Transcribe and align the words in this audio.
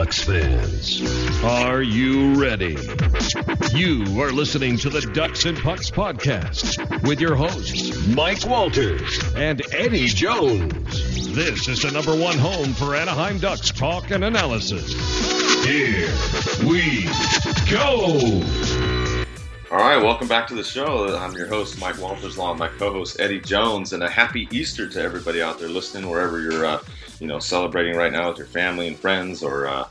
Ducks 0.00 0.22
fans. 0.22 1.44
Are 1.44 1.82
you 1.82 2.40
ready? 2.40 2.74
You 3.74 4.02
are 4.22 4.32
listening 4.32 4.78
to 4.78 4.88
the 4.88 5.02
Ducks 5.12 5.44
and 5.44 5.58
Pucks 5.58 5.90
podcast 5.90 7.06
with 7.06 7.20
your 7.20 7.34
hosts, 7.34 8.06
Mike 8.06 8.46
Walters 8.46 9.20
and 9.36 9.60
Eddie 9.74 10.06
Jones. 10.06 11.34
This 11.34 11.68
is 11.68 11.82
the 11.82 11.90
number 11.90 12.16
one 12.16 12.38
home 12.38 12.72
for 12.72 12.96
Anaheim 12.96 13.40
Ducks 13.40 13.70
talk 13.70 14.10
and 14.10 14.24
analysis. 14.24 14.90
Here 15.66 16.08
we 16.66 17.04
go. 17.70 18.42
All 19.70 19.78
right, 19.78 20.02
welcome 20.02 20.28
back 20.28 20.46
to 20.46 20.54
the 20.54 20.64
show. 20.64 21.14
I'm 21.14 21.36
your 21.36 21.46
host, 21.46 21.78
Mike 21.78 21.98
Walters, 21.98 22.38
along 22.38 22.52
with 22.52 22.60
my 22.60 22.78
co-host 22.78 23.20
Eddie 23.20 23.40
Jones, 23.40 23.92
and 23.92 24.02
a 24.02 24.08
happy 24.08 24.48
Easter 24.50 24.88
to 24.88 25.02
everybody 25.02 25.42
out 25.42 25.58
there 25.58 25.68
listening, 25.68 26.08
wherever 26.08 26.40
you're, 26.40 26.64
uh, 26.64 26.82
you 27.20 27.26
know, 27.26 27.38
celebrating 27.38 27.96
right 27.96 28.12
now 28.12 28.28
with 28.28 28.38
your 28.38 28.46
family 28.46 28.88
and 28.88 28.98
friends, 28.98 29.42
or 29.42 29.66
uh, 29.66 29.86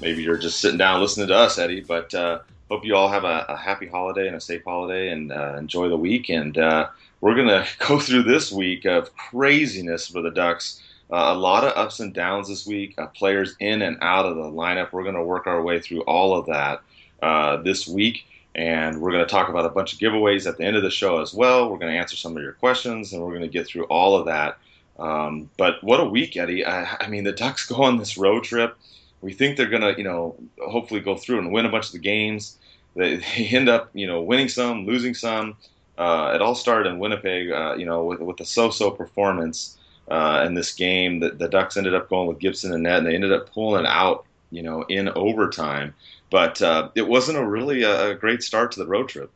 maybe 0.00 0.22
you're 0.22 0.36
just 0.36 0.60
sitting 0.60 0.78
down 0.78 1.00
listening 1.00 1.28
to 1.28 1.34
us, 1.34 1.58
Eddie. 1.58 1.80
But 1.80 2.12
uh, 2.12 2.40
hope 2.68 2.84
you 2.84 2.96
all 2.96 3.08
have 3.08 3.24
a, 3.24 3.46
a, 3.48 3.56
happy 3.56 3.86
holiday 3.86 4.26
and 4.26 4.36
a 4.36 4.40
safe 4.40 4.64
holiday, 4.64 5.10
and 5.10 5.32
uh, 5.32 5.54
enjoy 5.56 5.88
the 5.88 5.96
week. 5.96 6.28
And 6.28 6.58
uh, 6.58 6.88
we're 7.20 7.36
gonna 7.36 7.64
go 7.78 7.98
through 7.98 8.24
this 8.24 8.52
week 8.52 8.84
of 8.84 9.14
craziness 9.16 10.08
for 10.08 10.20
the 10.20 10.30
Ducks. 10.30 10.82
Uh, 11.10 11.32
a 11.32 11.34
lot 11.34 11.62
of 11.62 11.76
ups 11.76 12.00
and 12.00 12.12
downs 12.12 12.48
this 12.48 12.66
week. 12.66 12.98
players 13.14 13.54
in 13.60 13.82
and 13.82 13.98
out 14.00 14.26
of 14.26 14.36
the 14.36 14.42
lineup. 14.42 14.92
We're 14.92 15.04
gonna 15.04 15.24
work 15.24 15.46
our 15.46 15.62
way 15.62 15.80
through 15.80 16.02
all 16.02 16.36
of 16.36 16.46
that 16.46 17.62
this 17.64 17.86
week. 17.86 18.26
And 18.54 19.00
we're 19.00 19.12
going 19.12 19.24
to 19.24 19.30
talk 19.30 19.48
about 19.48 19.64
a 19.64 19.70
bunch 19.70 19.94
of 19.94 19.98
giveaways 19.98 20.46
at 20.46 20.58
the 20.58 20.64
end 20.64 20.76
of 20.76 20.82
the 20.82 20.90
show 20.90 21.22
as 21.22 21.32
well. 21.32 21.70
We're 21.70 21.78
going 21.78 21.90
to 21.90 21.98
answer 21.98 22.16
some 22.16 22.36
of 22.36 22.42
your 22.42 22.52
questions 22.52 23.14
and 23.14 23.22
we're 23.22 23.30
going 23.30 23.40
to 23.40 23.48
get 23.48 23.66
through 23.66 23.84
all 23.84 24.14
of 24.14 24.26
that. 24.26 24.58
Um, 24.98 25.50
but 25.56 25.82
what 25.82 26.00
a 26.00 26.04
week, 26.04 26.36
Eddie. 26.36 26.64
I, 26.64 26.96
I, 27.00 27.08
mean, 27.08 27.24
the 27.24 27.32
Ducks 27.32 27.66
go 27.68 27.82
on 27.82 27.96
this 27.96 28.16
road 28.16 28.44
trip. 28.44 28.76
We 29.20 29.32
think 29.32 29.56
they're 29.56 29.68
going 29.68 29.82
to, 29.82 29.94
you 29.96 30.04
know, 30.04 30.36
hopefully 30.58 31.00
go 31.00 31.16
through 31.16 31.38
and 31.38 31.52
win 31.52 31.66
a 31.66 31.70
bunch 31.70 31.86
of 31.86 31.92
the 31.92 31.98
games. 31.98 32.58
They, 32.94 33.16
they 33.36 33.48
end 33.50 33.68
up, 33.68 33.90
you 33.94 34.06
know, 34.06 34.22
winning 34.22 34.48
some, 34.48 34.86
losing 34.86 35.14
some. 35.14 35.56
Uh, 35.98 36.32
it 36.34 36.42
all 36.42 36.54
started 36.54 36.90
in 36.90 36.98
Winnipeg, 36.98 37.50
uh, 37.50 37.74
you 37.76 37.84
know, 37.84 38.04
with, 38.04 38.20
with 38.20 38.40
a 38.40 38.46
so-so 38.46 38.90
performance 38.90 39.78
uh, 40.08 40.42
in 40.46 40.54
this 40.54 40.72
game. 40.72 41.20
The, 41.20 41.30
the 41.30 41.48
Ducks 41.48 41.76
ended 41.76 41.94
up 41.94 42.08
going 42.08 42.28
with 42.28 42.38
Gibson 42.38 42.72
and 42.72 42.82
net, 42.82 42.98
and 42.98 43.06
they 43.06 43.14
ended 43.14 43.32
up 43.32 43.50
pulling 43.52 43.86
out, 43.86 44.24
you 44.50 44.62
know, 44.62 44.82
in 44.88 45.08
overtime. 45.10 45.94
But 46.30 46.62
uh, 46.62 46.88
it 46.94 47.06
wasn't 47.06 47.38
a 47.38 47.46
really 47.46 47.82
a, 47.82 48.10
a, 48.10 48.14
great 48.14 48.42
start 48.42 48.72
to 48.72 48.80
the 48.80 48.86
road 48.86 49.08
trip. 49.08 49.30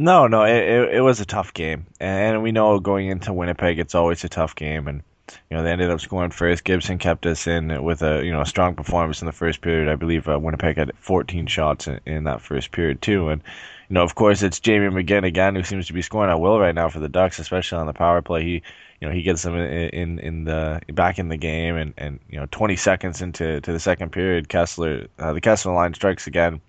No, 0.00 0.28
no, 0.28 0.44
it, 0.44 0.54
it, 0.54 0.94
it 0.94 1.00
was 1.00 1.18
a 1.18 1.26
tough 1.26 1.52
game, 1.52 1.86
and 1.98 2.40
we 2.40 2.52
know 2.52 2.78
going 2.78 3.08
into 3.08 3.32
Winnipeg, 3.32 3.80
it's 3.80 3.96
always 3.96 4.22
a 4.22 4.28
tough 4.28 4.54
game, 4.54 4.86
and 4.86 5.02
you 5.50 5.56
know 5.56 5.64
they 5.64 5.72
ended 5.72 5.90
up 5.90 6.00
scoring 6.00 6.30
first. 6.30 6.62
Gibson 6.62 6.98
kept 6.98 7.26
us 7.26 7.48
in 7.48 7.82
with 7.82 8.00
a 8.02 8.24
you 8.24 8.30
know 8.30 8.42
a 8.42 8.46
strong 8.46 8.76
performance 8.76 9.22
in 9.22 9.26
the 9.26 9.32
first 9.32 9.60
period. 9.60 9.88
I 9.88 9.96
believe 9.96 10.28
uh, 10.28 10.38
Winnipeg 10.38 10.76
had 10.76 10.92
14 11.00 11.48
shots 11.48 11.88
in, 11.88 11.98
in, 12.06 12.24
that 12.24 12.40
first 12.40 12.70
period 12.70 13.02
too, 13.02 13.28
and 13.30 13.42
you 13.88 13.94
know 13.94 14.04
of 14.04 14.14
course 14.14 14.44
it's 14.44 14.60
Jamie 14.60 14.86
McGinn 14.86 15.26
again 15.26 15.56
who 15.56 15.64
seems 15.64 15.88
to 15.88 15.92
be 15.92 16.02
scoring 16.02 16.30
at 16.30 16.38
will 16.38 16.60
right 16.60 16.76
now 16.76 16.88
for 16.88 17.00
the 17.00 17.08
Ducks, 17.08 17.40
especially 17.40 17.78
on 17.78 17.88
the 17.88 17.92
power 17.92 18.22
play. 18.22 18.44
He 18.44 18.62
you 19.00 19.08
know 19.08 19.10
he 19.12 19.22
gets 19.22 19.42
them 19.42 19.56
in, 19.56 19.88
in 19.88 20.18
in, 20.20 20.44
the 20.44 20.80
back 20.92 21.18
in 21.18 21.28
the 21.28 21.36
game, 21.36 21.74
and, 21.74 21.92
and 21.98 22.20
you 22.30 22.38
know 22.38 22.46
20 22.52 22.76
seconds 22.76 23.20
into 23.20 23.60
to 23.62 23.72
the 23.72 23.80
second 23.80 24.12
period, 24.12 24.48
Kesler 24.48 25.08
uh, 25.18 25.32
the 25.32 25.40
Kesler 25.40 25.74
line 25.74 25.94
strikes 25.94 26.28
again. 26.28 26.60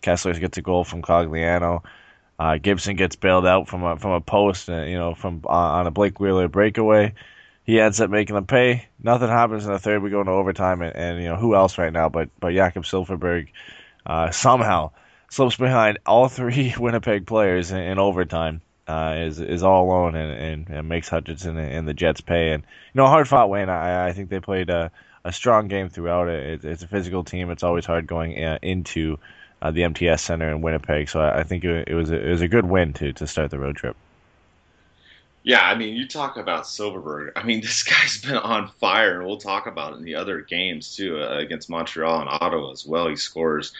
Kesler 0.00 0.40
gets 0.40 0.56
a 0.56 0.62
goal 0.62 0.84
from 0.84 1.02
Cogliano. 1.02 1.82
Uh, 2.38 2.56
Gibson 2.58 2.96
gets 2.96 3.16
bailed 3.16 3.46
out 3.46 3.68
from 3.68 3.82
a 3.82 3.96
from 3.96 4.12
a 4.12 4.20
post, 4.20 4.70
uh, 4.70 4.82
you 4.82 4.96
know, 4.96 5.14
from 5.14 5.42
uh, 5.44 5.48
on 5.48 5.86
a 5.86 5.90
Blake 5.90 6.20
Wheeler 6.20 6.48
breakaway. 6.48 7.14
He 7.64 7.80
ends 7.80 8.00
up 8.00 8.10
making 8.10 8.34
them 8.34 8.46
pay. 8.46 8.86
Nothing 9.02 9.28
happens 9.28 9.66
in 9.66 9.72
the 9.72 9.78
third. 9.78 10.02
We 10.02 10.10
go 10.10 10.20
into 10.20 10.32
overtime, 10.32 10.80
and, 10.80 10.94
and 10.94 11.22
you 11.22 11.28
know 11.28 11.36
who 11.36 11.54
else 11.54 11.78
right 11.78 11.92
now? 11.92 12.08
But 12.08 12.30
but 12.38 12.54
Jakob 12.54 12.84
Silfverberg 12.84 13.48
uh, 14.06 14.30
somehow 14.30 14.92
slips 15.30 15.56
behind 15.56 15.98
all 16.06 16.28
three 16.28 16.74
Winnipeg 16.78 17.26
players 17.26 17.72
in, 17.72 17.78
in 17.78 17.98
overtime 17.98 18.62
uh, 18.86 19.16
is 19.18 19.40
is 19.40 19.62
all 19.62 19.84
alone 19.84 20.14
and, 20.14 20.32
and, 20.32 20.68
and 20.70 20.88
makes 20.88 21.08
Hutchinson 21.08 21.58
and, 21.58 21.86
the 21.86 21.94
Jets 21.94 22.20
pay. 22.20 22.52
And 22.52 22.62
you 22.62 22.98
know, 22.98 23.06
hard 23.06 23.28
fought 23.28 23.50
win. 23.50 23.68
I, 23.68 24.08
I 24.08 24.12
think 24.12 24.30
they 24.30 24.40
played 24.40 24.70
a, 24.70 24.90
a 25.24 25.32
strong 25.32 25.68
game 25.68 25.90
throughout. 25.90 26.28
It, 26.28 26.64
it's 26.64 26.82
a 26.82 26.88
physical 26.88 27.24
team. 27.24 27.50
It's 27.50 27.62
always 27.62 27.84
hard 27.84 28.06
going 28.06 28.42
uh, 28.42 28.58
into 28.62 29.18
uh, 29.60 29.70
the 29.70 29.84
MTS 29.84 30.22
Center 30.22 30.50
in 30.50 30.60
Winnipeg. 30.60 31.08
So 31.08 31.20
I, 31.20 31.40
I 31.40 31.42
think 31.44 31.64
it, 31.64 31.88
it, 31.88 31.94
was 31.94 32.10
a, 32.10 32.26
it 32.26 32.30
was 32.30 32.42
a 32.42 32.48
good 32.48 32.64
win 32.64 32.92
to 32.94 33.12
to 33.14 33.26
start 33.26 33.50
the 33.50 33.58
road 33.58 33.76
trip. 33.76 33.96
Yeah, 35.42 35.62
I 35.62 35.76
mean, 35.76 35.94
you 35.94 36.06
talk 36.06 36.36
about 36.36 36.64
Silfverberg. 36.64 37.32
I 37.36 37.42
mean, 37.42 37.60
this 37.62 37.82
guy's 37.82 38.20
been 38.20 38.36
on 38.36 38.68
fire, 38.80 39.18
and 39.18 39.26
we'll 39.26 39.38
talk 39.38 39.66
about 39.66 39.94
it 39.94 39.96
in 39.96 40.04
the 40.04 40.16
other 40.16 40.40
games 40.40 40.96
too, 40.96 41.20
uh, 41.20 41.38
against 41.38 41.70
Montreal 41.70 42.20
and 42.20 42.28
Ottawa 42.28 42.70
as 42.70 42.86
well. 42.86 43.08
He 43.08 43.16
scores. 43.16 43.72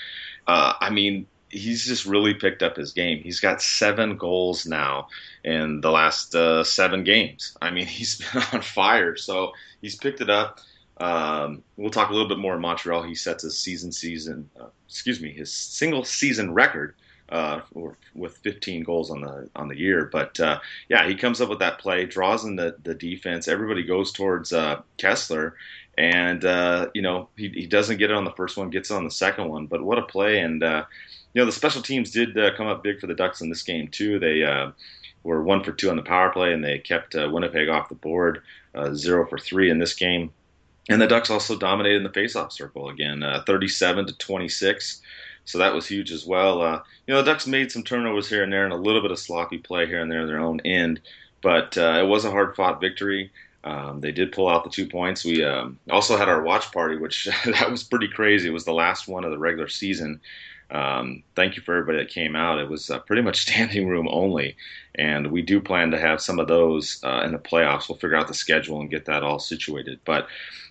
Uh, 0.47 0.73
I 0.81 0.91
mean, 0.91 1.27
he's 1.51 1.87
just 1.87 2.07
really 2.07 2.35
picked 2.35 2.63
up 2.63 2.77
his 2.77 2.93
game. 2.93 3.23
He's 3.23 3.41
got 3.41 3.63
seven 3.63 4.17
goals 4.17 4.67
now 4.67 5.09
in 5.45 5.81
the 5.81 5.91
last 5.91 6.35
uh, 6.35 6.65
seven 6.65 7.05
games. 7.05 7.57
I 7.61 7.71
mean, 7.71 7.87
he's 7.99 8.19
been 8.19 8.43
on 8.53 8.63
fire. 8.63 9.17
So 9.17 9.53
he's 9.81 9.97
picked 9.97 10.21
it 10.21 10.31
up. 10.31 10.61
Um, 11.01 11.63
we'll 11.77 11.91
talk 11.91 12.11
a 12.11 12.13
little 12.13 12.29
bit 12.29 12.39
more 12.39 12.55
in 12.55 12.61
Montreal. 12.61 13.03
He 13.03 13.15
sets 13.15 13.43
his 13.43 13.59
season 13.59 13.93
season, 13.93 14.51
uh, 14.61 14.67
excuse 14.89 15.21
me, 15.21 15.33
his 15.33 15.53
single 15.53 16.05
season 16.05 16.53
record 16.53 16.95
uh, 17.31 17.61
with 18.15 18.37
15 18.39 18.83
goals 18.85 19.11
on 19.11 19.21
the 19.21 19.49
on 19.55 19.69
the 19.69 19.77
year. 19.77 20.09
But 20.11 20.39
uh, 20.41 20.61
yeah, 20.89 21.07
he 21.07 21.15
comes 21.15 21.41
up 21.41 21.49
with 21.49 21.59
that 21.59 21.79
play, 21.79 22.07
draws 22.07 22.45
in 22.45 22.57
the, 22.57 22.77
the 22.83 22.95
defense. 22.95 23.49
Everybody 23.49 23.83
goes 23.83 24.13
towards 24.13 24.53
uh, 24.53 24.83
Kesler, 24.99 25.53
and 25.97 26.45
uh, 26.45 26.89
you 26.95 27.03
know 27.03 27.29
he, 27.37 27.49
he 27.51 27.67
doesn't 27.67 27.99
get 27.99 28.11
it 28.11 28.17
on 28.17 28.25
the 28.25 28.33
first 28.33 28.57
one, 28.57 28.71
gets 28.71 28.91
it 28.91 28.95
on 28.95 29.05
the 29.05 29.11
second 29.11 29.49
one. 29.49 29.67
But 29.67 29.83
what 29.83 29.99
a 29.99 30.03
play! 30.03 30.41
And 30.41 30.63
uh, 30.63 30.85
you 31.35 31.41
know, 31.41 31.47
the 31.47 31.53
special 31.53 31.83
teams 31.83 32.11
did 32.11 32.37
uh, 32.39 32.57
come 32.57 32.67
up 32.67 32.83
big 32.83 33.01
for 33.01 33.07
the 33.07 33.15
Ducks 33.15 33.41
in 33.41 33.49
this 33.49 33.63
game 33.63 33.89
too. 33.89 34.19
They 34.19 34.43
were 35.25 35.43
one 35.43 35.63
for 35.63 35.73
two 35.73 35.91
on 35.91 35.97
the 35.97 36.03
power 36.03 36.31
play, 36.31 36.53
and 36.53 36.65
they 36.65 36.79
kept 36.79 37.15
Winnipeg 37.15 37.69
off 37.69 37.91
the 37.91 37.95
board, 37.95 38.43
zero 38.95 39.27
for 39.27 39.39
three 39.39 39.71
in 39.71 39.79
this 39.79 39.95
game. 39.95 40.33
And 40.89 41.01
the 41.01 41.07
Ducks 41.07 41.31
also 41.31 41.57
dominated 41.57 41.97
in 41.99 42.03
the 42.03 42.09
faceoff 42.09 42.53
circle 42.53 42.89
again, 42.89 43.23
uh, 43.23 43.43
37 43.47 44.07
to 44.07 44.13
26. 44.17 45.03
So 45.45 45.59
that 45.59 45.75
was 45.75 45.87
huge 45.87 46.11
as 46.13 46.27
well. 46.27 46.63
Uh, 46.63 46.83
you 47.07 47.15
know, 47.15 47.23
the 47.23 47.31
Ducks 47.31 47.47
made 47.47 47.73
some 47.73 47.83
turnovers 47.83 48.29
here 48.29 48.43
and 48.43 48.53
there, 48.53 48.65
and 48.65 48.73
a 48.73 48.77
little 48.77 49.03
bit 49.03 49.11
of 49.11 49.19
sloppy 49.19 49.59
play 49.59 49.87
here 49.87 50.01
and 50.01 50.11
there 50.11 50.21
on 50.21 50.27
their 50.27 50.41
own 50.41 50.61
end, 50.61 51.01
but 51.43 51.77
it 51.77 52.07
was 52.07 52.25
a 52.25 52.31
hard-fought 52.31 52.81
victory. 52.81 53.31
Um, 53.65 54.01
they 54.01 54.13
did 54.13 54.33
pull 54.33 54.49
out 54.49 54.65
the 54.65 54.71
two 54.71 54.87
points. 54.87 55.25
We 55.25 55.43
um, 55.45 55.79
also 55.91 56.17
had 56.17 56.29
our 56.29 56.43
watch 56.43 56.71
party, 56.71 56.97
which 56.97 57.29
that 57.47 57.71
was 57.71 57.83
pretty 57.83 58.09
crazy. 58.09 58.49
It 58.49 58.53
was 58.53 58.65
the 58.65 58.73
last 58.73 59.09
one 59.09 59.25
of 59.25 59.31
the 59.31 59.39
regular 59.39 59.69
season, 59.69 60.21
um, 60.71 61.23
thank 61.35 61.57
you 61.57 61.63
for 61.63 61.75
everybody 61.75 61.99
that 61.99 62.11
came 62.13 62.37
out. 62.37 62.59
It 62.59 62.69
was 62.69 62.91
uh, 62.91 62.99
pretty 63.01 63.23
much 63.23 63.41
standing 63.43 63.89
room 63.89 64.09
only, 64.11 64.57
and 64.95 65.31
we 65.31 65.43
do 65.43 65.61
plan 65.61 65.91
to 65.93 65.99
have 65.99 66.21
some 66.21 66.39
of 66.39 66.49
those 66.49 67.01
uh, 67.05 67.23
in 67.25 67.33
the 67.33 67.39
playoffs. 67.39 67.89
We'll 67.89 67.99
figure 67.99 68.17
out 68.17 68.29
the 68.29 68.35
schedule 68.35 68.81
and 68.81 68.91
get 68.91 69.07
that 69.07 69.23
all 69.23 69.39
situated. 69.39 70.01
But 70.05 70.29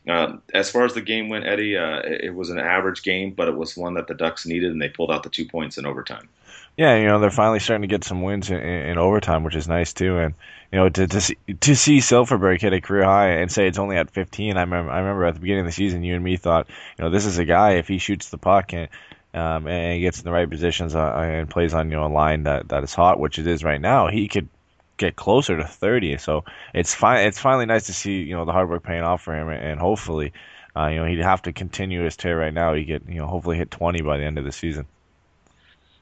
uh, 0.09 0.37
as 0.53 0.69
far 0.69 0.85
as 0.85 0.93
the 0.93 1.01
game 1.01 1.29
went, 1.29 1.45
Eddie, 1.45 1.77
uh, 1.77 2.01
it 2.03 2.33
was 2.33 2.49
an 2.49 2.59
average 2.59 3.03
game, 3.03 3.33
but 3.33 3.47
it 3.47 3.55
was 3.55 3.75
one 3.75 3.95
that 3.95 4.07
the 4.07 4.13
Ducks 4.13 4.45
needed, 4.45 4.71
and 4.71 4.81
they 4.81 4.89
pulled 4.89 5.11
out 5.11 5.23
the 5.23 5.29
two 5.29 5.45
points 5.45 5.77
in 5.77 5.85
overtime. 5.85 6.29
Yeah, 6.77 6.95
you 6.95 7.07
know 7.07 7.19
they're 7.19 7.31
finally 7.31 7.59
starting 7.59 7.81
to 7.81 7.93
get 7.93 8.03
some 8.03 8.21
wins 8.21 8.51
in, 8.51 8.57
in 8.57 8.97
overtime, 8.99 9.43
which 9.43 9.55
is 9.55 9.67
nice 9.67 9.93
too. 9.93 10.17
And 10.17 10.35
you 10.71 10.77
know 10.77 10.89
to 10.89 11.07
to 11.07 11.21
see, 11.21 11.37
to 11.61 11.75
see 11.75 11.97
Silfverberg 11.97 12.61
hit 12.61 12.71
a 12.71 12.81
career 12.81 13.03
high 13.03 13.29
and 13.29 13.51
say 13.51 13.67
it's 13.67 13.79
only 13.79 13.97
at 13.97 14.11
15. 14.11 14.57
I 14.57 14.61
remember 14.61 14.91
I 14.91 14.99
remember 14.99 15.25
at 15.25 15.33
the 15.33 15.39
beginning 15.39 15.61
of 15.61 15.67
the 15.67 15.71
season, 15.71 16.03
you 16.03 16.13
and 16.13 16.23
me 16.23 16.37
thought, 16.37 16.67
you 16.97 17.03
know, 17.03 17.09
this 17.09 17.25
is 17.25 17.39
a 17.39 17.45
guy 17.45 17.73
if 17.73 17.87
he 17.87 17.97
shoots 17.97 18.29
the 18.29 18.37
puck 18.37 18.73
and 18.73 18.89
um, 19.33 19.67
and 19.67 20.01
gets 20.01 20.19
in 20.19 20.25
the 20.25 20.31
right 20.31 20.49
positions 20.49 20.95
uh, 20.95 21.13
and 21.15 21.49
plays 21.49 21.73
on 21.73 21.89
you 21.89 21.97
know 21.97 22.05
a 22.05 22.13
line 22.13 22.43
that, 22.43 22.69
that 22.69 22.83
is 22.83 22.93
hot, 22.93 23.19
which 23.19 23.39
it 23.39 23.47
is 23.47 23.63
right 23.63 23.81
now, 23.81 24.07
he 24.07 24.27
could 24.27 24.47
get 24.97 25.15
closer 25.15 25.55
to 25.57 25.63
30. 25.63 26.17
So 26.17 26.43
it's 26.73 26.93
fine. 26.93 27.25
It's 27.25 27.39
finally 27.39 27.65
nice 27.65 27.85
to 27.85 27.93
see 27.93 28.21
you 28.21 28.35
know 28.35 28.45
the 28.45 28.51
hard 28.51 28.69
work 28.69 28.83
paying 28.83 29.03
off 29.03 29.21
for 29.21 29.33
him, 29.33 29.49
and 29.49 29.79
hopefully, 29.79 30.33
uh, 30.75 30.87
you 30.87 30.97
know 30.97 31.05
he'd 31.05 31.19
have 31.19 31.41
to 31.43 31.53
continue 31.53 32.03
his 32.03 32.17
tear 32.17 32.37
right 32.37 32.53
now. 32.53 32.73
He 32.73 32.83
get 32.83 33.07
you 33.07 33.19
know 33.19 33.27
hopefully 33.27 33.57
hit 33.57 33.71
20 33.71 34.01
by 34.01 34.17
the 34.17 34.23
end 34.23 34.37
of 34.37 34.45
the 34.45 34.51
season. 34.51 34.85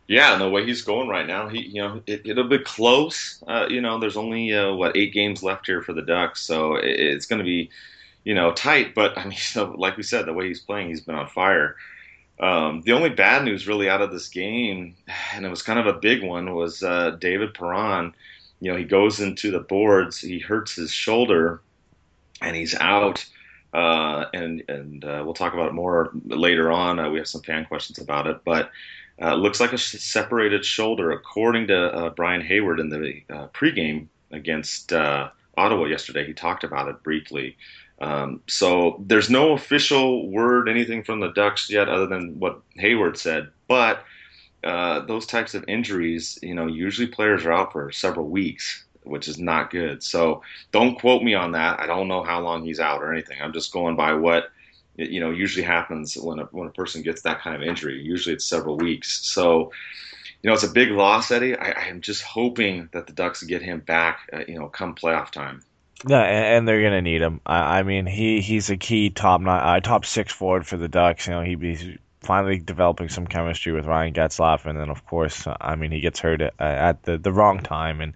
Yeah, 0.08 0.34
and 0.34 0.42
the 0.42 0.50
way 0.50 0.64
he's 0.66 0.84
going 0.84 1.08
right 1.08 1.25
now, 1.25 1.48
he 1.48 1.62
you 1.62 1.81
know 1.81 2.02
it, 2.06 2.36
will 2.36 2.48
be 2.48 2.60
close. 2.60 3.44
Uh, 3.48 3.66
you 3.69 3.81
know, 3.81 4.00
there's 4.00 4.18
only 4.18 4.54
uh, 4.54 4.74
what 4.74 4.96
eight 4.96 5.14
games 5.14 5.42
left 5.42 5.66
here 5.66 5.81
for 5.81 5.94
the 5.94 6.04
Ducks, 6.04 6.42
so 6.42 6.75
it, 6.75 7.00
it's 7.00 7.25
going 7.25 7.40
to 7.40 7.46
be 7.46 7.69
you 8.24 8.36
know 8.36 8.52
tight. 8.52 8.94
But 8.94 9.18
I 9.18 9.25
mean, 9.25 9.38
so, 9.38 9.74
like 9.78 9.98
we 9.98 10.04
said, 10.04 10.25
the 10.25 10.34
way 10.34 10.48
he's 10.48 10.60
playing, 10.60 10.90
he's 10.90 11.02
been 11.02 11.16
on 11.16 11.28
fire. 11.28 11.75
Um, 12.40 12.81
the 12.81 12.92
only 12.92 13.10
bad 13.10 13.46
news 13.46 13.68
really 13.68 13.90
out 13.90 14.02
of 14.02 14.12
this 14.12 14.28
game, 14.28 14.96
and 15.34 15.46
it 15.46 15.50
was 15.50 15.64
kind 15.64 15.80
of 15.80 15.88
a 15.88 15.98
big 15.98 16.22
one, 16.22 16.54
was 16.54 16.84
uh, 16.84 17.12
David 17.12 17.54
Perron. 17.54 18.14
You 18.60 18.72
know, 18.72 18.78
he 18.78 18.84
goes 18.84 19.19
into 19.19 19.52
the 19.52 19.60
boards, 19.60 20.19
he 20.19 20.40
hurts 20.40 20.75
his 20.75 20.92
shoulder, 20.92 21.62
and 22.42 22.56
he's 22.56 22.75
out. 22.75 23.25
Uh, 23.74 24.25
and 24.34 24.63
and 24.69 25.04
uh, 25.04 25.22
we'll 25.25 25.34
talk 25.34 25.54
about 25.54 25.68
it 25.68 25.74
more 25.74 26.12
later 26.25 26.72
on. 26.72 26.98
Uh, 26.98 27.10
we 27.10 27.18
have 27.18 27.28
some 27.28 27.42
fan 27.42 27.66
questions 27.66 28.00
about 28.00 28.25
it, 28.25 28.40
but 28.46 28.72
uh, 29.22 29.34
looks 29.34 29.60
like 29.60 29.74
a 29.74 29.78
separated 29.78 30.63
shoulder, 30.63 31.12
according 31.12 31.68
to 31.68 31.78
uh, 31.78 32.10
Brian 32.12 32.42
Hayward 32.42 32.80
in 32.80 32.90
the 32.90 33.22
pregame 33.54 34.07
against 34.31 34.94
Ottawa 34.94 35.86
yesterday. 35.86 36.25
He 36.25 36.34
talked 36.34 36.63
about 36.63 36.88
it 36.88 37.04
briefly. 37.04 37.57
Um, 38.00 38.42
so 38.48 39.02
there's 39.06 39.30
no 39.30 39.54
official 39.54 40.30
word, 40.30 40.68
anything 40.68 41.04
from 41.04 41.19
the 41.19 41.31
Ducks 41.31 41.69
yet, 41.69 41.88
other 41.88 42.07
than 42.07 42.40
what 42.40 42.62
Hayward 42.75 43.18
said. 43.18 43.50
But 43.68 44.04
uh, 44.66 45.06
those 45.06 45.28
types 45.28 45.54
of 45.54 45.64
injuries, 45.68 46.40
you 46.42 46.56
know, 46.56 46.66
usually 46.66 47.08
players 47.08 47.46
are 47.46 47.54
out 47.54 47.72
for 47.72 47.92
several 47.92 48.28
weeks, 48.28 48.84
which 49.04 49.28
is 49.28 49.38
not 49.38 49.70
good. 49.70 50.02
So 50.02 50.42
don't 50.72 51.00
quote 51.00 51.22
me 51.22 51.36
on 51.36 51.52
that. 51.52 51.80
I 51.80 51.86
don't 51.86 52.08
know 52.08 52.24
how 52.24 52.42
long 52.42 52.66
he's 52.66 52.80
out 52.80 53.04
or 53.04 53.14
anything. 53.14 53.38
I'm 53.42 53.54
just 53.54 53.72
going 53.72 53.96
by 53.96 54.14
what 54.14 54.50
you 54.98 55.20
know 55.20 55.30
usually 55.30 55.66
happens 55.66 56.16
when 56.16 56.40
a 56.40 56.46
when 56.46 56.68
a 56.68 56.72
person 56.72 57.04
gets 57.04 57.22
that 57.22 57.42
kind 57.42 57.56
of 57.56 57.62
injury. 57.62 58.02
Usually 58.02 58.34
it's 58.34 58.46
several 58.46 58.78
weeks. 58.78 59.24
So 59.26 59.72
you 60.42 60.50
know, 60.50 60.54
it's 60.54 60.64
a 60.64 60.70
big 60.70 60.92
loss, 60.92 61.32
Eddie. 61.32 61.56
I, 61.56 61.72
I 61.72 61.86
am 61.88 62.02
just 62.02 62.22
hoping 62.22 62.90
that 62.92 63.08
the 63.08 63.14
Ducks 63.14 63.44
get 63.44 63.62
him 63.62 63.80
back, 63.80 64.30
uh, 64.34 64.42
you 64.48 64.60
know, 64.60 64.68
come 64.68 64.96
playoff 64.96 65.32
time. 65.32 65.62
Yeah, 66.08 66.22
and, 66.22 66.68
they're 66.68 66.84
gonna 66.84 67.02
need 67.02 67.22
him. 67.22 67.42
I, 67.46 67.80
I, 67.80 67.84
mean, 67.84 68.06
he 68.06 68.42
he's 68.42 68.70
a 68.70 68.78
key 68.78 69.10
top 69.10 69.42
nine, 69.42 69.62
uh, 69.62 69.80
top 69.80 70.06
six 70.06 70.34
forward 70.34 70.68
for 70.68 70.78
the 70.78 70.88
Ducks. 70.88 71.26
You 71.26 71.34
know, 71.34 71.42
he, 71.42 71.56
he's 71.56 71.98
finally 72.25 72.60
developing 72.60 73.10
some 73.10 73.27
chemistry 73.27 73.72
with 73.72 73.86
Ryan 73.86 74.13
Getzlaf, 74.13 74.66
and 74.66 74.77
then 74.77 74.89
of 74.89 75.06
course, 75.06 75.48
uh, 75.48 75.56
I 75.60 75.75
mean, 75.75 75.92
he 75.92 76.01
gets 76.01 76.19
hurt 76.19 76.42
at, 76.42 76.54
at 76.60 77.04
the 77.04 77.18
the 77.18 77.31
wrong 77.31 77.62
time, 77.62 78.01
and 78.01 78.13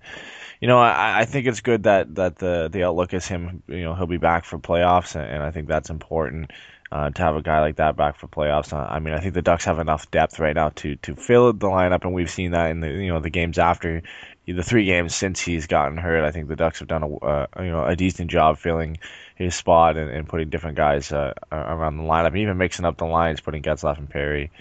you 0.60 0.68
know, 0.68 0.80
I, 0.80 1.22
I 1.22 1.26
think 1.26 1.48
it's 1.48 1.62
good 1.62 1.84
that 1.84 2.16
that 2.16 2.38
the 2.38 2.70
the 2.72 2.84
outlook 2.84 3.14
is 3.14 3.28
him. 3.28 3.64
You 3.68 3.84
know, 3.84 3.96
he'll 3.96 4.08
be 4.08 4.18
back 4.18 4.46
for 4.46 4.60
playoffs, 4.60 5.16
and, 5.16 5.30
and 5.30 5.44
I 5.44 5.52
think 5.52 5.68
that's 5.68 5.90
important 5.90 6.52
uh, 6.92 7.10
to 7.12 7.22
have 7.22 7.36
a 7.36 7.42
guy 7.42 7.62
like 7.62 7.78
that 7.78 7.96
back 7.96 8.18
for 8.18 8.28
playoffs. 8.28 8.74
Uh, 8.74 8.78
I 8.78 9.00
mean, 9.00 9.14
I 9.14 9.20
think 9.20 9.34
the 9.34 9.42
Ducks 9.42 9.66
have 9.66 9.80
enough 9.80 10.10
depth 10.12 10.40
right 10.40 10.56
now 10.56 10.70
to 10.70 10.96
to 10.98 11.16
fill 11.16 11.54
the 11.54 11.68
lineup, 11.68 12.04
and 12.04 12.14
we've 12.14 12.32
seen 12.32 12.52
that 12.52 12.72
in 12.72 12.80
the 12.80 12.90
you 12.90 13.10
know 13.10 13.20
the 13.20 13.30
games 13.30 13.58
after 13.60 14.02
the 14.48 14.64
three 14.64 14.86
games 14.86 15.16
since 15.16 15.40
he's 15.40 15.68
gotten 15.68 15.98
hurt. 15.98 16.24
I 16.24 16.32
think 16.32 16.48
the 16.48 16.56
Ducks 16.56 16.80
have 16.80 16.88
done 16.88 17.04
a 17.04 17.16
uh, 17.18 17.46
you 17.60 17.72
know 17.72 17.86
a 17.86 17.96
decent 17.96 18.32
job 18.32 18.58
filling 18.58 18.98
his 19.40 19.56
spot 19.56 19.98
and, 19.98 20.12
and 20.12 20.28
putting 20.28 20.50
different 20.50 20.78
guys 20.78 21.12
uh, 21.12 21.34
around 21.52 21.98
the 21.98 22.04
lineup, 22.04 22.38
even 22.38 22.58
mixing 22.58 22.86
up 22.86 22.98
the 22.98 23.06
lines, 23.06 23.40
putting 23.40 23.64
Getzlaf 23.64 23.98
and 23.98 24.10
Perry 24.10 24.52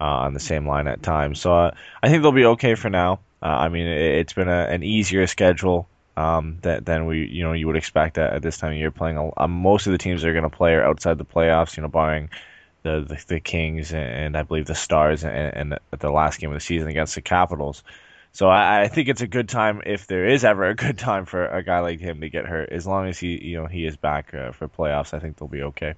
uh, 0.00 0.04
on 0.04 0.34
the 0.34 0.40
same 0.40 0.68
line 0.68 0.88
at 0.88 1.02
times. 1.02 1.40
So 1.40 1.54
uh, 1.54 1.70
I 2.02 2.08
think 2.08 2.22
they'll 2.22 2.32
be 2.32 2.44
okay 2.46 2.74
for 2.74 2.90
now. 2.90 3.20
I 3.40 3.68
mean, 3.68 3.86
it, 3.86 4.28
has 4.28 4.32
been 4.32 4.48
a, 4.48 4.64
an 4.64 4.82
easier 4.82 5.26
schedule 5.26 5.86
um, 6.16 6.58
that 6.62 6.84
than 6.84 7.06
we 7.06 7.26
you 7.26 7.44
know 7.44 7.52
you 7.52 7.66
would 7.66 7.76
expect 7.76 8.18
at, 8.18 8.32
at 8.32 8.42
this 8.42 8.58
time 8.58 8.72
of 8.72 8.78
year. 8.78 8.90
Playing 8.90 9.32
uh, 9.36 9.48
most 9.48 9.86
of 9.86 9.92
the 9.92 9.98
teams 9.98 10.22
that 10.22 10.28
are 10.28 10.32
going 10.32 10.48
to 10.48 10.56
play 10.56 10.72
are 10.74 10.84
outside 10.84 11.18
the 11.18 11.24
playoffs. 11.24 11.76
You 11.76 11.82
know, 11.82 11.88
barring 11.88 12.30
the 12.82 13.04
the, 13.06 13.22
the 13.34 13.40
Kings 13.40 13.92
and, 13.92 14.02
and, 14.02 14.36
I 14.36 14.42
believe 14.42 14.66
the 14.66 14.74
Stars 14.74 15.24
and, 15.24 15.72
and 15.72 15.78
the 15.98 16.10
last 16.10 16.40
game 16.40 16.50
of 16.50 16.54
the 16.54 16.60
season 16.60 16.88
against 16.88 17.14
the 17.14 17.22
Capitals. 17.22 17.82
So 18.34 18.48
I, 18.48 18.82
I, 18.82 18.88
think 18.88 19.08
it's 19.08 19.20
a 19.20 19.28
good 19.28 19.48
time 19.48 19.80
if 19.86 20.08
there 20.08 20.26
is 20.26 20.44
ever 20.44 20.64
a 20.64 20.74
good 20.74 20.98
time 20.98 21.24
for 21.24 21.46
a 21.46 21.62
guy 21.62 21.78
like 21.78 22.00
him 22.00 22.20
to 22.20 22.28
get 22.28 22.46
hurt. 22.46 22.70
As 22.70 22.84
long 22.84 23.06
as 23.06 23.16
he 23.16 23.42
you 23.42 23.56
know 23.56 23.66
he 23.66 23.86
is 23.86 23.96
back 23.96 24.34
uh, 24.34 24.50
for 24.50 24.68
playoffs, 24.68 25.14
I 25.14 25.20
think 25.20 25.36
they'll 25.36 25.48
be 25.48 25.62
okay. 25.62 25.94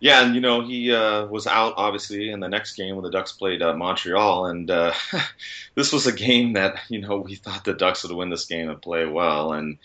Yeah, 0.00 0.22
and 0.22 0.34
you 0.34 0.42
know 0.42 0.60
he 0.60 0.92
uh, 0.92 1.24
was 1.26 1.46
out 1.46 1.74
obviously 1.78 2.30
in 2.30 2.40
the 2.40 2.48
next 2.48 2.74
game 2.74 2.94
when 2.94 3.04
the 3.04 3.10
Ducks 3.10 3.32
played 3.32 3.62
uh, 3.62 3.72
Montreal, 3.72 4.46
and 4.46 4.70
uh, 4.70 4.92
this 5.74 5.94
was 5.94 6.06
a 6.06 6.12
game 6.12 6.52
that 6.52 6.76
you 6.90 7.00
know 7.00 7.16
we 7.18 7.36
thought 7.36 7.64
the 7.64 7.72
Ducks 7.72 8.02
would 8.02 8.14
win 8.14 8.28
this 8.28 8.44
game 8.44 8.68
and 8.68 8.82
play 8.82 9.06
well, 9.06 9.54
and 9.54 9.78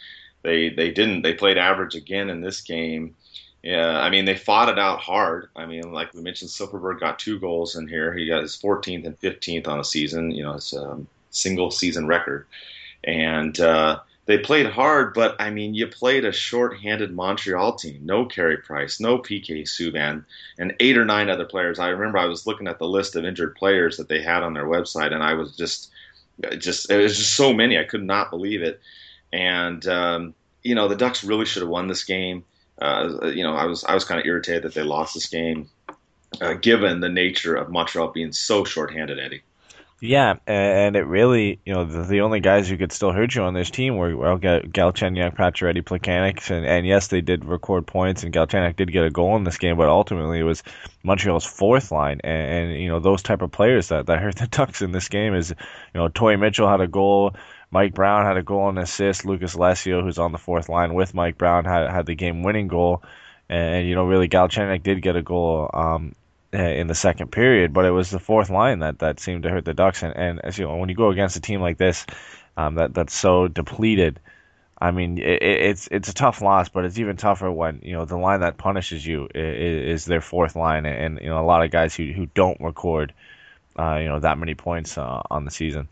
they 0.44 0.68
they 0.70 0.92
didn't. 0.92 1.22
They 1.22 1.34
played 1.34 1.58
average 1.58 1.96
again 1.96 2.30
in 2.30 2.42
this 2.42 2.60
game. 2.60 3.16
Yeah, 3.64 4.00
I 4.00 4.10
mean 4.10 4.26
they 4.26 4.36
fought 4.36 4.70
it 4.70 4.80
out 4.80 5.00
hard. 5.00 5.50
I 5.56 5.66
mean, 5.66 5.92
like 5.92 6.14
we 6.14 6.22
mentioned, 6.22 6.52
Silfverberg 6.52 7.00
got 7.00 7.20
two 7.20 7.40
goals 7.40 7.76
in 7.76 7.88
here. 7.88 8.14
He 8.14 8.28
got 8.28 8.42
his 8.42 8.56
14th 8.56 9.06
and 9.06 9.20
15th 9.20 9.68
on 9.68 9.80
a 9.80 9.84
season. 9.84 10.32
You 10.32 10.44
know, 10.44 10.54
it's 10.54 10.74
a 10.74 11.00
single 11.32 11.72
season 11.72 12.08
record, 12.08 12.46
and 13.04 13.60
uh, 13.60 14.00
they 14.28 14.38
played 14.38 14.68
hard, 14.68 15.14
but 15.14 15.38
I 15.40 15.50
mean, 15.50 15.74
you 15.74 15.88
played 15.88 16.26
a 16.26 16.34
short-handed 16.34 17.14
Montreal 17.14 17.76
team. 17.76 18.02
No 18.04 18.26
Carey 18.26 18.58
Price, 18.58 19.00
no 19.00 19.18
PK 19.18 19.64
Subban, 19.64 20.26
and 20.60 20.76
eight 20.82 20.98
or 20.98 21.06
nine 21.06 21.30
other 21.30 21.46
players. 21.46 21.80
I 21.80 21.88
remember 21.88 22.18
I 22.18 22.26
was 22.26 22.46
looking 22.46 22.68
at 22.68 22.78
the 22.78 22.88
list 22.88 23.16
of 23.16 23.24
injured 23.24 23.56
players 23.56 23.96
that 23.98 24.10
they 24.10 24.22
had 24.22 24.44
on 24.44 24.54
their 24.54 24.66
website, 24.66 25.14
and 25.14 25.24
I 25.24 25.34
was 25.36 25.56
just, 25.56 25.92
just 26.58 26.92
it 26.92 26.98
was 26.98 27.18
just 27.18 27.36
so 27.36 27.54
many. 27.54 27.80
I 27.80 27.86
could 27.86 28.04
not 28.04 28.30
believe 28.30 28.62
it. 28.62 28.82
And 29.32 29.88
um, 29.88 30.34
you 30.62 30.76
know, 30.76 30.90
the 30.90 30.98
Ducks 30.98 31.24
really 31.24 31.46
should 31.46 31.62
have 31.62 31.70
won 31.70 31.88
this 31.88 32.04
game. 32.04 32.44
Uh, 32.80 33.32
you 33.34 33.44
know, 33.44 33.54
I 33.54 33.66
was 33.66 33.84
I 33.84 33.94
was 33.94 34.06
kind 34.06 34.20
of 34.20 34.26
irritated 34.26 34.64
that 34.64 34.74
they 34.74 34.84
lost 34.84 35.14
this 35.14 35.28
game, 35.28 35.70
uh, 36.42 36.54
given 36.54 37.00
the 37.00 37.10
nature 37.10 37.56
of 37.56 37.70
Montreal 37.70 38.10
being 38.10 38.32
so 38.32 38.64
short-handed, 38.64 39.20
Eddie. 39.20 39.42
Yeah, 40.00 40.36
and 40.46 40.96
it 40.96 41.08
really, 41.08 41.60
you 41.66 41.74
know, 41.74 41.84
the, 41.84 42.04
the 42.04 42.22
only 42.22 42.40
guys 42.40 42.70
who 42.70 42.78
could 42.78 42.92
still 42.92 43.12
hurt 43.12 43.34
you 43.34 43.42
on 43.42 43.56
this 43.56 43.72
team 43.72 43.98
were 43.98 44.16
well, 44.16 44.38
Galchenyuk, 44.38 45.36
Pacioretty, 45.36 45.82
Plekanec, 45.82 46.52
and, 46.52 46.68
and 46.68 46.86
yes, 46.86 47.08
they 47.08 47.22
did 47.22 47.46
record 47.46 47.88
points, 47.88 48.22
and 48.22 48.32
Galchenyuk 48.32 48.76
did 48.76 48.92
get 48.92 49.06
a 49.06 49.10
goal 49.10 49.36
in 49.38 49.44
this 49.44 49.58
game, 49.58 49.76
but 49.76 49.90
ultimately 49.90 50.40
it 50.40 50.44
was 50.44 50.62
Montreal's 51.02 51.46
fourth 51.46 51.92
line, 51.92 52.22
and, 52.24 52.72
and 52.72 52.80
you 52.80 52.90
know 52.90 53.00
those 53.00 53.24
type 53.24 53.42
of 53.42 53.52
players 53.52 53.88
that, 53.88 54.06
that 54.06 54.20
hurt 54.20 54.36
the 54.36 54.46
Ducks 54.52 54.84
in 54.84 54.92
this 54.92 55.10
game 55.10 55.34
is, 55.34 55.50
you 55.50 56.00
know, 56.00 56.10
Torrey 56.10 56.38
Mitchell 56.38 56.70
had 56.70 56.82
a 56.82 56.88
goal, 56.88 57.34
Mike 57.70 57.94
Brown 57.94 58.26
had 58.26 58.38
a 58.38 58.44
goal 58.44 58.70
and 58.70 58.80
assist, 58.80 59.26
Lucas 59.26 59.56
Lessio, 59.56 60.02
who's 60.02 60.20
on 60.20 60.32
the 60.32 60.38
fourth 60.38 60.70
line 60.70 60.94
with 60.94 61.14
Mike 61.14 61.38
Brown, 61.38 61.66
had 61.66 61.90
had 61.90 62.06
the 62.06 62.16
game 62.16 62.44
winning 62.44 62.68
goal, 62.68 63.04
and, 63.50 63.88
you 63.88 63.96
know 63.96 64.06
really 64.06 64.30
Galchenyuk 64.30 64.84
did 64.84 65.02
get 65.02 65.16
a 65.16 65.22
goal 65.22 65.70
um, 65.74 66.16
uh, 66.54 66.58
in 66.58 66.88
the 66.88 66.96
second 66.96 67.32
period, 67.32 67.74
but 67.74 67.86
it 67.86 67.92
was 67.92 68.10
the 68.10 68.20
fourth 68.20 68.50
line 68.50 68.80
that, 68.80 69.00
that 69.00 69.20
seemed 69.20 69.44
to 69.44 69.50
hurt 69.50 69.66
the 69.66 69.74
Ducks. 69.74 70.02
And, 70.02 70.16
and 70.16 70.40
as 70.44 70.58
you 70.58 70.66
know, 70.66 70.78
when 70.78 70.90
you 70.90 70.96
go 70.96 71.10
against 71.12 71.36
a 71.36 71.42
team 71.42 71.62
like 71.62 71.78
this, 71.78 72.06
um, 72.56 72.76
that 72.76 72.94
that's 72.94 73.14
so 73.14 73.48
depleted, 73.50 74.20
I 74.80 74.92
mean, 74.92 75.18
it, 75.18 75.42
it's 75.42 75.90
it's 75.92 76.10
a 76.10 76.14
tough 76.14 76.42
loss, 76.42 76.70
but 76.70 76.86
it's 76.86 77.00
even 77.00 77.18
tougher 77.18 77.52
when 77.52 77.82
you 77.84 77.94
know 77.94 78.06
the 78.06 78.18
line 78.18 78.42
that 78.42 78.58
punishes 78.58 79.06
you 79.06 79.28
is, 79.36 80.04
is 80.04 80.06
their 80.06 80.22
fourth 80.22 80.56
line, 80.56 80.86
and, 80.86 81.20
you 81.22 81.28
know 81.28 81.40
a 81.40 81.46
lot 81.46 81.66
of 81.66 81.72
guys 81.72 81.96
who 81.96 82.14
who 82.14 82.28
don't 82.28 82.62
record, 82.62 83.14
uh, 83.78 83.98
you 83.98 84.08
know, 84.08 84.20
that 84.20 84.38
many 84.38 84.56
points 84.56 84.98
uh, 84.98 85.22
on 85.30 85.46
the 85.46 85.52
season. 85.52 85.90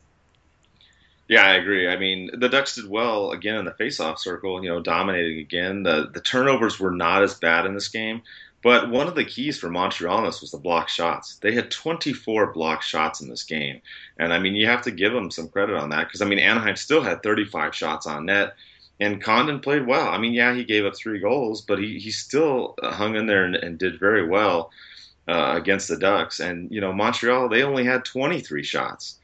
Yeah, 1.27 1.43
I 1.45 1.55
agree. 1.55 1.87
I 1.87 1.97
mean, 1.97 2.29
the 2.33 2.49
Ducks 2.49 2.75
did 2.75 2.87
well 2.87 3.31
again 3.31 3.55
in 3.55 3.65
the 3.65 3.71
faceoff 3.71 4.19
circle, 4.19 4.63
you 4.63 4.69
know, 4.69 4.79
dominating 4.81 5.39
again. 5.39 5.83
The 5.83 6.09
the 6.13 6.21
turnovers 6.21 6.79
were 6.79 6.91
not 6.91 7.23
as 7.23 7.33
bad 7.33 7.65
in 7.65 7.73
this 7.73 7.87
game, 7.87 8.21
but 8.61 8.89
one 8.89 9.07
of 9.07 9.15
the 9.15 9.25
keys 9.25 9.59
for 9.59 9.69
Montreal 9.69 10.23
this 10.23 10.41
was 10.41 10.51
the 10.51 10.57
block 10.57 10.89
shots. 10.89 11.37
They 11.41 11.53
had 11.53 11.71
24 11.71 12.53
block 12.53 12.81
shots 12.81 13.21
in 13.21 13.29
this 13.29 13.43
game. 13.43 13.81
And 14.17 14.33
I 14.33 14.39
mean, 14.39 14.55
you 14.55 14.67
have 14.67 14.81
to 14.83 14.91
give 14.91 15.13
them 15.13 15.31
some 15.31 15.49
credit 15.49 15.75
on 15.75 15.89
that 15.89 16.05
because, 16.07 16.21
I 16.21 16.25
mean, 16.25 16.39
Anaheim 16.39 16.75
still 16.75 17.01
had 17.03 17.23
35 17.23 17.75
shots 17.75 18.07
on 18.07 18.25
net. 18.25 18.55
And 18.99 19.21
Condon 19.21 19.59
played 19.59 19.85
well. 19.85 20.07
I 20.07 20.17
mean, 20.17 20.33
yeah, 20.33 20.53
he 20.55 20.63
gave 20.63 20.85
up 20.85 20.95
three 20.95 21.19
goals, 21.19 21.61
but 21.61 21.79
he, 21.79 21.99
he 21.99 22.11
still 22.11 22.75
hung 22.81 23.15
in 23.15 23.27
there 23.27 23.43
and, 23.45 23.55
and 23.55 23.77
did 23.77 23.99
very 23.99 24.25
well 24.27 24.71
uh, 25.27 25.53
against 25.57 25.87
the 25.87 25.97
Ducks. 25.97 26.39
And, 26.39 26.71
you 26.71 26.81
know, 26.81 26.93
Montreal, 26.93 27.49
they 27.49 27.63
only 27.63 27.83
had 27.83 28.05
23 28.05 28.63
shots. 28.63 29.19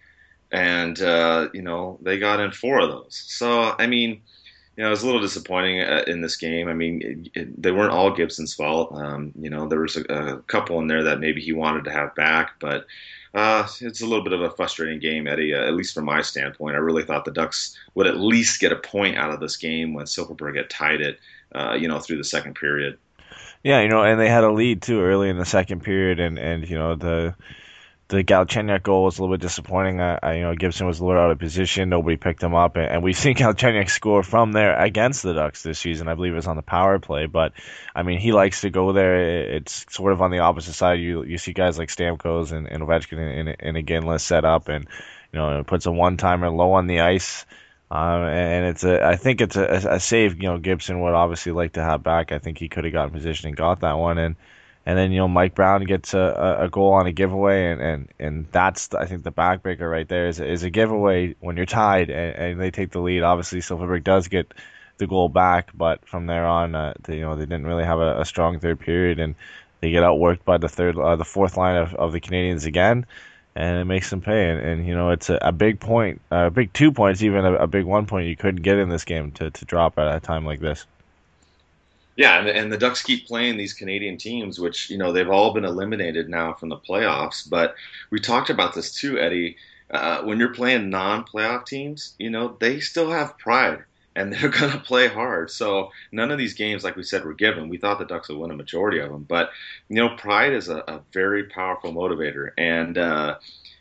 And, 0.52 1.02
uh, 1.02 1.50
you 1.54 1.62
know, 1.62 1.98
they 2.02 2.18
got 2.18 2.40
in 2.40 2.52
four 2.52 2.80
of 2.80 2.90
those. 2.90 3.24
So, 3.28 3.74
I 3.78 3.88
mean, 3.88 4.22
you 4.76 4.84
know, 4.84 4.88
it 4.88 4.92
was 4.92 5.04
a 5.04 5.06
little 5.06 5.22
disappointing 5.22 5.82
uh, 5.82 6.04
in 6.08 6.22
this 6.22 6.38
game. 6.38 6.68
I 6.68 6.74
mean, 6.74 7.02
it, 7.04 7.40
it, 7.40 7.62
they 7.62 7.72
weren't 7.72 7.92
all 7.92 8.12
Gibson's 8.12 8.54
fault. 8.54 8.94
Um, 8.94 9.32
you 9.40 9.50
know, 9.50 9.68
there 9.68 9.82
was 9.82 9.98
a, 9.98 10.04
a, 10.04 10.38
couple 10.44 10.80
in 10.80 10.88
there 10.88 11.04
that 11.04 11.20
maybe 11.20 11.42
he 11.42 11.54
wanted 11.54 11.86
to 11.86 11.92
have 11.92 12.16
back, 12.16 12.60
but 12.60 12.86
uh, 13.34 13.68
it's 13.80 14.02
a 14.02 14.06
little 14.06 14.24
bit 14.24 14.34
of 14.34 14.42
a 14.42 14.50
frustrating 14.50 15.00
game, 15.00 15.28
Eddie. 15.28 15.54
Uh, 15.54 15.66
at 15.66 15.74
least 15.74 15.94
from 15.94 16.06
my 16.06 16.22
standpoint, 16.22 16.76
I 16.76 16.80
really 16.80 17.04
thought 17.04 17.26
the 17.26 17.32
Ducks 17.32 17.78
would 17.96 18.08
at 18.08 18.18
least 18.18 18.60
get 18.60 18.72
a 18.72 18.78
point 18.78 19.18
out 19.18 19.32
of 19.32 19.40
this 19.40 19.58
game 19.58 19.94
when 19.94 20.06
Silfverberg 20.06 20.58
had 20.58 20.70
tied 20.70 21.02
it. 21.02 21.20
Uh, 21.54 21.74
you 21.74 21.90
know, 21.90 22.00
through 22.00 22.16
the 22.16 22.24
second 22.24 22.56
period. 22.56 22.98
Yeah, 23.62 23.82
you 23.82 23.90
know, 23.90 24.04
and 24.04 24.20
they 24.20 24.30
had 24.30 24.46
a 24.46 24.52
lead 24.52 24.82
too 24.82 25.02
early 25.02 25.30
in 25.30 25.38
the 25.38 25.46
second 25.46 25.84
period, 25.84 26.20
and 26.20 26.40
and 26.40 26.68
you 26.68 26.78
know 26.78 26.96
the 26.96 27.36
the 28.12 28.26
Galchenyuk 28.26 28.84
goal 28.84 29.06
was 29.06 29.18
a 29.18 29.22
little 29.22 29.34
bit 29.34 29.42
disappointing. 29.42 30.00
You 30.00 30.42
know, 30.42 30.54
Gibson 30.54 30.86
was 30.86 31.00
a 31.00 31.06
little 31.06 31.22
out 31.22 31.32
of 31.32 31.40
position. 31.40 31.88
Nobody 31.88 32.18
picked 32.18 32.44
him 32.44 32.54
up, 32.54 32.76
and, 32.76 32.86
and 32.86 33.04
we've 33.04 33.16
seen 33.16 33.36
Galchenyuk 33.38 33.90
score 33.90 34.22
from 34.22 34.52
there 34.52 34.78
against 34.78 35.24
the 35.24 35.34
Ducks 35.34 35.64
this 35.64 35.80
season. 35.80 36.10
I 36.10 36.16
believe 36.16 36.34
it 36.34 36.36
was 36.36 36.48
on 36.48 36.58
the 36.58 36.62
power 36.62 37.00
play, 37.00 37.26
but 37.26 37.54
I 37.96 38.04
mean, 38.04 38.20
he 38.20 38.34
likes 38.34 38.62
to 38.62 38.70
go 38.70 38.92
there. 38.92 39.56
It's 39.56 39.86
sort 39.90 40.12
of 40.12 40.22
on 40.22 40.30
the 40.30 40.40
opposite 40.40 40.74
side. 40.74 41.00
You 41.00 41.24
you 41.24 41.38
see 41.38 41.54
guys 41.54 41.80
like 41.80 41.88
Stamkos 41.88 42.52
and, 42.52 42.68
and 42.68 42.84
Ovechkin 42.84 43.18
and, 43.18 43.56
and 43.58 43.78
again, 43.78 44.04
let's 44.04 44.26
set 44.26 44.44
up, 44.44 44.68
and 44.68 44.88
you 45.32 45.40
know, 45.40 45.62
it 45.62 45.68
puts 45.68 45.86
a 45.86 45.92
one 45.92 46.18
timer 46.18 46.50
low 46.50 46.74
on 46.74 46.88
the 46.88 47.00
ice. 47.00 47.46
Um, 47.90 48.24
and 48.24 48.66
it's 48.66 48.84
a, 48.84 49.06
I 49.06 49.16
think 49.16 49.40
it's 49.40 49.56
a, 49.56 49.66
a 49.66 50.00
save. 50.02 50.36
You 50.36 50.50
know, 50.50 50.58
Gibson 50.58 51.00
would 51.02 51.14
obviously 51.14 51.54
like 51.54 51.74
to 51.74 51.84
have 51.84 52.04
back. 52.04 52.34
I 52.34 52.40
think 52.40 52.58
he 52.58 52.68
could 52.68 52.84
have 52.84 52.94
gotten 52.94 53.12
position 53.12 53.48
and 53.48 53.58
got 53.58 53.82
that 53.82 53.98
one. 53.98 54.18
And 54.18 54.36
and 54.86 54.98
then 54.98 55.12
you 55.12 55.20
know 55.20 55.28
Mike 55.28 55.56
Brown 55.56 55.84
gets 55.84 56.14
a, 56.14 56.58
a 56.60 56.70
goal 56.70 56.94
on 56.94 57.08
a 57.08 57.12
giveaway, 57.12 57.72
and, 57.72 57.82
and, 57.82 58.08
and 58.20 58.48
that's 58.52 58.94
I 58.94 59.06
think 59.06 59.24
the 59.24 59.32
backbreaker 59.32 59.90
right 59.90 60.08
there 60.08 60.28
is 60.28 60.40
is 60.40 60.64
a 60.64 60.70
giveaway 60.70 61.36
when 61.40 61.58
you're 61.58 61.66
tied 61.66 62.10
and, 62.10 62.36
and 62.36 62.62
they 62.62 62.72
take 62.72 62.92
the 62.92 63.00
lead. 63.00 63.24
Obviously, 63.24 63.60
Silfverberg 63.60 64.04
does 64.04 64.28
get 64.28 64.54
the 64.98 65.08
goal 65.08 65.30
back, 65.30 65.72
but 65.74 66.08
from 66.08 66.26
there 66.28 66.46
on, 66.46 66.76
uh, 66.76 66.94
they, 67.04 67.18
you 67.18 67.22
know 67.22 67.36
they 67.36 67.46
didn't 67.46 67.68
really 67.68 67.84
have 67.84 68.00
a, 68.00 68.22
a, 68.22 68.26
strong 68.26 68.60
third 68.60 68.80
period, 68.80 69.20
and 69.20 69.36
they 69.82 69.92
get 69.92 70.04
outworked 70.04 70.46
by 70.46 70.58
the 70.58 70.70
third, 70.70 70.98
uh, 70.98 71.16
the 71.16 71.26
fourth 71.26 71.58
line 71.58 71.76
of, 71.76 71.94
of 71.96 72.12
the 72.12 72.22
Canadiens 72.22 72.66
again. 72.66 73.06
and 73.56 73.80
it 73.80 73.86
makes 73.86 74.10
them 74.10 74.22
pay. 74.22 74.50
And, 74.50 74.60
and 74.62 74.88
you 74.88 74.96
know, 74.96 75.10
it's 75.12 75.30
a, 75.30 75.38
a 75.42 75.52
big 75.52 75.80
point, 75.80 76.22
a 76.32 76.50
big 76.50 76.72
two 76.74 76.92
points, 76.92 77.22
even 77.24 77.46
a, 77.46 77.54
a, 77.56 77.68
big 77.68 77.86
one 77.86 78.06
point 78.06 78.28
you 78.28 78.36
couldn't 78.36 78.62
get 78.62 78.78
in 78.78 78.90
this 78.90 79.06
game 79.06 79.32
to, 79.34 79.52
to 79.52 79.66
drop 79.66 79.98
at 80.00 80.16
a 80.16 80.20
time 80.20 80.46
like 80.46 80.60
this. 80.60 80.86
Yeah, 82.18 82.40
and, 82.40 82.48
and 82.50 82.72
the 82.72 82.78
Ducks 82.78 83.02
keep 83.02 83.28
playing 83.28 83.58
these 83.58 83.74
Canadian 83.74 84.18
teams, 84.18 84.60
which 84.60 84.90
you 84.90 84.98
know 84.98 85.12
they've 85.12 85.30
all 85.30 85.54
been 85.54 85.66
eliminated 85.66 86.30
now 86.30 86.54
from 86.54 86.70
the 86.70 86.78
playoffs. 86.78 87.48
But 87.50 87.76
we 88.10 88.20
talked 88.20 88.50
about 88.50 88.74
this 88.76 88.94
too, 88.94 89.18
Eddie. 89.18 89.58
Uh, 89.90 90.22
when 90.24 90.40
you're 90.40 90.54
playing 90.54 90.90
non-playoff 90.90 91.66
teams, 91.66 92.16
you 92.20 92.30
know 92.30 92.58
they 92.60 92.80
still 92.80 93.10
have 93.12 93.38
pride 93.38 93.84
and 94.16 94.32
they're 94.34 94.50
going 94.50 94.72
to 94.72 94.80
play 94.80 95.08
hard. 95.08 95.50
So 95.52 95.92
none 96.12 96.32
of 96.32 96.38
these 96.38 96.54
games, 96.54 96.84
like 96.84 96.96
we 96.98 97.04
said, 97.04 97.24
were 97.24 97.34
given. 97.34 97.70
We 97.70 97.78
thought 97.78 97.98
the 98.00 98.06
Ducks 98.06 98.28
would 98.30 98.38
win 98.38 98.52
a 98.52 98.56
majority 98.56 99.00
of 99.00 99.10
them, 99.10 99.24
but 99.24 99.52
you 99.90 99.96
know, 99.96 100.16
pride 100.18 100.54
is 100.54 100.70
a, 100.70 100.78
a 100.88 101.02
very 101.14 101.46
powerful 101.46 101.94
motivator, 101.94 102.52
and 102.58 102.98
uh, 102.98 103.36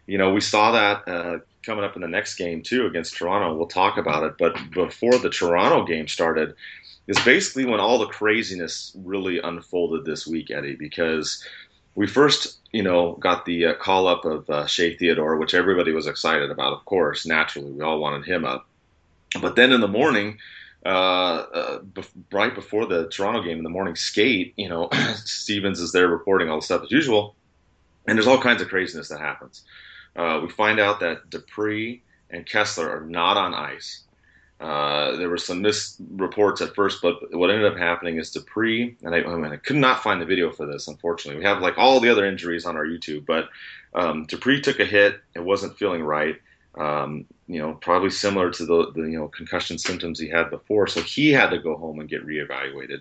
you 0.07 0.19
know, 0.19 0.33
we 0.33 0.41
saw 0.41 0.73
that 0.73 1.09
uh, 1.09 1.39
coming 1.65 1.85
up 1.85 1.97
in 1.97 2.03
the 2.03 2.09
next 2.09 2.37
game 2.37 2.63
too 2.63 2.87
against 2.87 3.17
Toronto. 3.17 3.55
We'll 3.55 3.67
talk 3.67 3.99
about 3.99 4.25
it, 4.25 4.39
but 4.39 4.57
before 4.71 5.19
the 5.19 5.31
Toronto 5.31 5.85
game 5.85 6.09
started, 6.09 6.55
is 7.07 7.19
basically 7.25 7.65
when 7.65 7.81
all 7.81 7.99
the 7.99 8.07
craziness 8.07 8.93
really 8.95 9.41
unfolded 9.41 10.05
this 10.05 10.27
week, 10.27 10.51
Eddie, 10.51 10.77
because 10.77 11.45
we 11.95 12.07
first, 12.07 12.59
you 12.73 12.83
know, 12.83 13.15
got 13.15 13.45
the 13.45 13.67
uh, 13.67 13.75
call 13.75 14.07
up 14.07 14.25
of 14.25 14.49
uh, 14.49 14.67
Shea 14.67 14.97
Theodore, 14.97 15.37
which 15.37 15.55
everybody 15.55 15.93
was 15.93 16.07
excited 16.07 16.51
about, 16.51 16.73
of 16.73 16.85
course. 16.85 17.27
Naturally, 17.27 17.73
we 17.73 17.83
all 17.83 17.99
wanted 17.99 18.25
him 18.27 18.45
up. 18.45 18.67
But 19.41 19.57
then 19.57 19.73
in 19.73 19.81
the 19.81 19.89
morning, 19.89 20.39
uh, 20.85 20.89
uh, 20.89 21.79
right 22.33 22.55
before 22.55 22.87
the 22.87 23.09
Toronto 23.09 23.43
game 23.43 23.59
in 23.59 23.65
the 23.65 23.71
morning 23.71 23.97
skate, 23.97 24.55
you 24.57 24.69
know, 24.69 24.89
Stevens 25.25 25.81
is 25.81 25.93
there 25.93 26.09
reporting 26.09 26.49
all 26.49 26.61
the 26.61 26.65
stuff 26.65 26.85
as 26.85 26.91
usual, 26.91 27.35
and 28.07 28.17
there's 28.17 28.27
all 28.27 28.41
kinds 28.41 28.63
of 28.63 28.69
craziness 28.69 29.09
that 29.09 29.21
happens. 29.21 29.63
Uh, 30.17 30.41
we 30.43 30.49
find 30.51 30.81
out 30.81 31.01
that 31.01 31.31
Despres 31.31 32.01
and 32.31 32.47
Kesler 32.47 32.89
are 32.89 33.05
not 33.07 33.37
on 33.37 33.55
ice. 33.55 34.03
Uh, 34.61 35.17
there 35.17 35.31
were 35.31 35.39
some 35.39 35.63
misreports 35.63 36.61
at 36.61 36.75
first, 36.75 37.01
but 37.01 37.17
what 37.35 37.49
ended 37.49 37.73
up 37.73 37.79
happening 37.79 38.19
is 38.19 38.31
Despres, 38.31 38.95
and 39.03 39.15
I, 39.15 39.23
I, 39.23 39.37
mean, 39.37 39.53
I, 39.53 39.57
could 39.57 39.77
not 39.77 40.03
find 40.03 40.21
the 40.21 40.27
video 40.27 40.53
for 40.53 40.67
this, 40.67 40.87
unfortunately. 40.87 41.39
We 41.39 41.47
have 41.47 41.63
like 41.63 41.79
all 41.79 41.99
the 41.99 42.11
other 42.11 42.27
injuries 42.27 42.67
on 42.67 42.77
our 42.77 42.85
YouTube, 42.85 43.25
but 43.25 43.49
um, 43.95 44.27
Despres 44.27 44.63
took 44.63 44.79
a 44.79 44.85
hit, 44.85 45.21
it 45.35 45.43
wasn't 45.43 45.79
feeling 45.79 46.03
right. 46.03 46.37
Um, 46.77 47.25
you 47.49 47.59
know, 47.59 47.73
probably 47.73 48.11
similar 48.11 48.51
to 48.51 48.65
the, 48.65 48.93
the, 48.93 49.03
you 49.03 49.19
know 49.19 49.29
concussion 49.29 49.77
symptoms 49.79 50.21
he 50.21 50.29
had 50.29 50.51
before. 50.51 50.87
So 50.87 51.03
he 51.03 51.33
had 51.33 51.51
to 51.51 51.59
go 51.59 51.77
home 51.77 51.99
and 51.99 52.09
get 52.09 52.25
reevaluated. 52.25 53.01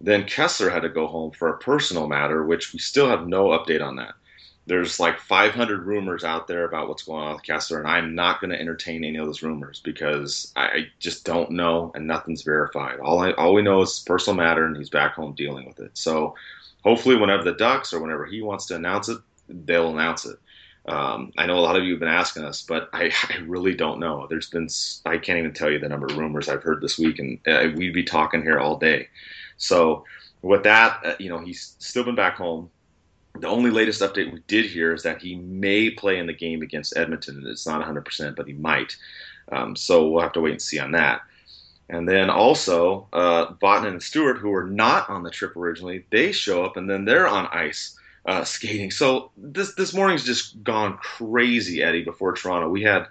Then 0.00 0.24
Kesler 0.24 0.70
had 0.70 0.82
to 0.82 0.88
go 0.88 1.06
home 1.06 1.32
for 1.32 1.48
a 1.48 1.58
personal 1.58 2.06
matter, 2.06 2.44
which 2.44 2.72
we 2.72 2.78
still 2.78 3.08
have 3.08 3.26
no 3.26 3.46
update 3.48 3.84
on 3.84 3.96
that. 3.96 4.14
There's 4.66 4.98
like 4.98 5.20
500 5.20 5.86
rumors 5.86 6.24
out 6.24 6.48
there 6.48 6.64
about 6.64 6.88
what's 6.88 7.04
going 7.04 7.22
on 7.22 7.34
with 7.34 7.44
Kesler, 7.44 7.78
and 7.78 7.86
I'm 7.86 8.14
not 8.14 8.40
going 8.40 8.50
to 8.50 8.60
entertain 8.60 9.04
any 9.04 9.16
of 9.16 9.26
those 9.26 9.42
rumors 9.42 9.80
because 9.80 10.52
I 10.56 10.88
just 10.98 11.24
don't 11.24 11.52
know, 11.52 11.92
and 11.94 12.06
nothing's 12.06 12.42
verified. 12.42 12.98
All 12.98 13.20
I, 13.20 13.32
all 13.32 13.54
we 13.54 13.62
know 13.62 13.82
is 13.82 14.02
personal 14.04 14.36
matter, 14.36 14.66
and 14.66 14.76
he's 14.76 14.90
back 14.90 15.14
home 15.14 15.34
dealing 15.34 15.66
with 15.66 15.78
it. 15.78 15.92
So 15.94 16.34
hopefully, 16.82 17.16
whenever 17.16 17.44
the 17.44 17.52
Ducks 17.52 17.92
or 17.92 18.00
whenever 18.00 18.26
he 18.26 18.42
wants 18.42 18.66
to 18.66 18.76
announce 18.76 19.08
it, 19.08 19.18
they'll 19.48 19.90
announce 19.90 20.26
it. 20.26 20.38
Um, 20.86 21.32
I 21.36 21.46
know 21.46 21.58
a 21.58 21.60
lot 21.60 21.76
of 21.76 21.84
you 21.84 21.92
have 21.92 22.00
been 22.00 22.08
asking 22.08 22.44
us, 22.44 22.62
but 22.62 22.88
I, 22.92 23.12
I, 23.28 23.38
really 23.38 23.74
don't 23.74 23.98
know. 23.98 24.26
There's 24.28 24.48
been 24.48 24.68
I 25.04 25.18
can't 25.18 25.38
even 25.38 25.52
tell 25.52 25.70
you 25.70 25.80
the 25.80 25.88
number 25.88 26.06
of 26.06 26.16
rumors 26.16 26.48
I've 26.48 26.62
heard 26.62 26.80
this 26.80 26.98
week, 26.98 27.18
and 27.18 27.38
uh, 27.46 27.68
we'd 27.76 27.92
be 27.92 28.04
talking 28.04 28.42
here 28.42 28.60
all 28.60 28.76
day. 28.76 29.08
So 29.56 30.04
with 30.42 30.62
that, 30.62 31.00
uh, 31.04 31.14
you 31.18 31.28
know, 31.28 31.38
he's 31.38 31.74
still 31.78 32.04
been 32.04 32.14
back 32.14 32.36
home. 32.36 32.70
The 33.40 33.48
only 33.48 33.70
latest 33.70 34.00
update 34.02 34.32
we 34.32 34.40
did 34.46 34.66
hear 34.66 34.94
is 34.94 35.02
that 35.02 35.22
he 35.22 35.36
may 35.36 35.90
play 35.90 36.18
in 36.18 36.26
the 36.26 36.32
game 36.32 36.62
against 36.62 36.96
Edmonton. 36.96 37.44
It's 37.46 37.66
not 37.66 37.84
100%, 37.84 38.36
but 38.36 38.46
he 38.46 38.52
might. 38.54 38.96
Um, 39.52 39.76
so 39.76 40.08
we'll 40.08 40.22
have 40.22 40.32
to 40.32 40.40
wait 40.40 40.52
and 40.52 40.62
see 40.62 40.78
on 40.78 40.92
that. 40.92 41.22
And 41.88 42.08
then 42.08 42.30
also, 42.30 43.06
uh, 43.12 43.54
and 43.62 44.02
Stewart, 44.02 44.38
who 44.38 44.50
were 44.50 44.64
not 44.64 45.08
on 45.08 45.22
the 45.22 45.30
trip 45.30 45.56
originally, 45.56 46.04
they 46.10 46.32
show 46.32 46.64
up 46.64 46.76
and 46.76 46.90
then 46.90 47.04
they're 47.04 47.28
on 47.28 47.46
ice 47.52 47.96
uh, 48.26 48.42
skating. 48.44 48.90
So 48.90 49.30
this 49.36 49.74
this 49.76 49.94
morning's 49.94 50.24
just 50.24 50.62
gone 50.64 50.98
crazy, 50.98 51.82
Eddie. 51.82 52.02
Before 52.02 52.32
Toronto, 52.32 52.68
we 52.68 52.82
had 52.82 53.06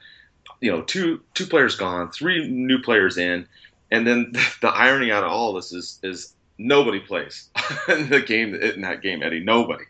you 0.59 0.71
know 0.71 0.81
two 0.81 1.21
two 1.33 1.47
players 1.47 1.75
gone, 1.75 2.11
three 2.11 2.47
new 2.47 2.81
players 2.81 3.17
in, 3.17 3.47
and 3.91 4.05
then 4.05 4.33
the 4.61 4.67
irony 4.67 5.11
out 5.11 5.23
of 5.23 5.31
all 5.31 5.53
this 5.53 5.71
is 5.71 5.99
is 6.03 6.33
nobody 6.57 6.99
plays 6.99 7.49
in 7.87 8.09
the 8.09 8.21
game 8.21 8.53
in 8.55 8.81
that 8.81 9.01
game, 9.01 9.23
Eddie. 9.23 9.39
Nobody. 9.39 9.85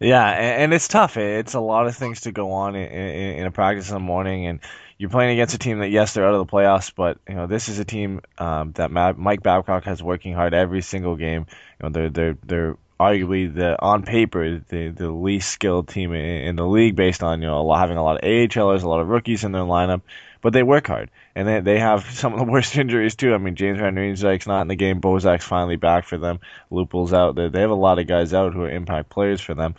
Yeah, 0.00 0.26
and, 0.26 0.72
it's 0.72 0.88
tough. 0.88 1.16
It's 1.16 1.54
a 1.54 1.60
lot 1.60 1.86
of 1.86 1.96
things 1.96 2.22
to 2.22 2.32
go 2.32 2.52
on 2.52 2.74
in, 2.74 2.90
in, 2.90 3.38
in, 3.40 3.46
a 3.46 3.50
practice 3.50 3.88
in 3.88 3.94
the 3.94 4.00
morning, 4.00 4.46
and 4.46 4.60
you're 4.96 5.10
playing 5.10 5.32
against 5.32 5.54
a 5.54 5.58
team 5.58 5.80
that 5.80 5.90
yes, 5.90 6.14
they're 6.14 6.26
out 6.26 6.34
of 6.34 6.46
the 6.46 6.50
playoffs, 6.50 6.92
but 6.94 7.18
you 7.28 7.34
know 7.34 7.46
this 7.46 7.68
is 7.68 7.78
a 7.78 7.84
team 7.84 8.20
um, 8.38 8.72
that 8.72 8.90
Mike 8.90 9.42
Babcock 9.42 9.84
has 9.84 10.02
working 10.02 10.34
hard 10.34 10.54
every 10.54 10.82
single 10.82 11.16
game. 11.16 11.46
You 11.80 11.88
know 11.88 11.90
they're 11.90 12.10
they're 12.10 12.38
they're 12.44 12.76
arguably 12.98 13.54
the 13.54 13.80
on 13.80 14.02
paper 14.02 14.60
the 14.68 14.88
the 14.88 15.10
least 15.10 15.50
skilled 15.50 15.88
team 15.88 16.12
in, 16.12 16.24
in 16.48 16.56
the 16.56 16.66
league 16.66 16.96
based 16.96 17.22
on 17.22 17.40
you 17.40 17.46
know 17.46 17.72
having 17.74 17.96
a 17.96 18.02
lot 18.02 18.16
of 18.16 18.22
AHLers, 18.22 18.82
a 18.82 18.88
lot 18.88 19.00
of 19.00 19.08
rookies 19.08 19.44
in 19.44 19.52
their 19.52 19.62
lineup, 19.62 20.02
but 20.42 20.52
they 20.52 20.62
work 20.62 20.86
hard 20.86 21.10
and 21.38 21.46
they 21.46 21.60
they 21.60 21.78
have 21.78 22.04
some 22.10 22.32
of 22.32 22.40
the 22.40 22.44
worst 22.44 22.76
injuries 22.76 23.14
too. 23.14 23.32
I 23.32 23.38
mean 23.38 23.54
James 23.54 23.78
Van 23.78 23.94
Riemsdyk's 23.94 24.46
not 24.46 24.62
in 24.62 24.68
the 24.68 24.76
game, 24.76 25.00
Bozak's 25.00 25.44
finally 25.44 25.76
back 25.76 26.04
for 26.04 26.18
them, 26.18 26.40
Lupul's 26.70 27.12
out. 27.12 27.36
They 27.36 27.48
they 27.48 27.60
have 27.60 27.70
a 27.70 27.74
lot 27.74 27.98
of 27.98 28.06
guys 28.06 28.34
out 28.34 28.52
who 28.52 28.62
are 28.62 28.70
impact 28.70 29.08
players 29.08 29.40
for 29.40 29.54
them. 29.54 29.76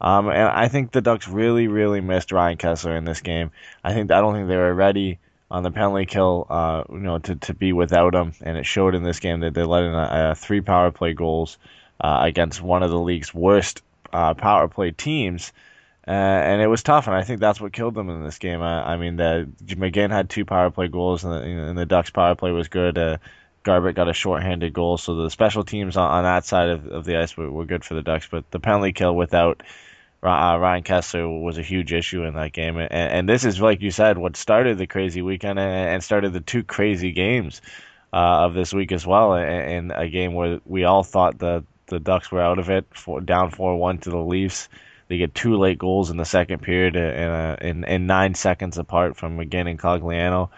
Um, 0.00 0.28
and 0.28 0.48
I 0.48 0.68
think 0.68 0.92
the 0.92 1.00
Ducks 1.00 1.26
really, 1.26 1.66
really 1.66 2.00
missed 2.00 2.30
Ryan 2.30 2.56
Kesler 2.56 2.96
in 2.96 3.04
this 3.04 3.20
game. 3.20 3.50
I 3.82 3.94
think 3.94 4.12
I 4.12 4.20
don't 4.20 4.34
think 4.34 4.48
they 4.48 4.56
were 4.56 4.74
ready 4.74 5.18
on 5.50 5.62
the 5.62 5.70
penalty 5.70 6.06
kill, 6.06 6.46
uh, 6.48 6.84
you 6.90 6.98
know, 6.98 7.18
to, 7.18 7.34
to 7.34 7.54
be 7.54 7.72
without 7.72 8.14
him, 8.14 8.32
and 8.42 8.58
it 8.58 8.66
showed 8.66 8.94
in 8.94 9.02
this 9.02 9.18
game 9.18 9.40
that 9.40 9.54
they 9.54 9.64
let 9.64 9.82
in 9.82 9.94
a, 9.94 10.30
a 10.30 10.34
three 10.34 10.60
power 10.60 10.90
play 10.90 11.14
goals 11.14 11.58
uh, 12.00 12.20
against 12.22 12.62
one 12.62 12.82
of 12.82 12.90
the 12.90 12.98
league's 12.98 13.34
worst 13.34 13.82
uh, 14.12 14.34
power 14.34 14.68
play 14.68 14.90
teams. 14.90 15.52
Uh, 16.08 16.10
and 16.10 16.62
it 16.62 16.68
was 16.68 16.82
tough, 16.82 17.06
and 17.06 17.14
I 17.14 17.22
think 17.22 17.38
that's 17.38 17.60
what 17.60 17.74
killed 17.74 17.92
them 17.92 18.08
in 18.08 18.24
this 18.24 18.38
game. 18.38 18.62
I, 18.62 18.94
I 18.94 18.96
mean, 18.96 19.16
the, 19.16 19.46
McGinn 19.66 20.10
had 20.10 20.30
two 20.30 20.46
power 20.46 20.70
play 20.70 20.88
goals, 20.88 21.22
and 21.22 21.34
the, 21.34 21.42
and 21.42 21.76
the 21.76 21.84
Ducks' 21.84 22.08
power 22.08 22.34
play 22.34 22.50
was 22.50 22.68
good. 22.68 22.96
Uh, 22.96 23.18
Garbutt 23.62 23.94
got 23.94 24.08
a 24.08 24.14
shorthanded 24.14 24.72
goal, 24.72 24.96
so 24.96 25.16
the 25.16 25.28
special 25.28 25.64
teams 25.64 25.98
on, 25.98 26.10
on 26.10 26.24
that 26.24 26.46
side 26.46 26.70
of, 26.70 26.86
of 26.86 27.04
the 27.04 27.18
ice 27.18 27.36
were, 27.36 27.50
were 27.50 27.66
good 27.66 27.84
for 27.84 27.92
the 27.92 28.00
Ducks. 28.00 28.26
But 28.30 28.50
the 28.50 28.58
penalty 28.58 28.94
kill 28.94 29.14
without 29.14 29.62
uh, 30.22 30.56
Ryan 30.58 30.82
Kesler 30.82 31.42
was 31.42 31.58
a 31.58 31.62
huge 31.62 31.92
issue 31.92 32.24
in 32.24 32.32
that 32.36 32.54
game, 32.54 32.78
and, 32.78 32.90
and, 32.90 33.28
this 33.28 33.44
is 33.44 33.60
like 33.60 33.82
you 33.82 33.90
said, 33.90 34.16
what 34.16 34.34
started 34.34 34.78
the 34.78 34.86
crazy 34.86 35.20
weekend 35.20 35.58
and, 35.58 35.90
and 35.90 36.02
started 36.02 36.32
the 36.32 36.40
two 36.40 36.64
crazy 36.64 37.12
games 37.12 37.60
uh, 38.14 38.46
of 38.46 38.54
this 38.54 38.72
week 38.72 38.92
as 38.92 39.06
well. 39.06 39.34
In 39.34 39.90
a 39.90 40.08
game 40.08 40.32
where 40.32 40.60
we 40.64 40.84
all 40.84 41.04
thought 41.04 41.38
the 41.38 41.64
the 41.88 42.00
Ducks 42.00 42.32
were 42.32 42.40
out 42.40 42.58
of 42.58 42.70
it, 42.70 42.86
down 43.26 43.50
four 43.50 43.76
one 43.76 43.98
to 43.98 44.10
the 44.10 44.16
Leafs. 44.16 44.70
They 45.08 45.18
get 45.18 45.34
two 45.34 45.56
late 45.56 45.78
goals 45.78 46.10
in 46.10 46.16
the 46.16 46.24
second 46.24 46.60
period, 46.62 46.96
uh, 46.96 47.00
in, 47.00 47.28
uh, 47.28 47.56
in, 47.60 47.84
in 47.84 48.06
nine 48.06 48.34
seconds 48.34 48.78
apart 48.78 49.16
from 49.16 49.38
McGinn 49.38 49.68
and 49.68 49.78
Cogliano. 49.78 50.50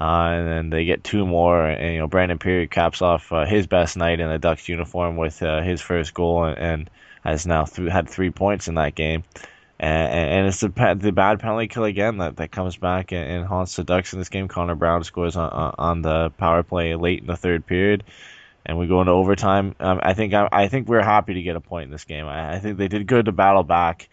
Uh, 0.00 0.30
and 0.30 0.46
then 0.46 0.70
they 0.70 0.84
get 0.84 1.02
two 1.02 1.26
more, 1.26 1.66
and 1.66 1.94
you 1.94 1.98
know 1.98 2.06
Brandon 2.06 2.38
Pirri 2.38 2.70
caps 2.70 3.02
off 3.02 3.32
uh, 3.32 3.44
his 3.44 3.66
best 3.66 3.96
night 3.96 4.20
in 4.20 4.28
the 4.28 4.38
Ducks 4.38 4.68
uniform 4.68 5.16
with 5.16 5.42
uh, 5.42 5.60
his 5.60 5.80
first 5.80 6.14
goal, 6.14 6.44
and, 6.44 6.56
and 6.56 6.90
has 7.24 7.46
now 7.46 7.64
th- 7.64 7.90
had 7.90 8.08
three 8.08 8.30
points 8.30 8.68
in 8.68 8.76
that 8.76 8.94
game. 8.94 9.24
And, 9.80 10.12
and 10.12 10.46
it's 10.46 10.60
the, 10.60 10.96
the 10.98 11.12
bad 11.12 11.40
penalty 11.40 11.68
kill 11.68 11.84
again 11.84 12.18
that, 12.18 12.36
that 12.36 12.50
comes 12.50 12.76
back 12.76 13.12
and, 13.12 13.28
and 13.28 13.46
haunts 13.46 13.76
the 13.76 13.84
Ducks 13.84 14.12
in 14.12 14.18
this 14.18 14.28
game. 14.28 14.48
Connor 14.48 14.74
Brown 14.74 15.04
scores 15.04 15.36
on, 15.36 15.74
on 15.78 16.02
the 16.02 16.30
power 16.30 16.62
play 16.62 16.94
late 16.94 17.20
in 17.20 17.26
the 17.26 17.36
third 17.36 17.66
period, 17.66 18.04
and 18.68 18.78
we 18.78 18.86
go 18.86 19.00
into 19.00 19.12
overtime. 19.12 19.74
Um, 19.80 19.98
I 20.02 20.12
think 20.12 20.34
I, 20.34 20.48
I, 20.52 20.68
think 20.68 20.88
we're 20.88 21.02
happy 21.02 21.34
to 21.34 21.42
get 21.42 21.56
a 21.56 21.60
point 21.60 21.86
in 21.86 21.90
this 21.90 22.04
game. 22.04 22.26
I, 22.26 22.56
I 22.56 22.58
think 22.58 22.76
they 22.76 22.86
did 22.86 23.06
good 23.06 23.24
to 23.24 23.32
battle 23.32 23.62
back, 23.62 24.10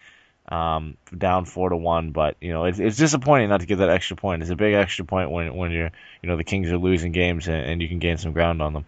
um, 0.48 0.96
down 1.16 1.44
four 1.44 1.68
to 1.68 1.76
one. 1.76 2.10
But 2.10 2.36
you 2.40 2.52
know, 2.52 2.64
it's, 2.64 2.78
it's 2.78 2.96
disappointing 2.96 3.50
not 3.50 3.60
to 3.60 3.66
get 3.66 3.76
that 3.76 3.90
extra 3.90 4.16
point. 4.16 4.40
It's 4.40 4.50
a 4.50 4.56
big 4.56 4.74
extra 4.74 5.04
point 5.04 5.30
when 5.30 5.54
when 5.54 5.70
you're 5.70 5.90
you 6.22 6.28
know 6.28 6.36
the 6.36 6.44
Kings 6.44 6.72
are 6.72 6.78
losing 6.78 7.12
games 7.12 7.46
and, 7.46 7.56
and 7.56 7.82
you 7.82 7.88
can 7.88 7.98
gain 7.98 8.16
some 8.16 8.32
ground 8.32 8.62
on 8.62 8.72
them. 8.72 8.86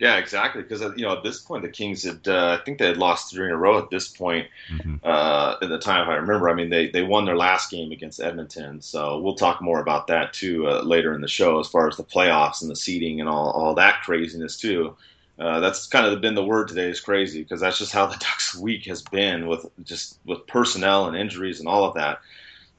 Yeah, 0.00 0.16
exactly. 0.16 0.62
Because 0.62 0.80
uh, 0.80 0.94
you 0.96 1.04
know, 1.04 1.12
at 1.12 1.22
this 1.22 1.40
point, 1.40 1.62
the 1.62 1.68
Kings 1.68 2.04
had 2.04 2.26
uh, 2.26 2.56
I 2.58 2.64
think 2.64 2.78
they 2.78 2.86
had 2.86 2.96
lost 2.96 3.30
three 3.30 3.44
in 3.44 3.52
a 3.52 3.56
row 3.56 3.78
at 3.78 3.90
this 3.90 4.08
point. 4.08 4.48
Mm-hmm. 4.72 4.96
Uh, 5.04 5.56
at 5.60 5.68
the 5.68 5.78
time, 5.78 6.02
if 6.02 6.08
I 6.08 6.14
remember, 6.14 6.48
I 6.48 6.54
mean, 6.54 6.70
they 6.70 6.88
they 6.88 7.02
won 7.02 7.26
their 7.26 7.36
last 7.36 7.70
game 7.70 7.92
against 7.92 8.18
Edmonton. 8.18 8.80
So 8.80 9.20
we'll 9.20 9.34
talk 9.34 9.60
more 9.60 9.78
about 9.78 10.06
that 10.06 10.32
too 10.32 10.66
uh, 10.66 10.80
later 10.80 11.12
in 11.12 11.20
the 11.20 11.28
show, 11.28 11.60
as 11.60 11.68
far 11.68 11.86
as 11.86 11.98
the 11.98 12.02
playoffs 12.02 12.62
and 12.62 12.70
the 12.70 12.76
seeding 12.76 13.20
and 13.20 13.28
all 13.28 13.50
all 13.50 13.74
that 13.74 14.00
craziness 14.00 14.56
too. 14.56 14.96
Uh, 15.38 15.60
that's 15.60 15.86
kind 15.86 16.06
of 16.06 16.20
been 16.20 16.34
the 16.34 16.44
word 16.44 16.68
today 16.68 16.88
is 16.88 17.00
crazy 17.00 17.42
because 17.42 17.60
that's 17.60 17.78
just 17.78 17.92
how 17.92 18.06
the 18.06 18.16
Ducks 18.20 18.54
week 18.54 18.86
has 18.86 19.02
been 19.02 19.48
with 19.48 19.66
just 19.84 20.18
with 20.24 20.46
personnel 20.46 21.08
and 21.08 21.16
injuries 21.16 21.60
and 21.60 21.68
all 21.68 21.84
of 21.84 21.94
that. 21.94 22.20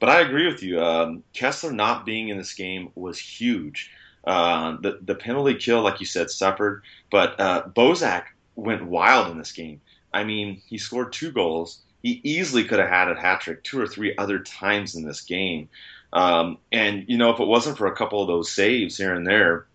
But 0.00 0.08
I 0.08 0.22
agree 0.22 0.46
with 0.48 0.64
you. 0.64 0.82
Um, 0.82 1.22
Kesler 1.32 1.72
not 1.72 2.04
being 2.04 2.30
in 2.30 2.36
this 2.36 2.54
game 2.54 2.90
was 2.96 3.20
huge. 3.20 3.92
Uh, 4.24 4.76
the 4.80 4.98
the 5.02 5.14
penalty 5.14 5.54
kill, 5.54 5.82
like 5.82 6.00
you 6.00 6.06
said, 6.06 6.30
suffered, 6.30 6.82
but 7.10 7.38
uh, 7.40 7.64
Bozak 7.74 8.24
went 8.54 8.84
wild 8.84 9.30
in 9.30 9.38
this 9.38 9.52
game. 9.52 9.80
I 10.12 10.24
mean, 10.24 10.60
he 10.66 10.78
scored 10.78 11.12
two 11.12 11.32
goals, 11.32 11.80
he 12.02 12.20
easily 12.24 12.64
could 12.64 12.80
have 12.80 12.88
had 12.88 13.10
a 13.10 13.20
hat 13.20 13.40
trick 13.40 13.62
two 13.62 13.80
or 13.80 13.86
three 13.86 14.14
other 14.16 14.40
times 14.40 14.94
in 14.94 15.04
this 15.06 15.20
game. 15.20 15.68
Um, 16.12 16.58
and 16.70 17.04
you 17.08 17.16
know, 17.16 17.30
if 17.30 17.40
it 17.40 17.46
wasn't 17.46 17.78
for 17.78 17.86
a 17.86 17.96
couple 17.96 18.20
of 18.20 18.26
those 18.26 18.50
saves 18.50 18.96
here 18.96 19.14
and 19.14 19.26
there 19.26 19.66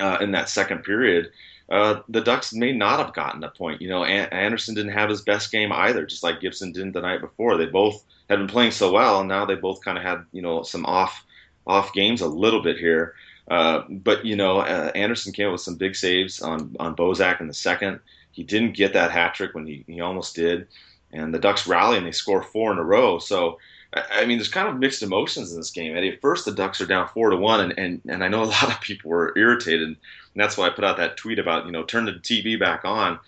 uh, 0.00 0.18
in 0.20 0.32
that 0.32 0.48
second 0.48 0.82
period, 0.82 1.30
uh, 1.68 2.00
the 2.08 2.22
Ducks 2.22 2.54
may 2.54 2.72
not 2.72 2.98
have 2.98 3.14
gotten 3.14 3.44
a 3.44 3.50
point. 3.50 3.82
You 3.82 3.90
know, 3.90 4.02
Andersen 4.02 4.74
didn't 4.74 4.92
have 4.92 5.10
his 5.10 5.20
best 5.20 5.52
game 5.52 5.70
either, 5.70 6.06
just 6.06 6.22
like 6.22 6.40
Gibson 6.40 6.72
didn't 6.72 6.92
the 6.92 7.02
night 7.02 7.20
before. 7.20 7.56
They 7.56 7.66
both 7.66 8.02
had 8.30 8.38
been 8.38 8.48
playing 8.48 8.72
so 8.72 8.90
well, 8.90 9.20
and 9.20 9.28
now 9.28 9.44
they 9.44 9.54
both 9.54 9.84
kind 9.84 9.98
of 9.98 10.04
had 10.04 10.24
you 10.32 10.42
know 10.42 10.62
some 10.62 10.86
off 10.86 11.24
off 11.66 11.92
games 11.92 12.22
a 12.22 12.26
little 12.26 12.62
bit 12.62 12.78
here. 12.78 13.14
Uh, 13.48 13.82
but 13.88 14.24
you 14.24 14.36
know, 14.36 14.58
uh, 14.58 14.90
Andersen 14.94 15.32
came 15.32 15.46
up 15.46 15.52
with 15.52 15.60
some 15.60 15.76
big 15.76 15.96
saves 15.96 16.40
on 16.42 16.76
on 16.78 16.94
Bozak 16.94 17.40
in 17.40 17.48
the 17.48 17.54
second. 17.54 18.00
He 18.32 18.44
didn't 18.44 18.76
get 18.76 18.92
that 18.92 19.10
hat 19.10 19.34
trick 19.34 19.54
when 19.54 19.66
he, 19.66 19.84
he 19.86 20.00
almost 20.00 20.36
did, 20.36 20.68
and 21.12 21.34
the 21.34 21.38
Ducks 21.38 21.66
rally 21.66 21.96
and 21.96 22.06
they 22.06 22.12
score 22.12 22.42
four 22.42 22.72
in 22.72 22.78
a 22.78 22.84
row. 22.84 23.18
So 23.18 23.58
I 23.92 24.26
mean, 24.26 24.36
there's 24.36 24.50
kind 24.50 24.68
of 24.68 24.76
mixed 24.76 25.02
emotions 25.02 25.50
in 25.50 25.58
this 25.58 25.70
game, 25.70 25.96
Eddie. 25.96 26.10
At 26.10 26.20
first, 26.20 26.44
the 26.44 26.52
Ducks 26.52 26.80
are 26.80 26.86
down 26.86 27.08
four 27.08 27.30
to 27.30 27.36
one, 27.36 27.60
and, 27.60 27.78
and, 27.78 28.00
and 28.06 28.22
I 28.22 28.28
know 28.28 28.42
a 28.42 28.44
lot 28.60 28.70
of 28.70 28.80
people 28.82 29.10
were 29.10 29.32
irritated, 29.36 29.88
and 29.88 29.96
that's 30.36 30.58
why 30.58 30.66
I 30.66 30.70
put 30.70 30.84
out 30.84 30.98
that 30.98 31.16
tweet 31.16 31.38
about 31.38 31.66
you 31.66 31.72
know 31.72 31.84
turn 31.84 32.04
the 32.04 32.12
TV 32.12 32.58
back 32.58 32.84
on. 32.84 33.18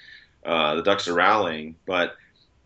Uh, 0.45 0.75
the 0.77 0.83
Ducks 0.83 1.09
are 1.09 1.15
rallying, 1.15 1.77
but 1.87 2.17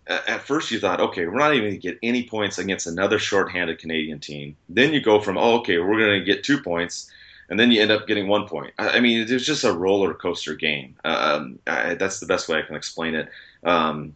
at 0.06 0.42
first 0.42 0.70
you 0.70 0.78
thought, 0.78 1.00
okay, 1.00 1.26
we're 1.26 1.38
not 1.38 1.54
even 1.54 1.70
going 1.70 1.80
to 1.80 1.88
get 1.88 1.98
any 2.02 2.24
points 2.28 2.58
against 2.58 2.86
another 2.86 3.18
shorthanded 3.18 3.78
Canadian 3.78 4.20
team. 4.20 4.54
Then 4.68 4.92
you 4.92 5.00
go 5.00 5.20
from, 5.20 5.38
oh, 5.38 5.58
okay, 5.60 5.78
we're 5.78 5.98
going 5.98 6.20
to 6.20 6.24
get 6.24 6.44
two 6.44 6.60
points, 6.60 7.10
and 7.48 7.58
then 7.58 7.70
you 7.70 7.80
end 7.80 7.90
up 7.90 8.06
getting 8.06 8.28
one 8.28 8.46
point. 8.48 8.72
I, 8.78 9.00
mean, 9.00 9.20
it 9.20 9.30
was 9.30 9.46
just 9.46 9.64
a 9.64 9.72
roller 9.72 10.14
coaster 10.14 10.54
game. 10.54 10.96
Um, 11.04 11.58
I, 11.66 11.94
that's 11.94 12.20
the 12.20 12.26
best 12.26 12.48
way 12.48 12.58
I 12.58 12.62
can 12.62 12.76
explain 12.76 13.14
it. 13.14 13.28
Um, 13.62 14.14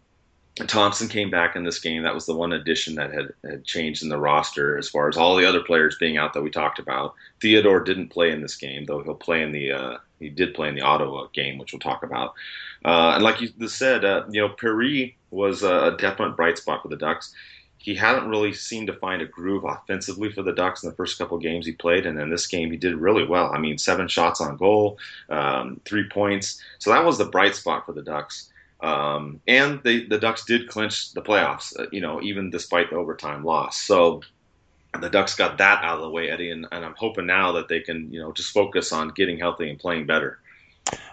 Thompson 0.66 1.08
came 1.08 1.30
back 1.30 1.54
in 1.54 1.64
this 1.64 1.78
game. 1.78 2.02
That 2.02 2.14
was 2.14 2.26
the 2.26 2.34
one 2.34 2.52
addition 2.52 2.96
that 2.96 3.12
had, 3.12 3.32
had 3.48 3.64
changed 3.64 4.02
in 4.02 4.08
the 4.08 4.18
roster 4.18 4.76
as 4.76 4.88
far 4.88 5.08
as 5.08 5.16
all 5.16 5.36
the 5.36 5.48
other 5.48 5.62
players 5.62 5.96
being 6.00 6.16
out 6.16 6.32
that 6.34 6.42
we 6.42 6.50
talked 6.50 6.78
about. 6.78 7.14
Theodore 7.40 7.80
didn't 7.80 8.08
play 8.08 8.32
in 8.32 8.40
this 8.40 8.56
game, 8.56 8.84
though 8.84 9.02
he'll 9.02 9.14
play 9.14 9.42
in 9.42 9.52
the 9.52 9.72
uh, 9.72 9.98
he 10.18 10.28
did 10.28 10.54
play 10.54 10.68
in 10.68 10.74
the 10.74 10.80
Ottawa 10.80 11.28
game, 11.32 11.58
which 11.58 11.72
we'll 11.72 11.80
talk 11.80 12.02
about. 12.02 12.34
Uh, 12.84 13.12
and 13.14 13.22
like 13.22 13.40
you 13.40 13.68
said, 13.68 14.04
uh, 14.04 14.24
you 14.30 14.40
know, 14.40 14.48
Perry 14.48 15.16
was 15.30 15.62
a 15.62 15.96
definite 15.98 16.36
bright 16.36 16.58
spot 16.58 16.82
for 16.82 16.88
the 16.88 16.96
Ducks. 16.96 17.32
He 17.78 17.94
hadn't 17.94 18.28
really 18.28 18.52
seemed 18.52 18.88
to 18.88 18.92
find 18.92 19.22
a 19.22 19.26
groove 19.26 19.64
offensively 19.64 20.30
for 20.32 20.42
the 20.42 20.52
Ducks 20.52 20.82
in 20.82 20.90
the 20.90 20.96
first 20.96 21.16
couple 21.16 21.38
games 21.38 21.64
he 21.64 21.72
played, 21.72 22.06
and 22.06 22.20
in 22.20 22.30
this 22.30 22.46
game 22.46 22.70
he 22.70 22.76
did 22.76 22.96
really 22.96 23.24
well. 23.24 23.52
I 23.52 23.58
mean, 23.58 23.78
seven 23.78 24.08
shots 24.08 24.40
on 24.40 24.56
goal, 24.56 24.98
um, 25.28 25.80
three 25.84 26.08
points. 26.08 26.60
So 26.78 26.90
that 26.90 27.04
was 27.04 27.18
the 27.18 27.26
bright 27.26 27.54
spot 27.54 27.86
for 27.86 27.92
the 27.92 28.02
Ducks. 28.02 28.50
Um, 28.80 29.40
and 29.48 29.82
the 29.82 30.18
Ducks 30.20 30.44
did 30.44 30.68
clinch 30.68 31.12
the 31.12 31.22
playoffs, 31.22 31.78
uh, 31.78 31.86
you 31.90 32.00
know, 32.00 32.22
even 32.22 32.50
despite 32.50 32.90
the 32.90 32.96
overtime 32.96 33.44
loss. 33.44 33.80
So 33.80 34.22
the 35.00 35.10
Ducks 35.10 35.34
got 35.34 35.58
that 35.58 35.82
out 35.84 35.96
of 35.96 36.02
the 36.02 36.10
way, 36.10 36.30
Eddie, 36.30 36.50
and, 36.50 36.66
and, 36.72 36.84
I'm 36.84 36.94
hoping 36.96 37.26
now 37.26 37.52
that 37.52 37.68
they 37.68 37.80
can, 37.80 38.12
you 38.12 38.20
know, 38.20 38.32
just 38.32 38.52
focus 38.52 38.92
on 38.92 39.08
getting 39.10 39.38
healthy 39.38 39.68
and 39.68 39.78
playing 39.78 40.06
better. 40.06 40.38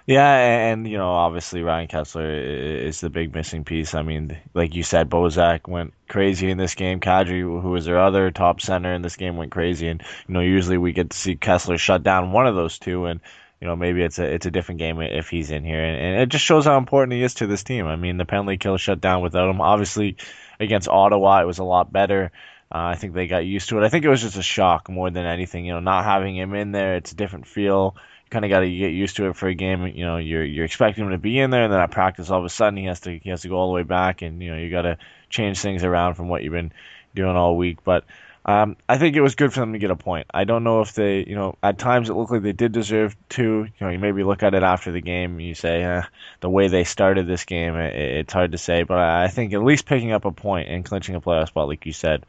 Yeah, 0.08 0.36
and 0.70 0.88
you 0.88 0.98
know, 0.98 1.10
obviously 1.10 1.64
Ryan 1.64 1.88
Kesler 1.88 2.86
is 2.86 3.02
the 3.02 3.10
big 3.10 3.34
missing 3.34 3.64
piece. 3.64 3.96
I 3.96 4.04
mean, 4.04 4.38
like 4.54 4.76
you 4.76 4.84
said, 4.84 5.10
Bozak 5.10 5.68
went 5.68 5.94
crazy 6.08 6.52
in 6.52 6.60
this 6.60 6.76
game. 6.76 7.00
Kadri, 7.00 7.42
who 7.42 7.70
was 7.72 7.86
their 7.86 8.00
other 8.00 8.30
top 8.30 8.62
center 8.62 8.94
in 8.94 9.02
this 9.02 9.16
game, 9.16 9.36
went 9.36 9.52
crazy. 9.52 9.88
And 9.88 10.04
you 10.28 10.34
know, 10.36 10.42
usually 10.42 10.78
we 10.78 10.94
get 10.94 11.10
to 11.10 11.18
see 11.18 11.36
Kesler 11.36 11.80
shut 11.80 12.04
down 12.04 12.32
one 12.32 12.46
of 12.46 12.56
those 12.56 12.78
two, 12.78 13.06
and 13.06 13.20
you 13.60 13.68
know, 13.68 13.76
maybe 13.76 14.04
it's 14.04 14.20
a 14.20 14.26
it's 14.26 14.46
a 14.46 14.52
different 14.52 14.80
game 14.80 15.02
if 15.02 15.30
he's 15.30 15.50
in 15.50 15.64
here, 15.64 15.84
and, 15.84 15.98
and 15.98 16.22
it 16.22 16.30
just 16.30 16.46
shows 16.46 16.66
how 16.66 16.78
important 16.78 17.14
he 17.14 17.24
is 17.24 17.34
to 17.36 17.48
this 17.48 17.64
team. 17.64 17.88
I 17.88 17.96
mean, 17.96 18.18
the 18.18 18.26
penalty 18.26 18.58
kill 18.58 18.78
shut 18.78 19.02
down 19.02 19.24
without 19.24 19.50
him. 19.50 19.60
Obviously, 19.60 20.18
against 20.60 20.88
Ottawa, 20.88 21.42
it 21.42 21.48
was 21.48 21.60
a 21.60 21.64
lot 21.64 21.92
better. 21.92 22.32
Uh, 22.72 22.94
I 22.94 22.96
think 22.96 23.14
they 23.14 23.28
got 23.28 23.46
used 23.46 23.70
to 23.70 23.80
it. 23.80 23.86
I 23.86 23.90
think 23.90 24.06
it 24.06 24.10
was 24.10 24.22
just 24.22 24.38
a 24.38 24.44
shock 24.44 24.90
more 24.90 25.10
than 25.10 25.26
anything. 25.26 25.66
You 25.66 25.74
know, 25.74 25.80
not 25.80 26.04
having 26.04 26.36
him 26.36 26.54
in 26.54 26.72
there, 26.72 26.96
it's 26.96 27.12
a 27.12 27.16
different 27.16 27.48
feel. 27.48 27.96
Kind 28.30 28.44
of 28.44 28.50
got 28.50 28.62
to 28.62 28.70
get 28.70 28.92
used 28.92 29.18
to 29.18 29.28
it 29.28 29.36
for 29.36 29.48
a 29.48 29.54
game. 29.54 29.86
You 29.88 30.06
know, 30.06 30.18
you're 30.18 30.44
you're 30.44 30.66
expecting 30.66 31.06
him 31.06 31.12
to 31.12 31.18
be 31.18 31.40
in 31.40 31.52
there, 31.52 31.64
and 31.64 31.72
then 31.72 31.80
at 31.80 31.92
practice, 31.92 32.30
all 32.30 32.40
of 32.40 32.46
a 32.46 32.50
sudden 32.50 32.78
he 32.78 32.86
has 32.86 33.02
to 33.02 33.18
he 33.18 33.30
has 33.30 33.44
to 33.44 33.50
go 33.50 33.56
all 33.56 33.68
the 33.68 33.76
way 33.76 33.84
back, 33.84 34.22
and 34.22 34.42
you 34.42 34.52
know 34.52 34.58
you 34.58 34.70
got 34.70 34.84
to 34.84 34.98
change 35.30 35.60
things 35.60 35.84
around 35.84 36.16
from 36.16 36.28
what 36.28 36.44
you've 36.44 36.54
been 36.54 36.72
doing 37.14 37.36
all 37.36 37.56
week. 37.56 37.84
But 37.84 38.04
um, 38.46 38.78
I 38.88 39.00
think 39.00 39.16
it 39.16 39.22
was 39.22 39.34
good 39.34 39.52
for 39.52 39.60
them 39.60 39.74
to 39.74 39.80
get 39.80 39.90
a 39.90 39.96
point. 39.96 40.28
I 40.32 40.44
don't 40.44 40.64
know 40.64 40.82
if 40.82 40.94
they, 40.94 41.26
you 41.26 41.36
know, 41.36 41.56
at 41.64 41.80
times 41.80 42.10
it 42.10 42.14
looked 42.14 42.32
like 42.32 42.44
they 42.44 42.52
did 42.52 42.74
deserve 42.74 43.16
to. 43.30 43.44
You 43.44 43.72
know, 43.82 43.90
you 43.90 43.98
maybe 43.98 44.24
look 44.24 44.44
at 44.44 44.54
it 44.54 44.62
after 44.62 44.92
the 44.92 45.02
game, 45.02 45.32
and 45.34 45.42
you 45.42 45.56
say 45.56 45.84
eh, 45.84 46.04
the 46.42 46.50
way 46.50 46.68
they 46.68 46.84
started 46.84 47.26
this 47.26 47.46
game, 47.46 47.76
it, 47.76 47.96
it's 47.96 48.34
hard 48.34 48.52
to 48.52 48.60
say. 48.60 48.84
But 48.84 49.00
I 49.00 49.30
think 49.30 49.54
at 49.54 49.64
least 49.64 49.88
picking 49.88 50.12
up 50.12 50.26
a 50.26 50.32
point 50.32 50.70
and 50.70 50.86
clinching 50.86 51.16
a 51.16 51.22
playoff 51.22 51.48
spot, 51.48 51.68
like 51.68 51.88
you 51.88 51.94
said, 51.94 52.26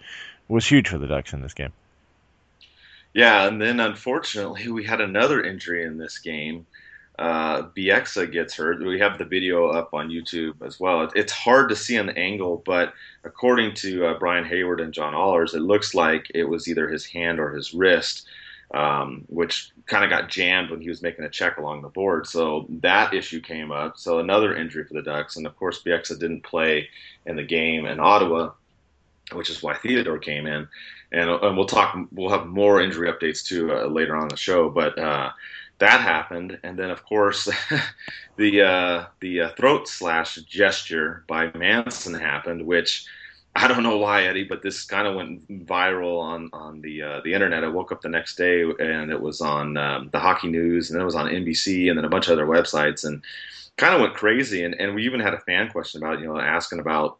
was 0.49 0.67
huge 0.67 0.89
for 0.89 0.97
the 0.97 1.07
Ducks 1.07 1.35
in 1.35 1.43
this 1.43 1.55
game. 1.55 1.73
Yeah, 3.17 3.49
and 3.49 3.63
then 3.63 3.81
unfortunately 3.81 4.69
we 4.69 4.85
had 4.85 5.01
another 5.01 5.43
injury 5.43 5.85
in 5.85 5.97
this 5.97 6.19
game 6.19 6.67
uh, 7.19 7.63
gets 7.75 8.55
hurt. 8.55 8.85
We 8.85 8.99
have 8.99 9.17
the 9.17 9.25
video 9.25 9.69
up 9.69 9.95
on 9.95 10.11
YouTube 10.11 10.61
as 10.61 10.79
well. 10.79 11.11
It's 11.15 11.33
hard 11.33 11.71
to 11.71 11.77
see 11.77 11.99
on 11.99 12.05
the 12.09 12.19
angle, 12.19 12.63
but 12.67 12.93
according 13.25 13.73
to 13.77 14.05
uh, 14.05 14.19
Brian 14.19 14.45
Hayward 14.45 14.83
and 14.83 14.93
John 14.93 15.15
Ahlers, 15.15 15.55
it 15.55 15.61
looks 15.63 15.95
like 15.95 16.31
it 16.35 16.45
was 16.45 16.69
either 16.69 16.91
his 16.91 17.07
hand 17.07 17.41
or 17.41 17.55
his 17.55 17.73
wrist, 17.73 18.27
um, 18.75 19.25
which 19.29 19.71
kind 19.87 20.05
of 20.05 20.11
got 20.11 20.29
jammed 20.29 20.69
when 20.69 20.83
he 20.83 20.91
was 20.91 21.01
making 21.01 21.25
a 21.25 21.31
check 21.31 21.57
along 21.57 21.81
the 21.81 21.89
board. 21.89 22.27
So 22.27 22.67
that 22.69 23.15
issue 23.15 23.41
came 23.41 23.73
up. 23.73 23.97
So 23.97 24.19
another 24.19 24.55
injury 24.55 24.85
for 24.85 24.93
the 24.93 25.01
Ducks, 25.01 25.37
and 25.37 25.47
of 25.47 25.57
course 25.57 25.83
Bieksa 25.83 26.19
didn't 26.19 26.43
play 26.43 26.87
in 27.25 27.37
the 27.37 27.45
game 27.45 27.87
in 27.87 27.99
Ottawa, 27.99 28.51
which 29.33 29.51
is 29.51 29.63
why 29.63 29.75
Theodore 29.77 30.19
came 30.19 30.47
in. 30.47 30.69
And, 31.13 31.31
and 31.31 31.57
we'll 31.57 31.67
talk. 31.67 31.97
We'll 32.13 32.31
have 32.31 32.47
more 32.47 32.81
injury 32.81 33.11
updates 33.11 33.45
too 33.45 33.73
uh, 33.73 33.87
later 33.87 34.17
on 34.17 34.29
the 34.29 34.37
show, 34.37 34.69
but 34.69 34.99
uh, 34.99 35.31
that 35.79 36.01
happened, 36.01 36.59
and 36.63 36.79
then 36.79 36.91
of 36.91 37.05
course 37.05 37.49
the 38.37 38.63
uh, 38.63 39.05
the 39.21 39.43
uh, 39.43 39.51
throat 39.51 39.89
slash 39.89 40.37
gesture 40.37 41.25
by 41.29 41.51
Manson 41.55 42.15
happened, 42.15 42.67
which 42.67 43.07
I 43.55 43.69
don't 43.69 43.83
know 43.83 43.99
why 43.99 44.25
Eddie, 44.25 44.45
but 44.45 44.63
this 44.63 44.85
kind 44.85 45.07
of 45.07 45.15
went 45.15 45.67
viral 45.67 46.21
on 46.21 46.51
on 46.53 46.81
the 46.81 47.03
uh, 47.03 47.21
the 47.25 47.35
internet. 47.35 47.63
I 47.63 47.69
woke 47.69 47.93
up 47.93 48.01
the 48.01 48.09
next 48.09 48.37
day 48.37 48.63
and 48.63 49.11
it 49.11 49.21
was 49.21 49.41
on 49.41 49.77
um, 49.77 50.11
the 50.13 50.19
Hockey 50.19 50.49
News, 50.49 50.91
and 50.91 50.97
then 50.97 51.03
it 51.03 51.07
was 51.07 51.15
on 51.15 51.31
NBC, 51.31 51.89
and 51.89 51.99
then 51.99 52.05
a 52.05 52.11
bunch 52.11 52.27
of 52.27 52.33
other 52.33 52.47
websites, 52.47 53.05
and 53.05 53.23
kind 53.77 53.95
of 53.95 54.01
went 54.01 54.15
crazy. 54.15 54.65
And, 54.65 54.75
and 54.75 54.95
we 54.95 55.05
even 55.05 55.21
had 55.21 55.35
a 55.35 55.41
fan 55.41 55.71
question 55.71 56.03
about 56.03 56.21
you 56.21 56.27
know 56.27 56.39
asking 56.39 56.81
about 56.81 57.19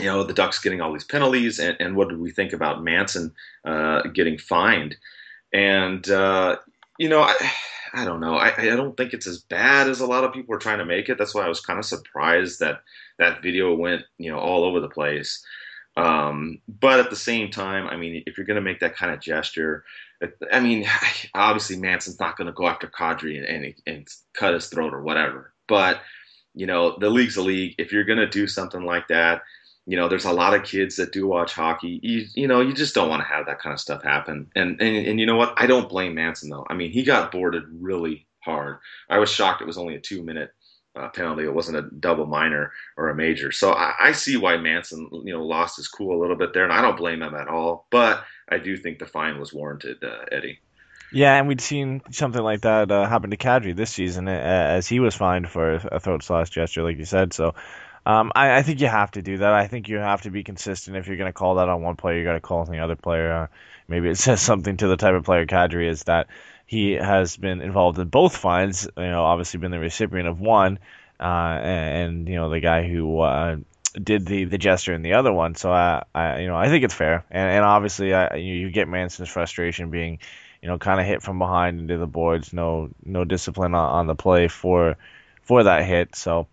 you 0.00 0.06
know 0.06 0.24
the 0.24 0.32
Ducks 0.32 0.58
getting 0.58 0.80
all 0.80 0.92
these 0.92 1.04
penalties, 1.04 1.58
and, 1.58 1.76
and 1.80 1.96
what 1.96 2.08
did 2.08 2.18
we 2.18 2.30
think 2.30 2.52
about 2.52 2.82
Manson 2.82 3.32
uh, 3.64 4.02
getting 4.14 4.38
fined? 4.38 4.96
And 5.52 6.08
uh, 6.08 6.56
you 6.98 7.08
know, 7.08 7.22
I, 7.22 7.34
I 7.92 8.04
don't 8.04 8.20
know. 8.20 8.36
I, 8.36 8.54
I 8.56 8.76
don't 8.76 8.96
think 8.96 9.12
it's 9.12 9.26
as 9.26 9.38
bad 9.38 9.88
as 9.88 10.00
a 10.00 10.06
lot 10.06 10.24
of 10.24 10.32
people 10.32 10.54
are 10.54 10.58
trying 10.58 10.78
to 10.78 10.84
make 10.84 11.08
it. 11.08 11.18
That's 11.18 11.34
why 11.34 11.44
I 11.44 11.48
was 11.48 11.60
kind 11.60 11.78
of 11.78 11.84
surprised 11.84 12.60
that 12.60 12.82
that 13.18 13.42
video 13.42 13.74
went, 13.74 14.02
you 14.18 14.30
know, 14.30 14.38
all 14.38 14.64
over 14.64 14.80
the 14.80 14.88
place. 14.88 15.44
Um, 15.96 16.60
but 16.68 17.00
at 17.00 17.10
the 17.10 17.16
same 17.16 17.50
time, 17.50 17.86
I 17.88 17.96
mean, 17.96 18.22
if 18.26 18.36
you're 18.36 18.46
going 18.46 18.54
to 18.56 18.60
make 18.60 18.80
that 18.80 18.96
kind 18.96 19.12
of 19.12 19.20
gesture, 19.20 19.84
I 20.52 20.60
mean, 20.60 20.86
obviously 21.34 21.76
Manson's 21.78 22.20
not 22.20 22.36
going 22.36 22.46
to 22.46 22.52
go 22.52 22.66
after 22.66 22.86
Kadri 22.86 23.36
and, 23.38 23.46
and, 23.46 23.74
and 23.86 24.08
cut 24.34 24.54
his 24.54 24.68
throat 24.68 24.94
or 24.94 25.02
whatever. 25.02 25.52
But 25.66 26.00
you 26.54 26.66
know, 26.66 26.96
the 26.98 27.10
league's 27.10 27.36
a 27.36 27.42
league. 27.42 27.74
If 27.78 27.92
you're 27.92 28.04
going 28.04 28.18
to 28.18 28.28
do 28.28 28.46
something 28.46 28.84
like 28.84 29.08
that, 29.08 29.42
you 29.86 29.96
know, 29.96 30.08
there's 30.08 30.24
a 30.24 30.32
lot 30.32 30.54
of 30.54 30.64
kids 30.64 30.96
that 30.96 31.12
do 31.12 31.26
watch 31.26 31.52
hockey. 31.52 32.00
You, 32.02 32.26
you 32.34 32.46
know, 32.46 32.60
you 32.60 32.72
just 32.72 32.94
don't 32.94 33.08
want 33.08 33.22
to 33.22 33.28
have 33.28 33.46
that 33.46 33.60
kind 33.60 33.72
of 33.72 33.80
stuff 33.80 34.02
happen. 34.02 34.50
And, 34.54 34.80
and 34.80 35.06
and 35.06 35.20
you 35.20 35.26
know 35.26 35.36
what? 35.36 35.54
I 35.56 35.66
don't 35.66 35.88
blame 35.88 36.14
Manson 36.14 36.50
though. 36.50 36.66
I 36.68 36.74
mean, 36.74 36.90
he 36.92 37.02
got 37.02 37.32
boarded 37.32 37.64
really 37.72 38.26
hard. 38.44 38.78
I 39.08 39.18
was 39.18 39.30
shocked 39.30 39.62
it 39.62 39.66
was 39.66 39.78
only 39.78 39.94
a 39.94 40.00
two 40.00 40.22
minute 40.22 40.52
uh, 40.96 41.08
penalty. 41.08 41.44
It 41.44 41.54
wasn't 41.54 41.78
a 41.78 41.90
double 41.98 42.26
minor 42.26 42.72
or 42.96 43.08
a 43.08 43.14
major. 43.14 43.52
So 43.52 43.72
I, 43.72 43.94
I, 44.00 44.12
see 44.12 44.36
why 44.36 44.56
Manson, 44.56 45.08
you 45.24 45.32
know, 45.32 45.44
lost 45.44 45.76
his 45.76 45.88
cool 45.88 46.18
a 46.18 46.20
little 46.20 46.36
bit 46.36 46.52
there, 46.52 46.64
and 46.64 46.72
I 46.72 46.82
don't 46.82 46.96
blame 46.96 47.22
him 47.22 47.34
at 47.34 47.48
all. 47.48 47.86
But 47.90 48.24
I 48.48 48.58
do 48.58 48.76
think 48.76 48.98
the 48.98 49.06
fine 49.06 49.38
was 49.38 49.52
warranted, 49.52 50.02
uh, 50.02 50.24
Eddie. 50.32 50.58
Yeah, 51.12 51.36
and 51.36 51.48
we'd 51.48 51.60
seen 51.60 52.02
something 52.12 52.42
like 52.42 52.60
that 52.62 52.90
uh, 52.90 53.08
happen 53.08 53.30
to 53.30 53.36
Kadri 53.36 53.74
this 53.74 53.90
season, 53.90 54.28
as 54.28 54.86
he 54.86 55.00
was 55.00 55.14
fined 55.14 55.50
for 55.50 55.74
a 55.74 55.98
throat 55.98 56.22
slash 56.22 56.50
gesture, 56.50 56.84
like 56.84 56.98
you 56.98 57.04
said. 57.04 57.32
So 57.32 57.54
um, 58.06 58.32
I, 58.34 58.58
I, 58.58 58.62
think 58.62 58.80
you 58.80 58.86
have 58.86 59.10
to 59.12 59.22
do 59.22 59.38
that. 59.38 59.52
I 59.52 59.66
think 59.66 59.88
you 59.88 59.98
have 59.98 60.22
to 60.22 60.30
be 60.30 60.42
consistent. 60.42 60.96
If 60.96 61.06
you're 61.06 61.18
going 61.18 61.28
to 61.28 61.34
call 61.34 61.56
that 61.56 61.68
on 61.68 61.82
one 61.82 61.96
player, 61.96 62.18
you 62.18 62.24
got 62.24 62.32
to 62.32 62.40
call 62.40 62.60
on 62.60 62.70
the 62.70 62.78
other 62.78 62.96
player. 62.96 63.32
Uh, 63.32 63.46
maybe 63.88 64.08
it 64.08 64.16
says 64.18 64.40
something 64.40 64.76
to 64.78 64.88
the 64.88 64.96
type 64.96 65.14
of 65.14 65.24
player 65.24 65.46
Kadri 65.46 65.88
is 65.88 66.04
that 66.04 66.28
he 66.66 66.92
has 66.92 67.36
been 67.36 67.60
involved 67.60 67.98
in 67.98 68.08
both 68.08 68.36
fines. 68.36 68.88
You 68.96 69.02
know, 69.02 69.24
obviously 69.24 69.58
been 69.58 69.70
the 69.70 69.78
recipient 69.78 70.28
of 70.28 70.40
one, 70.40 70.78
uh, 71.18 71.24
and, 71.24 72.10
and, 72.10 72.28
you 72.28 72.36
know 72.36 72.48
the 72.48 72.60
guy 72.60 72.88
who 72.88 73.20
uh, 73.20 73.56
did 74.02 74.24
the 74.24 74.44
the 74.44 74.56
gesture 74.56 74.94
in 74.94 75.02
the 75.02 75.14
other 75.14 75.32
one. 75.32 75.54
So 75.54 75.70
I, 75.70 76.04
I 76.14 76.38
you 76.38 76.46
know, 76.46 76.56
I 76.56 76.68
think 76.68 76.84
it's 76.84 76.94
fair. 76.94 77.24
And, 77.30 77.50
and 77.50 77.64
obviously, 77.64 78.14
I, 78.14 78.36
you, 78.36 78.54
you 78.54 78.70
get 78.70 78.88
Manson's 78.88 79.28
frustration 79.28 79.90
being, 79.90 80.20
you 80.62 80.68
know, 80.68 80.78
kind 80.78 81.00
of 81.00 81.06
hit 81.06 81.22
from 81.22 81.38
behind 81.38 81.80
into 81.80 81.98
the 81.98 82.06
boards. 82.06 82.52
No 82.52 82.90
no 83.04 83.24
discipline 83.24 83.74
on, 83.74 83.90
on 83.90 84.06
the 84.06 84.14
play 84.14 84.48
for 84.48 84.96
for 85.42 85.64
that 85.64 85.84
hit. 85.84 86.14
So. 86.16 86.46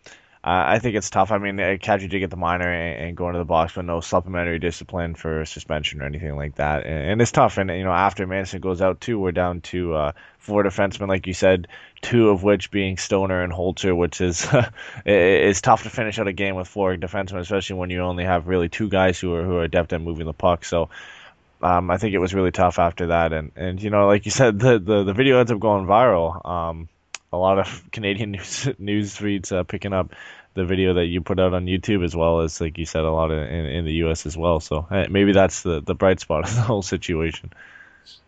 I 0.50 0.80
think 0.80 0.96
it's 0.96 1.10
tough. 1.10 1.32
I 1.32 1.40
mean, 1.40 1.58
Kadri 1.58 2.08
did 2.08 2.20
get 2.20 2.30
the 2.30 2.38
minor 2.38 2.72
and, 2.72 3.08
and 3.08 3.18
go 3.18 3.28
into 3.28 3.40
the 3.40 3.46
box, 3.46 3.74
but 3.76 3.84
no 3.84 4.00
supplementary 4.00 4.60
discipline 4.60 5.14
for 5.14 5.44
suspension 5.44 6.02
or 6.02 6.06
anything 6.06 6.38
like 6.38 6.56
that. 6.56 6.86
And, 6.86 7.12
and, 7.12 7.22
it's 7.22 7.34
tough. 7.34 7.58
And 7.58 7.70
you 7.70 7.84
know, 7.84 7.92
after 7.92 8.26
Manson 8.26 8.62
goes 8.62 8.82
out 8.82 9.02
too, 9.02 9.20
we're 9.20 9.34
down 9.34 9.60
to 9.62 9.94
uh, 9.94 10.12
four 10.40 10.64
defensemen, 10.64 11.10
like 11.10 11.28
you 11.28 11.34
said, 11.34 11.68
two 12.02 12.30
of 12.30 12.44
which 12.44 12.72
being 12.72 12.96
Stoner 12.96 13.44
and 13.44 13.52
Holzer, 13.52 13.96
which 13.96 14.22
is 14.22 14.48
is 15.06 15.60
tough 15.60 15.84
to 15.84 15.90
finish 15.90 16.18
out 16.18 16.30
a 16.30 16.34
game 16.34 16.56
with 16.56 16.70
four 16.70 16.96
defensemen, 16.96 17.40
especially 17.40 17.76
when 17.76 17.90
you 17.90 18.00
only 18.00 18.24
have 18.24 18.48
really 18.48 18.70
two 18.70 18.88
guys 18.88 19.20
who 19.20 19.34
are 19.34 19.44
who 19.44 19.58
are 19.58 19.64
adept 19.64 19.92
at 19.92 20.02
moving 20.02 20.26
the 20.26 20.34
puck. 20.34 20.66
So. 20.66 20.90
Um, 21.60 21.90
I 21.90 21.98
think 21.98 22.14
it 22.14 22.20
was 22.20 22.36
really 22.36 22.52
tough 22.52 22.78
after 22.78 23.08
that, 23.08 23.34
and, 23.34 23.52
and 23.56 23.82
you 23.82 23.90
know, 23.90 24.06
like 24.06 24.26
you 24.26 24.32
said, 24.32 24.60
the, 24.60 24.78
the, 24.78 25.06
the 25.06 25.14
video 25.14 25.40
ends 25.40 25.52
up 25.52 25.60
going 25.60 25.88
viral. 25.88 26.48
Um, 26.48 26.88
a 27.32 27.38
lot 27.38 27.60
of 27.60 27.84
Canadian 27.92 28.32
news 28.32 28.70
news 28.78 29.16
feeds 29.16 29.52
uh, 29.52 29.64
picking 29.64 29.94
up 29.94 30.14
the 30.58 30.65
video 30.65 30.96
that 30.96 31.06
you 31.06 31.22
put 31.22 31.39
out 31.39 31.54
on 31.54 31.65
YouTube 31.65 32.04
as 32.04 32.15
well 32.15 32.41
as 32.41 32.60
like 32.60 32.78
you 32.78 32.86
said 32.86 33.04
a 33.04 33.12
lot 33.12 33.32
in, 33.32 33.65
in 33.65 33.86
the 33.86 33.93
US 34.04 34.26
as 34.26 34.36
well. 34.36 34.60
So 34.60 34.88
maybe 35.10 35.32
that's 35.32 35.62
the 35.62 35.82
the 35.82 35.96
bright 35.96 36.20
spot 36.20 36.50
of 36.50 36.56
the 36.56 36.62
whole 36.70 36.82
situation. 36.82 37.54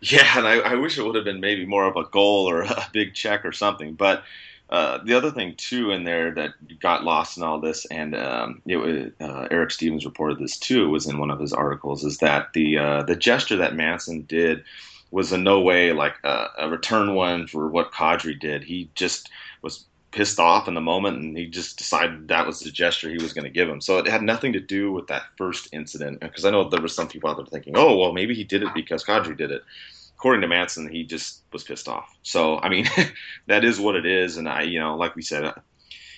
Yeah, 0.00 0.38
and 0.38 0.46
I, 0.46 0.58
I 0.60 0.74
wish 0.74 0.98
it 0.98 1.02
would 1.02 1.16
have 1.16 1.24
been 1.24 1.40
maybe 1.40 1.66
more 1.66 1.84
of 1.84 1.96
a 1.96 2.04
goal 2.04 2.48
or 2.48 2.62
a 2.62 2.88
big 2.92 3.14
check 3.14 3.44
or 3.44 3.52
something. 3.52 3.94
But 3.94 4.22
uh, 4.70 4.98
the 5.04 5.14
other 5.14 5.32
thing 5.32 5.56
too 5.56 5.90
in 5.90 6.04
there 6.04 6.32
that 6.32 6.78
got 6.78 7.02
lost 7.02 7.36
in 7.36 7.42
all 7.42 7.60
this, 7.60 7.86
and 7.86 8.14
um, 8.14 8.62
uh, 8.70 9.48
Eric 9.50 9.72
Stevens 9.72 10.04
reported 10.04 10.38
this 10.38 10.56
too, 10.56 10.88
was 10.88 11.06
in 11.06 11.18
one 11.18 11.30
of 11.30 11.40
his 11.40 11.52
articles, 11.52 12.04
is 12.04 12.18
that 12.18 12.52
the 12.52 12.78
uh, 12.78 13.02
the 13.02 13.16
gesture 13.16 13.56
that 13.56 13.74
Manson 13.74 14.22
did 14.22 14.62
was 15.10 15.32
in 15.32 15.42
no 15.42 15.60
way 15.60 15.92
like 15.92 16.14
a, 16.22 16.46
a 16.58 16.68
return 16.68 17.16
one 17.16 17.48
for 17.48 17.68
what 17.68 17.90
Kadri 17.90 18.38
did. 18.38 18.62
He 18.62 18.88
just 18.94 19.28
was 19.60 19.84
pissed 20.10 20.40
off 20.40 20.66
in 20.66 20.74
the 20.74 20.80
moment 20.80 21.18
and 21.18 21.36
he 21.36 21.46
just 21.46 21.78
decided 21.78 22.28
that 22.28 22.46
was 22.46 22.60
the 22.60 22.70
gesture 22.70 23.08
he 23.08 23.22
was 23.22 23.32
going 23.32 23.44
to 23.44 23.50
give 23.50 23.68
him. 23.68 23.80
So 23.80 23.98
it 23.98 24.08
had 24.08 24.22
nothing 24.22 24.52
to 24.54 24.60
do 24.60 24.90
with 24.92 25.06
that 25.06 25.22
first 25.36 25.68
incident 25.72 26.20
because 26.20 26.44
I 26.44 26.50
know 26.50 26.68
there 26.68 26.80
were 26.80 26.88
some 26.88 27.08
people 27.08 27.30
out 27.30 27.36
there 27.36 27.46
thinking, 27.46 27.74
"Oh, 27.76 27.96
well, 27.96 28.12
maybe 28.12 28.34
he 28.34 28.44
did 28.44 28.62
it 28.62 28.74
because 28.74 29.04
Kadri 29.04 29.36
did 29.36 29.50
it." 29.50 29.62
According 30.16 30.42
to 30.42 30.48
Manson, 30.48 30.88
he 30.90 31.04
just 31.04 31.42
was 31.52 31.64
pissed 31.64 31.88
off. 31.88 32.14
So 32.22 32.58
I 32.58 32.68
mean, 32.68 32.86
that 33.46 33.64
is 33.64 33.78
what 33.78 33.96
it 33.96 34.06
is, 34.06 34.36
and 34.36 34.48
I, 34.48 34.62
you 34.62 34.80
know, 34.80 34.96
like 34.96 35.14
we 35.14 35.22
said, 35.22 35.52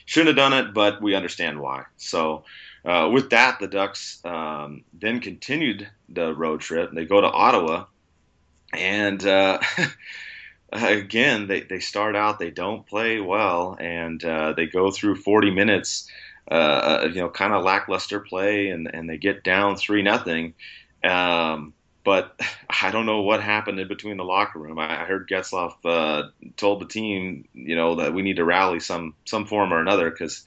shouldn't 0.07 0.37
have 0.39 0.51
done 0.51 0.53
it, 0.59 0.75
but 0.75 1.03
we 1.03 1.15
understand 1.15 1.61
why. 1.61 1.85
So. 1.97 2.45
Uh, 2.85 3.09
with 3.13 3.31
that, 3.31 3.61
the 3.61 3.69
Ducks 3.69 4.21
um, 4.25 4.83
then 4.93 5.21
continued 5.21 5.89
the 6.09 6.35
road 6.35 6.61
trip. 6.61 6.91
They 6.93 7.05
go 7.05 7.21
to 7.21 7.31
Ottawa, 7.31 7.85
and 8.73 9.25
uh, 9.25 9.61
again, 10.73 11.47
they, 11.47 11.61
they 11.61 11.81
start 11.81 12.17
out, 12.17 12.39
they 12.39 12.51
don't 12.51 12.87
play 12.87 13.21
well, 13.21 13.77
and 13.79 14.25
uh, 14.25 14.55
they 14.55 14.67
go 14.67 14.91
through 14.91 15.17
40 15.17 15.51
minutes, 15.51 16.09
uh, 16.51 16.55
uh 16.55 17.09
you 17.13 17.21
know, 17.21 17.29
kind 17.29 17.53
of 17.53 17.65
lackluster 17.65 18.21
play, 18.21 18.69
and, 18.69 18.91
and 18.93 19.09
they 19.09 19.19
get 19.19 19.45
down 19.45 19.77
3 19.77 20.03
nothing. 20.03 20.55
Um, 21.05 21.75
but 22.05 22.41
I 22.83 22.91
don't 22.91 23.07
know 23.07 23.23
what 23.23 23.43
happened 23.43 23.79
in 23.81 23.89
between 23.89 24.17
the 24.17 24.25
locker 24.25 24.59
room. 24.59 24.79
I 24.79 25.05
heard 25.05 25.29
Getzlaf 25.29 25.75
uh, 25.85 26.29
told 26.57 26.81
the 26.81 26.87
team, 26.87 27.47
you 27.53 27.77
know, 27.77 27.97
that 27.97 28.15
we 28.15 28.23
need 28.23 28.37
to 28.37 28.45
rally 28.45 28.81
some 28.81 29.15
some 29.25 29.47
form 29.47 29.73
or 29.73 29.81
another 29.81 30.11
because 30.11 30.45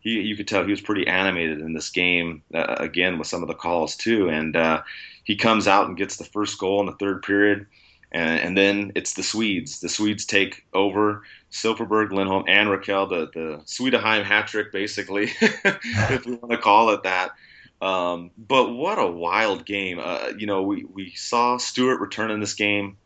he 0.00 0.20
you 0.20 0.36
could 0.36 0.48
tell 0.48 0.64
he 0.64 0.70
was 0.70 0.80
pretty 0.80 1.06
animated 1.06 1.60
in 1.60 1.72
this 1.72 1.90
game 1.90 2.42
uh, 2.52 2.76
again 2.78 3.18
with 3.18 3.28
some 3.28 3.42
of 3.42 3.48
the 3.48 3.54
calls 3.54 3.96
too, 3.96 4.28
and 4.28 4.56
uh, 4.56 4.82
he 5.24 5.36
comes 5.36 5.66
out 5.68 5.88
and 5.88 5.96
gets 5.96 6.16
the 6.16 6.24
first 6.24 6.58
goal 6.58 6.80
in 6.80 6.86
the 6.86 6.92
third 6.92 7.22
period 7.22 7.66
and, 8.10 8.40
and 8.40 8.56
then 8.56 8.92
it's 8.94 9.14
the 9.14 9.22
Swedes. 9.22 9.80
The 9.80 9.88
Swedes 9.88 10.24
take 10.24 10.64
over 10.72 11.22
Silfverberg, 11.50 12.12
Lindholm, 12.12 12.44
and 12.48 12.68
Rakell, 12.68 13.08
the, 13.08 13.30
the 13.32 13.62
Swedeheim 13.64 14.24
hat 14.24 14.48
trick, 14.48 14.72
basically, 14.72 15.30
if 15.40 16.26
we 16.26 16.34
want 16.36 16.52
to 16.52 16.58
call 16.58 16.90
it 16.90 17.02
that. 17.02 17.32
Um, 17.80 18.30
but 18.36 18.72
what 18.72 18.98
a 18.98 19.06
wild 19.06 19.64
game. 19.64 20.00
Uh, 20.02 20.32
you 20.36 20.46
know, 20.46 20.62
we, 20.62 20.84
we 20.84 21.12
saw 21.14 21.58
Stewart 21.58 22.00
return 22.00 22.30
in 22.30 22.40
this 22.40 22.54
game. 22.54 22.96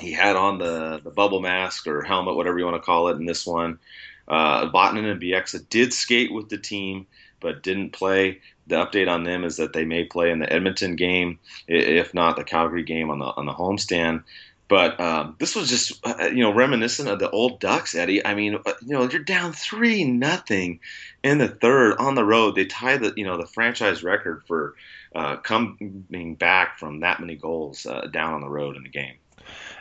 He 0.00 0.12
had 0.12 0.36
on 0.36 0.58
the, 0.58 1.00
the 1.02 1.10
bubble 1.10 1.40
mask 1.40 1.86
or 1.86 2.02
helmet, 2.02 2.36
whatever 2.36 2.58
you 2.58 2.64
want 2.64 2.76
to 2.76 2.84
call 2.84 3.08
it, 3.08 3.16
in 3.16 3.26
this 3.26 3.46
one. 3.46 3.78
Uh, 4.26 4.70
and 4.72 5.20
Bieksa 5.20 5.68
did 5.68 5.92
skate 5.92 6.32
with 6.32 6.48
the 6.48 6.58
team, 6.58 7.06
but 7.44 7.62
didn't 7.62 7.90
play 7.90 8.40
the 8.66 8.76
update 8.76 9.06
on 9.06 9.22
them 9.22 9.44
is 9.44 9.58
that 9.58 9.74
they 9.74 9.84
may 9.84 10.04
play 10.04 10.30
in 10.30 10.38
the 10.38 10.50
Edmonton 10.50 10.96
game, 10.96 11.38
if 11.68 12.14
not 12.14 12.36
the 12.36 12.42
Calgary 12.42 12.82
game 12.82 13.10
on 13.10 13.18
the 13.18 13.26
on 13.26 13.44
the 13.44 13.52
homestand. 13.52 14.24
But 14.66 14.98
um, 14.98 15.36
this 15.38 15.54
was 15.54 15.68
just 15.68 16.00
uh, 16.06 16.30
you 16.32 16.42
know 16.42 16.54
reminiscent 16.54 17.06
of 17.06 17.18
the 17.18 17.28
old 17.28 17.60
Ducks, 17.60 17.94
Eddie. 17.94 18.24
I 18.24 18.34
mean, 18.34 18.54
uh, 18.64 18.72
you 18.80 18.94
know, 18.94 19.06
you're 19.08 19.22
down 19.22 19.52
three 19.52 20.04
nothing 20.04 20.80
in 21.22 21.36
the 21.36 21.48
third 21.48 21.98
on 21.98 22.14
the 22.14 22.24
road. 22.24 22.54
They 22.54 22.64
tie 22.64 22.96
the 22.96 23.12
you 23.14 23.26
know 23.26 23.36
the 23.36 23.46
franchise 23.46 24.02
record 24.02 24.42
for 24.48 24.74
uh, 25.14 25.36
coming 25.36 26.36
back 26.40 26.78
from 26.78 27.00
that 27.00 27.20
many 27.20 27.36
goals 27.36 27.84
uh, 27.84 28.06
down 28.10 28.32
on 28.32 28.40
the 28.40 28.48
road 28.48 28.76
in 28.76 28.84
the 28.84 28.88
game. 28.88 29.16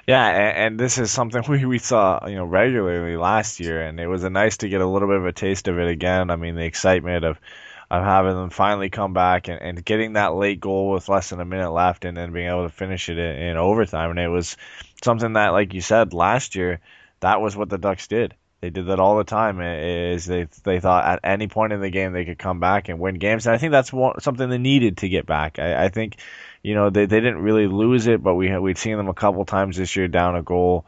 Yeah, 0.08 0.26
and, 0.26 0.58
and, 0.58 0.80
this 0.80 0.98
is 0.98 1.12
something 1.12 1.44
we, 1.50 1.66
we 1.66 1.80
saw 1.80 2.28
you 2.28 2.36
know 2.36 2.46
regularly 2.46 3.18
last 3.18 3.60
year, 3.60 3.82
and 3.82 4.00
it 4.00 4.08
was 4.08 4.24
nice 4.24 4.58
to 4.58 4.70
get 4.70 4.82
a 4.82 4.88
little 4.88 5.08
bit 5.08 5.18
of 5.18 5.26
a 5.26 5.34
taste 5.34 5.68
of 5.68 5.80
it 5.80 5.88
again. 5.88 6.30
I 6.30 6.36
mean, 6.36 6.56
the 6.56 6.66
excitement 6.66 7.26
of 7.26 7.40
of 7.92 8.04
having 8.04 8.34
them 8.34 8.50
finally 8.50 8.90
come 8.90 9.14
back 9.14 9.48
and, 9.50 9.62
and 9.62 9.86
getting 9.86 10.14
that 10.14 10.34
late 10.34 10.60
goal 10.60 10.90
with 10.90 11.10
less 11.10 11.30
than 11.30 11.40
a 11.40 11.46
minute 11.46 11.70
left 11.70 12.06
and 12.06 12.18
then 12.18 12.34
being 12.34 12.48
able 12.48 12.64
to 12.64 12.74
finish 12.74 13.08
it 13.08 13.20
in, 13.20 13.36
in 13.36 13.58
overtime. 13.58 14.10
And 14.10 14.20
it 14.20 14.30
was 14.30 14.58
something 15.04 15.34
that, 15.34 15.50
like 15.50 15.76
you 15.76 15.82
said, 15.82 16.12
last 16.12 16.56
year, 16.56 16.80
that 17.20 17.40
was 17.40 17.56
what 17.56 17.70
the 17.70 17.78
Ducks 17.78 18.08
did. 18.08 18.34
They 18.64 18.70
did 18.70 18.86
that 18.86 19.02
all 19.02 19.18
the 19.18 19.26
time. 19.26 19.60
Is 19.60 20.26
they 20.26 20.48
they 20.64 20.80
thought 20.80 21.04
at 21.04 21.20
any 21.22 21.50
point 21.50 21.74
in 21.74 21.82
the 21.82 21.90
game 21.90 22.14
they 22.14 22.24
could 22.24 22.40
come 22.40 22.62
back 22.62 22.88
and 22.88 22.98
win 22.98 23.16
games, 23.16 23.46
and 23.46 23.54
I 23.54 23.58
think 23.58 23.74
that's 23.74 23.92
something 24.24 24.50
they 24.50 24.58
needed 24.58 25.00
to 25.00 25.10
get 25.10 25.26
back. 25.26 25.60
I, 25.60 25.84
I 25.84 25.90
think, 25.90 26.16
you 26.62 26.74
know, 26.74 26.90
they 26.90 27.06
they 27.06 27.20
didn't 27.20 27.42
really 27.42 27.68
lose 27.68 28.08
it, 28.08 28.24
but 28.24 28.36
we 28.36 28.58
we'd 28.58 28.78
seen 28.78 28.96
them 28.96 29.10
a 29.10 29.14
couple 29.14 29.44
times 29.44 29.76
this 29.76 29.98
year 29.98 30.08
down 30.08 30.38
a 30.38 30.44
goal 30.44 30.86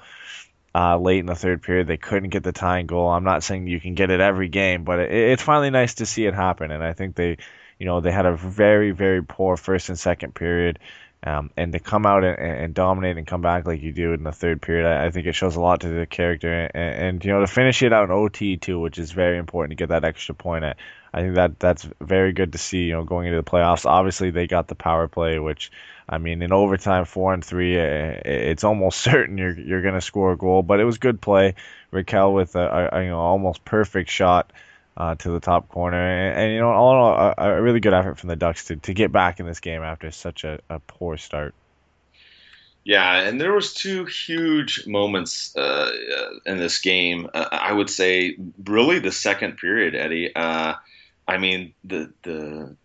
uh, 0.73 0.97
late 0.97 1.19
in 1.19 1.25
the 1.25 1.35
third 1.35 1.63
period. 1.63 1.87
They 1.87 1.97
couldn't 1.97 2.29
get 2.29 2.43
the 2.43 2.53
tying 2.53 2.85
goal. 2.87 3.09
I'm 3.09 3.25
not 3.25 3.43
saying 3.43 3.67
you 3.67 3.81
can 3.81 3.93
get 3.93 4.09
it 4.09 4.21
every 4.21 4.47
game, 4.47 4.85
but 4.85 4.99
it, 4.99 5.11
it's 5.11 5.43
finally 5.43 5.69
nice 5.69 5.95
to 5.95 6.05
see 6.05 6.25
it 6.25 6.33
happen. 6.33 6.71
And 6.71 6.81
I 6.81 6.93
think 6.93 7.17
they, 7.17 7.39
you 7.77 7.85
know, 7.85 7.99
they 7.99 8.11
had 8.13 8.25
a 8.25 8.37
very, 8.37 8.91
very 8.91 9.21
poor 9.21 9.57
first 9.57 9.89
and 9.89 9.99
second 9.99 10.33
period. 10.33 10.79
Um, 11.25 11.49
and 11.57 11.73
to 11.73 11.79
come 11.79 12.05
out 12.05 12.23
and, 12.23 12.37
and, 12.37 12.73
dominate 12.75 13.17
and 13.17 13.25
come 13.25 13.41
back 13.41 13.65
like 13.65 13.81
you 13.81 13.91
do 13.91 14.13
in 14.13 14.23
the 14.23 14.31
third 14.31 14.61
period, 14.61 14.85
I, 14.85 15.07
I 15.07 15.09
think 15.09 15.25
it 15.25 15.33
shows 15.33 15.55
a 15.55 15.59
lot 15.59 15.81
to 15.81 15.89
the 15.89 16.05
character. 16.05 16.53
And, 16.53 16.75
and, 16.75 17.25
you 17.25 17.31
know, 17.31 17.39
to 17.39 17.47
finish 17.47 17.81
it 17.81 17.91
out 17.91 18.03
in 18.03 18.11
OT 18.11 18.57
too, 18.57 18.79
which 18.79 18.99
is 18.99 19.11
very 19.11 19.39
important 19.39 19.71
to 19.71 19.81
get 19.81 19.89
that 19.89 20.05
extra 20.05 20.35
point. 20.35 20.65
I, 20.65 20.75
I 21.11 21.21
think 21.21 21.35
that 21.35 21.59
that's 21.59 21.87
very 21.99 22.33
good 22.33 22.51
to 22.51 22.59
see. 22.59 22.83
You 22.83 22.93
know, 22.93 23.03
going 23.05 23.25
into 23.25 23.41
the 23.41 23.49
playoffs, 23.49 23.87
obviously 23.87 24.29
they 24.29 24.45
got 24.45 24.67
the 24.67 24.75
power 24.75 25.07
play, 25.07 25.39
which 25.39 25.71
I 26.07 26.19
mean, 26.19 26.43
in 26.43 26.53
overtime, 26.53 27.05
four 27.05 27.33
and 27.33 27.43
three, 27.43 27.75
eh, 27.75 28.21
it's 28.23 28.63
almost 28.63 29.01
certain 29.01 29.37
you're 29.39 29.57
you're 29.57 29.81
going 29.81 29.95
to 29.95 30.01
score 30.01 30.33
a 30.33 30.37
goal. 30.37 30.61
But 30.61 30.79
it 30.79 30.83
was 30.83 30.99
good 30.99 31.21
play. 31.21 31.55
Rakell 31.91 32.35
with 32.35 32.55
a, 32.55 32.89
a 32.91 33.01
you 33.01 33.09
know 33.09 33.19
almost 33.19 33.65
perfect 33.65 34.11
shot 34.11 34.51
uh, 34.97 35.15
to 35.15 35.31
the 35.31 35.39
top 35.39 35.69
corner, 35.69 35.97
and, 35.97 36.39
and 36.39 36.53
you 36.53 36.59
know 36.59 36.69
all 36.69 36.91
in 36.91 36.97
all, 36.97 37.33
a, 37.37 37.57
a, 37.57 37.61
really 37.61 37.79
good 37.79 37.93
effort 37.93 38.17
from 38.17 38.29
the 38.29 38.35
Ducks 38.35 38.65
to, 38.65 38.77
to 38.77 38.93
get 38.93 39.11
back 39.11 39.39
in 39.39 39.45
this 39.45 39.59
game 39.59 39.83
after 39.83 40.09
such 40.11 40.43
a, 40.43 40.59
a 40.69 40.79
poor 40.79 41.17
start. 41.17 41.53
Yeah, 42.85 43.21
and 43.21 43.41
there 43.41 43.51
was 43.51 43.73
two 43.73 44.05
huge 44.05 44.85
moments 44.85 45.55
uh, 45.55 45.91
in 46.45 46.57
this 46.57 46.79
game. 46.79 47.27
Uh, 47.33 47.47
I 47.51 47.73
would 47.73 47.89
say, 47.89 48.37
really, 48.63 48.99
the 48.99 49.11
second 49.11 49.57
period, 49.57 49.95
Eddie. 49.95 50.33
Uh, 50.35 50.75
I 51.27 51.37
mean, 51.39 51.73
the 51.83 52.13
the 52.21 52.75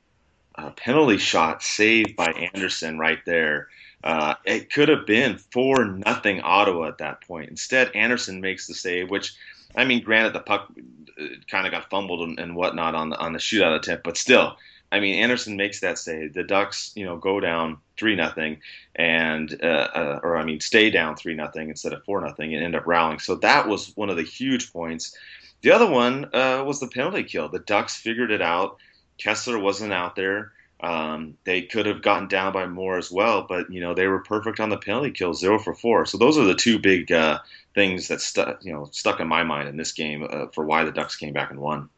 uh, 0.54 0.70
penalty 0.70 1.18
shot 1.18 1.62
saved 1.62 2.16
by 2.16 2.32
Andersen 2.54 2.98
right 2.98 3.18
there. 3.26 3.68
Uh, 4.02 4.34
it 4.46 4.72
could 4.72 4.88
have 4.88 5.06
been 5.06 5.36
four 5.36 5.84
nothing 5.84 6.40
Ottawa 6.40 6.88
at 6.88 6.98
that 6.98 7.20
point. 7.20 7.50
Instead, 7.50 7.94
Andersen 7.94 8.40
makes 8.40 8.66
the 8.66 8.74
save, 8.74 9.10
which 9.10 9.34
I 9.76 9.84
mean, 9.84 10.02
granted 10.02 10.32
the 10.32 10.40
puck 10.40 10.72
uh, 11.20 11.24
kind 11.50 11.66
of 11.66 11.72
got 11.72 11.90
fumbled 11.90 12.28
and, 12.28 12.38
and, 12.38 12.56
whatnot 12.56 12.94
on 12.94 13.10
the 13.10 13.18
on 13.18 13.32
the 13.32 13.38
shootout 13.38 13.76
attempt, 13.76 14.04
but 14.04 14.16
still, 14.16 14.56
I 14.90 15.00
mean, 15.00 15.22
Andersen 15.22 15.56
makes 15.56 15.80
that 15.80 15.98
save. 15.98 16.34
The 16.34 16.42
Ducks, 16.42 16.92
you 16.94 17.04
know, 17.04 17.16
go 17.16 17.40
down 17.40 17.78
three 17.96 18.16
nothing, 18.16 18.60
and 18.96 19.58
uh, 19.62 19.88
uh, 19.94 20.20
or 20.22 20.36
I 20.36 20.44
mean, 20.44 20.60
stay 20.60 20.90
down 20.90 21.16
three 21.16 21.34
nothing 21.34 21.68
instead 21.68 21.92
of 21.92 22.04
four 22.04 22.20
nothing, 22.20 22.54
and 22.54 22.64
end 22.64 22.74
up 22.76 22.86
rallying. 22.86 23.20
So 23.20 23.36
that 23.36 23.68
was 23.68 23.96
one 23.96 24.10
of 24.10 24.16
the 24.16 24.22
huge 24.22 24.72
points. 24.72 25.16
The 25.62 25.72
other 25.72 25.90
one 25.90 26.24
uh, 26.32 26.64
was 26.66 26.80
the 26.80 26.88
penalty 26.88 27.22
kill. 27.22 27.48
The 27.48 27.58
Ducks 27.58 27.96
figured 27.96 28.30
it 28.30 28.40
out 28.40 28.78
Kesler 29.20 29.60
wasn't 29.60 29.92
out 29.92 30.16
there. 30.16 30.52
Um, 30.82 31.36
they 31.44 31.62
could 31.62 31.86
have 31.86 32.02
gotten 32.02 32.28
down 32.28 32.52
by 32.52 32.66
more 32.66 32.96
as 32.96 33.10
well, 33.10 33.46
but 33.48 33.70
you 33.70 33.80
know 33.80 33.94
they 33.94 34.06
were 34.06 34.20
perfect 34.20 34.60
on 34.60 34.70
the 34.70 34.78
penalty 34.78 35.10
kill, 35.10 35.34
zero 35.34 35.58
for 35.58 35.74
four. 35.74 36.06
So 36.06 36.16
those 36.16 36.38
are 36.38 36.44
the 36.44 36.54
two 36.54 36.78
big 36.78 37.12
uh, 37.12 37.40
things 37.74 38.08
that 38.08 38.20
stuck, 38.20 38.64
you 38.64 38.72
know, 38.72 38.88
stuck 38.90 39.20
in 39.20 39.28
my 39.28 39.44
mind 39.44 39.68
in 39.68 39.76
this 39.76 39.92
game 39.92 40.26
uh, 40.28 40.46
for 40.54 40.64
why 40.64 40.84
the 40.84 40.92
Ducks 40.92 41.16
came 41.16 41.32
back 41.32 41.50
and 41.50 41.60
won. 41.60 41.90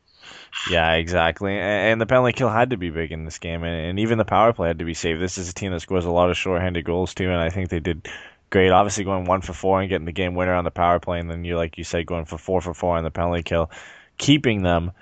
Yeah, 0.70 0.94
exactly. 0.94 1.58
And 1.58 2.00
the 2.00 2.06
penalty 2.06 2.32
kill 2.32 2.50
had 2.50 2.70
to 2.70 2.76
be 2.76 2.90
big 2.90 3.12
in 3.12 3.24
this 3.24 3.38
game, 3.38 3.64
and 3.64 3.98
even 3.98 4.18
the 4.18 4.24
power 4.24 4.52
play 4.52 4.68
had 4.68 4.80
to 4.80 4.84
be 4.84 4.94
saved. 4.94 5.20
This 5.20 5.38
is 5.38 5.48
a 5.48 5.54
team 5.54 5.72
that 5.72 5.80
scores 5.80 6.04
a 6.04 6.10
lot 6.10 6.30
of 6.30 6.36
short-handed 6.36 6.84
goals 6.84 7.14
too, 7.14 7.30
and 7.30 7.40
I 7.40 7.48
think 7.48 7.70
they 7.70 7.80
did 7.80 8.08
great. 8.50 8.70
Obviously, 8.70 9.04
going 9.04 9.24
one 9.24 9.40
for 9.40 9.54
four 9.54 9.80
and 9.80 9.88
getting 9.88 10.04
the 10.04 10.12
game 10.12 10.34
winner 10.34 10.54
on 10.54 10.64
the 10.64 10.70
power 10.70 11.00
play, 11.00 11.20
and 11.20 11.30
then 11.30 11.44
you, 11.44 11.56
like 11.56 11.78
you 11.78 11.84
said, 11.84 12.06
going 12.06 12.26
for 12.26 12.38
four 12.38 12.60
for 12.60 12.74
four 12.74 12.96
on 12.96 13.04
the 13.04 13.10
penalty 13.10 13.42
kill, 13.42 13.70
keeping 14.18 14.62
them 14.62 14.92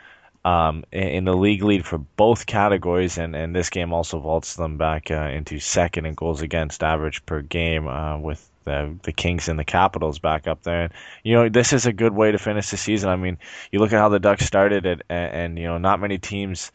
um, 0.44 0.85
in 0.90 1.24
the 1.24 1.37
league 1.37 1.62
lead 1.62 1.85
for 1.85 1.98
both 1.98 2.46
categories, 2.46 3.18
and, 3.18 3.37
and 3.37 3.55
this 3.55 3.68
game 3.68 3.92
also 3.92 4.18
vaults 4.18 4.55
them 4.57 4.79
back 4.79 5.11
uh, 5.11 5.29
into 5.29 5.59
second 5.59 6.07
in 6.07 6.14
goals 6.14 6.40
against 6.40 6.83
average 6.83 7.26
per 7.26 7.42
game 7.42 7.87
uh, 7.87 8.18
with 8.18 8.48
the, 8.64 8.96
the 9.03 9.12
Kings 9.12 9.48
and 9.48 9.59
the 9.59 9.64
Capitals 9.64 10.18
back 10.18 10.46
up 10.46 10.62
there. 10.62 10.85
And, 10.85 10.92
you 11.24 11.35
know, 11.35 11.48
this 11.48 11.72
is 11.72 11.87
a 11.87 11.92
good 11.92 12.14
way 12.14 12.33
to 12.33 12.38
finish 12.38 12.70
the 12.70 12.79
season. 12.79 13.11
I 13.11 13.16
mean, 13.16 13.38
you 13.70 13.81
look 13.81 13.92
at 13.92 13.98
how 13.98 14.09
the 14.09 14.18
Ducks 14.18 14.46
started 14.46 14.87
it, 14.87 15.03
and, 15.11 15.33
and 15.33 15.59
you 15.59 15.64
know, 15.64 15.79
not 15.79 16.00
many 16.00 16.18
teams. 16.18 16.72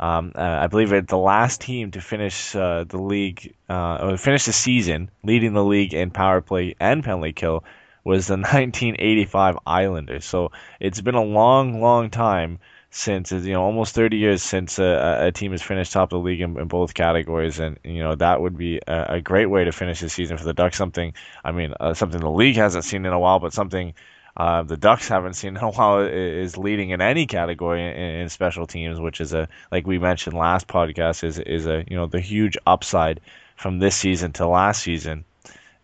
Um, 0.00 0.30
uh, 0.36 0.40
I 0.40 0.68
believe 0.68 0.92
it 0.92 1.08
the 1.08 1.18
last 1.18 1.60
team 1.60 1.90
to 1.90 2.00
finish 2.00 2.54
uh, 2.54 2.84
the 2.84 3.02
league 3.02 3.56
uh, 3.68 3.98
or 4.00 4.16
finish 4.16 4.44
the 4.44 4.52
season 4.52 5.10
leading 5.24 5.54
the 5.54 5.64
league 5.64 5.92
in 5.92 6.12
power 6.12 6.40
play 6.40 6.76
and 6.78 7.02
penalty 7.02 7.32
kill 7.32 7.64
was 8.04 8.28
the 8.28 8.34
1985 8.36 9.58
Islanders. 9.66 10.24
So 10.24 10.52
it's 10.78 11.00
been 11.00 11.16
a 11.16 11.24
long, 11.24 11.80
long 11.80 12.10
time 12.10 12.60
since 12.90 13.32
you 13.32 13.52
know 13.52 13.62
almost 13.62 13.94
30 13.94 14.16
years 14.16 14.42
since 14.42 14.78
a, 14.78 15.26
a 15.26 15.32
team 15.32 15.52
has 15.52 15.62
finished 15.62 15.92
top 15.92 16.12
of 16.12 16.18
the 16.18 16.24
league 16.24 16.40
in, 16.40 16.58
in, 16.58 16.68
both 16.68 16.94
categories, 16.94 17.58
and 17.58 17.78
you 17.84 18.02
know 18.02 18.14
that 18.14 18.40
would 18.40 18.56
be 18.56 18.80
a, 18.86 19.14
a, 19.14 19.20
great 19.20 19.46
way 19.46 19.64
to 19.64 19.72
finish 19.72 20.00
the 20.00 20.08
season 20.08 20.38
for 20.38 20.44
the 20.44 20.54
Ducks. 20.54 20.76
Something, 20.78 21.12
I 21.44 21.52
mean, 21.52 21.74
uh, 21.78 21.94
something 21.94 22.20
the 22.20 22.30
league 22.30 22.56
hasn't 22.56 22.84
seen 22.84 23.04
in 23.04 23.12
a 23.12 23.18
while, 23.18 23.40
but 23.40 23.52
something 23.52 23.94
uh, 24.36 24.62
the 24.62 24.76
Ducks 24.76 25.08
haven't 25.08 25.34
seen 25.34 25.56
in 25.56 25.62
a 25.62 25.70
while 25.70 26.00
is 26.00 26.56
leading 26.56 26.90
in 26.90 27.02
any 27.02 27.26
category 27.26 27.84
in, 27.86 28.20
in, 28.22 28.28
special 28.30 28.66
teams, 28.66 28.98
which 28.98 29.20
is 29.20 29.34
a 29.34 29.48
like 29.70 29.86
we 29.86 29.98
mentioned 29.98 30.36
last 30.36 30.66
podcast 30.66 31.24
is 31.24 31.38
is 31.38 31.66
a 31.66 31.84
you 31.88 31.96
know 31.96 32.06
the 32.06 32.20
huge 32.20 32.56
upside 32.66 33.20
from 33.56 33.80
this 33.80 33.96
season 33.96 34.32
to 34.32 34.46
last 34.46 34.82
season 34.82 35.24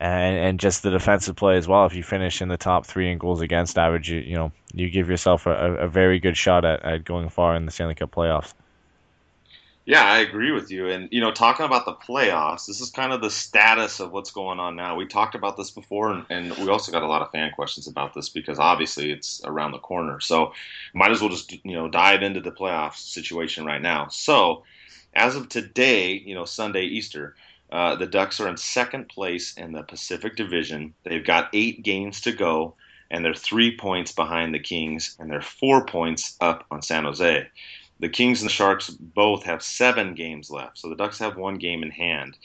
and 0.05 0.37
and 0.37 0.61
just 0.61 0.83
the 0.83 0.91
defensive 0.91 1.35
play 1.35 1.57
as 1.57 1.67
well. 1.67 1.87
If 1.87 1.95
you 1.95 2.03
finish 2.03 2.43
in 2.43 2.49
the 2.49 2.59
top 2.59 2.85
three 2.85 3.11
in 3.11 3.19
goals 3.19 3.41
against 3.41 3.79
average, 3.79 4.11
you, 4.11 4.21
you 4.21 4.35
know 4.35 4.53
you 4.75 4.91
give 4.91 5.09
yourself 5.09 5.47
a, 5.47 5.77
a 5.77 5.89
very 5.89 6.21
good 6.21 6.37
shot 6.37 6.65
at, 6.65 6.83
at 6.85 7.05
going 7.05 7.31
far 7.31 7.57
in 7.57 7.65
the 7.65 7.73
Stanley 7.73 7.95
Cup 7.95 8.11
playoffs. 8.11 8.53
Yeah, 9.87 10.03
I 10.03 10.19
agree 10.19 10.51
with 10.51 10.71
you. 10.71 10.89
And 10.89 11.09
you 11.11 11.21
know, 11.21 11.33
talking 11.33 11.65
about 11.65 11.87
the 11.87 11.95
playoffs, 11.95 12.67
this 12.67 12.81
is 12.81 12.91
kind 12.91 13.13
of 13.13 13.23
the 13.23 13.31
status 13.31 14.01
of 14.01 14.13
what's 14.13 14.31
going 14.31 14.61
on 14.61 14.77
now. 14.77 14.95
We 14.95 15.07
talked 15.07 15.35
about 15.35 15.57
this 15.57 15.71
before, 15.71 16.11
and, 16.11 16.27
and 16.29 16.57
we 16.59 16.69
also 16.69 16.93
got 16.93 17.03
a 17.03 17.09
lot 17.09 17.23
of 17.23 17.31
fan 17.31 17.51
questions 17.53 17.87
about 17.87 18.15
this 18.15 18.29
because 18.29 18.59
obviously 18.59 19.11
it's 19.11 19.41
around 19.45 19.73
the 19.73 19.79
corner. 19.79 20.21
So 20.21 20.53
might 20.93 21.13
as 21.13 21.21
well 21.21 21.31
just 21.31 21.53
you 21.53 21.75
know 21.75 21.89
dive 21.89 22.23
into 22.23 22.41
the 22.41 22.53
playoff 22.53 22.97
situation 22.97 23.65
right 23.65 23.83
now. 23.83 24.09
So 24.09 24.65
as 25.15 25.37
of 25.37 25.49
today, 25.49 26.13
you 26.13 26.35
know, 26.35 26.45
Sunday 26.45 26.85
Easter, 26.85 27.37
uh, 27.75 27.97
the 27.97 28.07
Ducks 28.07 28.39
are 28.39 28.47
in 28.47 28.57
second 28.57 29.09
place 29.09 29.55
in 29.57 29.73
the 29.73 29.83
Pacific 29.83 30.37
Division. 30.37 30.95
They've 31.03 31.27
got 31.27 31.51
eight 31.53 31.83
games 31.83 32.21
to 32.21 32.31
go, 32.31 32.75
and 33.11 33.25
they're 33.25 33.35
three 33.35 33.77
points 33.77 34.13
behind 34.13 34.55
the 34.55 34.61
Kings, 34.61 35.17
and 35.19 35.29
they're 35.29 35.43
four 35.43 35.85
points 35.85 36.37
up 36.41 36.65
on 36.71 36.83
San 36.83 37.03
Jose. 37.03 37.49
The 37.99 38.09
Kings 38.09 38.41
and 38.41 38.49
the 38.49 38.55
Sharks 38.55 38.91
both 38.91 39.43
have 39.43 39.61
seven 39.61 40.15
games 40.15 40.53
left, 40.53 40.79
so 40.79 40.89
the 40.89 40.95
Ducks 40.95 41.19
have 41.19 41.37
one 41.37 41.57
game 41.57 41.83
in 41.83 41.91
hand. 41.91 42.39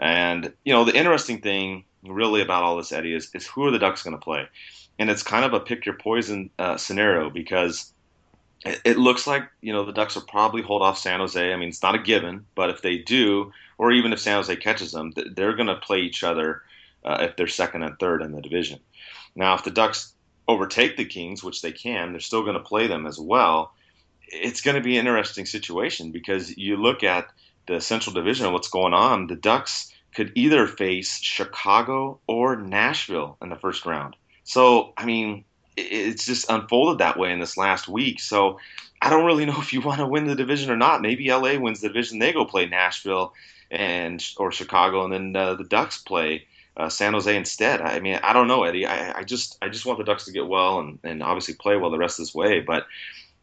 And 0.00 0.52
you 0.64 0.72
know 0.72 0.84
the 0.84 0.96
interesting 0.96 1.40
thing, 1.40 1.84
really, 2.02 2.40
about 2.40 2.64
all 2.64 2.76
this, 2.76 2.90
Eddie, 2.90 3.14
is, 3.14 3.30
is 3.36 3.46
who 3.46 3.64
are 3.64 3.70
the 3.70 3.78
Ducks 3.78 4.02
going 4.02 4.16
to 4.16 4.24
play? 4.24 4.48
And 4.98 5.08
it's 5.10 5.22
kind 5.22 5.44
of 5.44 5.52
a 5.54 5.60
pick 5.60 5.86
your 5.86 5.94
poison 5.94 6.50
uh, 6.58 6.76
scenario 6.76 7.30
because 7.30 7.92
it, 8.64 8.80
it 8.84 8.98
looks 8.98 9.28
like 9.28 9.44
you 9.60 9.72
know 9.72 9.84
the 9.84 9.92
Ducks 9.92 10.16
will 10.16 10.22
probably 10.22 10.62
hold 10.62 10.82
off 10.82 10.98
San 10.98 11.20
Jose. 11.20 11.52
I 11.52 11.56
mean, 11.56 11.68
it's 11.68 11.84
not 11.84 11.94
a 11.94 12.00
given, 12.00 12.46
but 12.56 12.70
if 12.70 12.82
they 12.82 12.98
do, 12.98 13.52
or 13.82 13.90
even 13.90 14.12
if 14.12 14.20
San 14.20 14.36
Jose 14.36 14.54
catches 14.54 14.92
them, 14.92 15.12
they're 15.34 15.56
going 15.56 15.66
to 15.66 15.74
play 15.74 16.02
each 16.02 16.22
other 16.22 16.62
uh, 17.04 17.16
if 17.22 17.34
they're 17.34 17.48
second 17.48 17.82
and 17.82 17.98
third 17.98 18.22
in 18.22 18.30
the 18.30 18.40
division. 18.40 18.78
Now, 19.34 19.56
if 19.56 19.64
the 19.64 19.72
Ducks 19.72 20.12
overtake 20.46 20.96
the 20.96 21.04
Kings, 21.04 21.42
which 21.42 21.62
they 21.62 21.72
can, 21.72 22.12
they're 22.12 22.20
still 22.20 22.44
going 22.44 22.54
to 22.54 22.62
play 22.62 22.86
them 22.86 23.08
as 23.08 23.18
well. 23.18 23.72
It's 24.28 24.60
going 24.60 24.76
to 24.76 24.80
be 24.80 24.98
an 24.98 25.08
interesting 25.08 25.46
situation 25.46 26.12
because 26.12 26.56
you 26.56 26.76
look 26.76 27.02
at 27.02 27.26
the 27.66 27.80
Central 27.80 28.14
Division 28.14 28.46
and 28.46 28.52
what's 28.52 28.68
going 28.68 28.94
on. 28.94 29.26
The 29.26 29.34
Ducks 29.34 29.92
could 30.14 30.30
either 30.36 30.68
face 30.68 31.18
Chicago 31.20 32.20
or 32.28 32.54
Nashville 32.54 33.36
in 33.42 33.48
the 33.48 33.56
first 33.56 33.84
round. 33.84 34.14
So, 34.44 34.92
I 34.96 35.06
mean, 35.06 35.44
it's 35.76 36.26
just 36.26 36.48
unfolded 36.48 36.98
that 36.98 37.18
way 37.18 37.32
in 37.32 37.40
this 37.40 37.56
last 37.56 37.88
week. 37.88 38.20
So, 38.20 38.60
I 39.02 39.10
don't 39.10 39.26
really 39.26 39.44
know 39.44 39.58
if 39.58 39.72
you 39.72 39.80
want 39.80 39.98
to 39.98 40.06
win 40.06 40.28
the 40.28 40.36
division 40.36 40.70
or 40.70 40.76
not. 40.76 41.02
Maybe 41.02 41.28
LA 41.28 41.58
wins 41.58 41.80
the 41.80 41.88
division, 41.88 42.20
they 42.20 42.32
go 42.32 42.44
play 42.44 42.66
Nashville 42.66 43.34
and 43.72 44.24
or 44.36 44.52
Chicago, 44.52 45.04
and 45.04 45.12
then 45.12 45.34
uh, 45.34 45.54
the 45.54 45.64
Ducks 45.64 45.98
play 45.98 46.46
uh, 46.76 46.88
San 46.88 47.12
Jose 47.12 47.34
instead. 47.36 47.80
I 47.80 48.00
mean, 48.00 48.20
I 48.22 48.32
don't 48.32 48.48
know, 48.48 48.64
Eddie. 48.64 48.86
I, 48.86 49.18
I, 49.18 49.24
just 49.24 49.58
I 49.62 49.68
just 49.68 49.86
want 49.86 49.98
the 49.98 50.04
Ducks 50.04 50.24
to 50.26 50.32
get 50.32 50.46
well 50.46 50.78
and, 50.78 50.98
and 51.02 51.22
obviously 51.22 51.54
play 51.54 51.76
well 51.76 51.90
the 51.90 51.98
rest 51.98 52.18
of 52.18 52.26
this 52.26 52.34
way, 52.34 52.60
but 52.60 52.86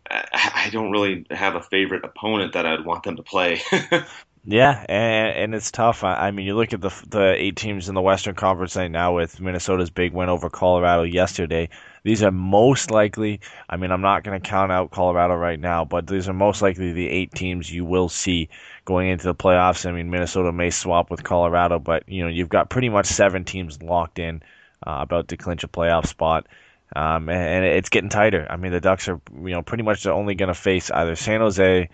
I, 0.10 0.52
I 0.65 0.70
don't 0.72 0.92
really 0.92 1.26
have 1.32 1.56
a 1.56 1.62
favorite 1.62 2.04
opponent 2.04 2.54
that 2.54 2.65
I'd 2.65 2.86
want 2.86 3.04
them 3.04 3.18
to 3.18 3.24
play. 3.24 3.62
Yeah, 4.52 4.84
and, 4.90 5.38
and 5.38 5.56
it's 5.56 5.70
tough. 5.70 6.04
I, 6.04 6.16
I, 6.16 6.32
mean, 6.32 6.48
you 6.48 6.56
look 6.56 6.74
at 6.74 6.82
the 6.82 6.90
the 7.08 7.36
eight 7.38 7.56
teams 7.56 7.88
in 7.88 7.94
the 7.94 8.02
Western 8.02 8.34
Conference 8.34 8.76
right 8.76 8.90
now 8.90 9.16
with 9.16 9.40
Minnesota's 9.40 9.92
big 9.92 10.12
win 10.12 10.28
over 10.28 10.50
Colorado 10.50 11.04
yesterday. 11.04 11.70
These 12.04 12.24
are 12.24 12.32
most 12.32 12.90
likely. 12.90 13.42
I 13.70 13.78
mean, 13.78 13.92
I'm 13.92 14.02
not 14.02 14.24
going 14.24 14.42
to 14.42 14.50
count 14.50 14.72
out 14.72 14.90
Colorado 14.90 15.36
right 15.36 15.60
now, 15.60 15.86
but 15.86 16.08
these 16.08 16.28
are 16.28 16.34
most 16.34 16.64
likely 16.64 16.94
the 16.94 17.08
eight 17.08 17.32
teams 17.32 17.72
you 17.72 17.86
will 17.86 18.10
see 18.10 18.50
going 18.86 19.10
into 19.10 19.26
the 19.26 19.36
playoffs. 19.36 19.86
I 19.86 19.92
mean, 19.92 20.10
Minnesota 20.10 20.52
may 20.52 20.72
swap 20.72 21.12
with 21.12 21.24
Colorado, 21.24 21.78
but 21.78 22.10
you 22.10 22.24
know, 22.24 22.30
you've 22.30 22.50
got 22.50 22.72
pretty 22.72 22.90
much 22.90 23.06
seven 23.06 23.46
teams 23.46 23.84
locked 23.84 24.18
in 24.18 24.42
uh, 24.82 24.98
about 25.02 25.28
to 25.28 25.38
clinch 25.38 25.64
a 25.64 25.68
playoff 25.68 26.08
spot. 26.08 26.48
Um, 26.96 27.30
and, 27.30 27.66
it's 27.66 27.90
getting 27.90 28.10
tighter. 28.10 28.48
I 28.50 28.58
mean, 28.58 28.72
the 28.72 28.82
Ducks 28.82 29.10
are, 29.10 29.22
you 29.32 29.52
know, 29.52 29.62
pretty 29.62 29.84
much 29.84 30.08
only 30.08 30.34
going 30.34 30.48
to 30.48 30.56
face 30.56 30.90
either 30.90 31.16
San 31.16 31.40
Jose, 31.40 31.90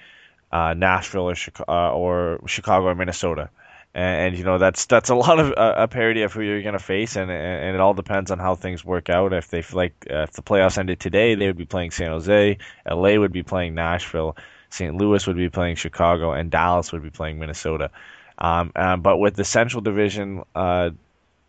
uh, 0.55 0.73
Nashville 0.73 1.29
or 1.29 1.35
Chicago, 1.35 1.71
uh, 1.71 1.91
or 1.91 2.39
Chicago 2.47 2.87
or 2.87 2.95
Minnesota. 2.95 3.49
And, 3.93 4.27
and, 4.27 4.37
you 4.37 4.43
know 4.45 4.57
that's 4.57 4.85
that's 4.85 5.09
a 5.09 5.15
lot 5.25 5.39
of 5.39 5.53
uh, 5.57 5.73
a 5.77 5.87
parity 5.87 6.21
of 6.21 6.31
who 6.31 6.41
you're 6.41 6.61
going 6.61 6.73
to 6.73 6.79
face, 6.79 7.15
and, 7.17 7.29
and 7.29 7.75
it 7.75 7.81
all 7.81 7.93
depends 7.93 8.31
on 8.31 8.39
how 8.39 8.55
things 8.55 8.83
work 8.83 9.09
out. 9.09 9.33
If 9.33 9.49
they 9.49 9.63
like 9.73 9.93
uh, 10.09 10.23
if 10.23 10.31
the 10.31 10.41
playoffs 10.41 10.77
ended 10.77 10.99
today, 10.99 11.35
they 11.35 11.47
would 11.47 11.57
be 11.57 11.65
playing 11.65 11.91
San 11.91 12.11
Jose, 12.11 12.57
LA 12.89 13.15
would 13.15 13.33
be 13.33 13.43
playing 13.43 13.75
Nashville, 13.75 14.37
St. 14.69 14.95
Louis 14.95 15.25
would 15.27 15.37
be 15.37 15.49
playing 15.49 15.75
Chicago, 15.75 16.31
and 16.31 16.49
Dallas 16.51 16.91
would 16.93 17.03
be 17.03 17.09
playing 17.09 17.39
Minnesota. 17.39 17.91
Um, 18.37 18.71
um, 18.75 19.01
but 19.01 19.17
with 19.17 19.35
the 19.35 19.45
Central 19.45 19.81
Division, 19.81 20.43
uh, 20.55 20.89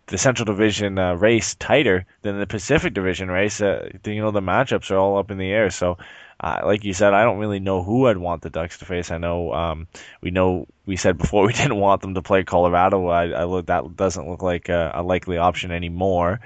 the 0.07 0.19
Central 0.19 0.47
Division 0.47 0.99
uh, 0.99 1.15
race 1.15 1.57
tighter 1.57 2.07
than 2.23 2.39
the 2.39 2.47
Pacific 2.47 2.95
Division 2.95 3.29
race, 3.29 3.61
you 3.61 4.23
know 4.23 4.31
the 4.31 4.41
matchups 4.41 4.91
are 4.91 4.99
all 4.99 5.19
up 5.19 5.31
in 5.31 5.39
the 5.39 5.51
air. 5.51 5.71
So 5.71 5.99
uh, 6.39 6.61
like 6.65 6.85
you 6.85 6.93
said, 6.93 7.15
I 7.15 7.25
don't 7.25 7.39
really 7.39 7.61
know 7.61 7.83
who 7.83 8.07
I'd 8.07 8.19
want 8.19 8.43
the 8.43 8.51
Ducks 8.51 8.79
to 8.79 8.85
face. 8.85 9.11
I 9.11 9.19
know 9.19 9.53
um, 9.53 9.89
we 10.21 10.31
know 10.31 10.67
we 10.85 10.97
said 10.97 11.17
before 11.17 11.47
we 11.47 11.53
didn't 11.53 11.81
want 11.81 12.03
them 12.03 12.15
to 12.15 12.23
play 12.23 12.45
Colorado. 12.45 13.07
I, 13.09 13.29
I 13.29 13.45
look 13.45 13.67
that 13.67 13.97
doesn't 13.97 14.29
look 14.29 14.43
like 14.43 14.69
a, 14.69 14.93
a 14.95 15.03
likely 15.03 15.39
option 15.39 15.73
anymore. 15.73 16.41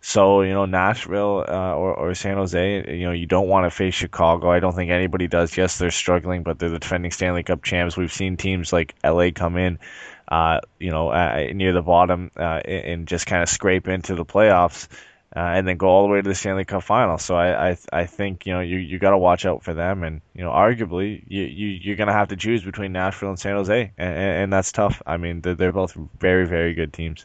So 0.00 0.42
you 0.42 0.52
know 0.52 0.66
Nashville 0.66 1.44
uh, 1.46 1.74
or, 1.74 1.94
or 1.94 2.14
San 2.14 2.36
Jose, 2.36 2.96
you 2.98 3.04
know 3.04 3.12
you 3.12 3.26
don't 3.26 3.48
want 3.48 3.66
to 3.66 3.70
face 3.70 3.94
Chicago. 3.94 4.50
I 4.50 4.60
don't 4.60 4.74
think 4.74 4.90
anybody 4.90 5.28
does. 5.28 5.56
Yes, 5.56 5.78
they're 5.78 5.90
struggling, 5.90 6.42
but 6.42 6.58
they're 6.58 6.70
the 6.70 6.78
defending 6.78 7.10
Stanley 7.10 7.42
Cup 7.42 7.62
champs. 7.62 7.96
We've 7.96 8.12
seen 8.12 8.36
teams 8.36 8.72
like 8.72 8.94
LA 9.04 9.30
come 9.34 9.56
in, 9.56 9.78
uh, 10.28 10.60
you 10.78 10.90
know, 10.90 11.08
uh, 11.08 11.50
near 11.52 11.72
the 11.72 11.82
bottom 11.82 12.32
uh, 12.36 12.60
and 12.64 13.06
just 13.06 13.26
kind 13.26 13.42
of 13.42 13.48
scrape 13.48 13.86
into 13.86 14.14
the 14.16 14.24
playoffs 14.24 14.88
uh, 15.34 15.40
and 15.40 15.66
then 15.66 15.76
go 15.76 15.88
all 15.88 16.02
the 16.06 16.12
way 16.12 16.20
to 16.20 16.28
the 16.28 16.34
Stanley 16.34 16.64
Cup 16.64 16.82
final. 16.82 17.18
So 17.18 17.34
I 17.34 17.70
I, 17.70 17.76
I 17.92 18.06
think 18.06 18.46
you 18.46 18.52
know 18.52 18.60
you 18.60 18.78
you 18.78 18.98
got 18.98 19.10
to 19.10 19.18
watch 19.18 19.46
out 19.46 19.62
for 19.62 19.74
them, 19.74 20.02
and 20.02 20.20
you 20.34 20.42
know 20.42 20.50
arguably 20.50 21.22
you, 21.26 21.42
you 21.44 21.68
you're 21.68 21.96
gonna 21.96 22.12
have 22.12 22.28
to 22.28 22.36
choose 22.36 22.62
between 22.62 22.92
Nashville 22.92 23.30
and 23.30 23.38
San 23.38 23.56
Jose, 23.56 23.92
and, 23.96 24.14
and 24.16 24.52
that's 24.52 24.72
tough. 24.72 25.00
I 25.06 25.16
mean 25.16 25.40
they're, 25.40 25.54
they're 25.54 25.72
both 25.72 25.96
very 26.18 26.46
very 26.46 26.74
good 26.74 26.92
teams. 26.92 27.24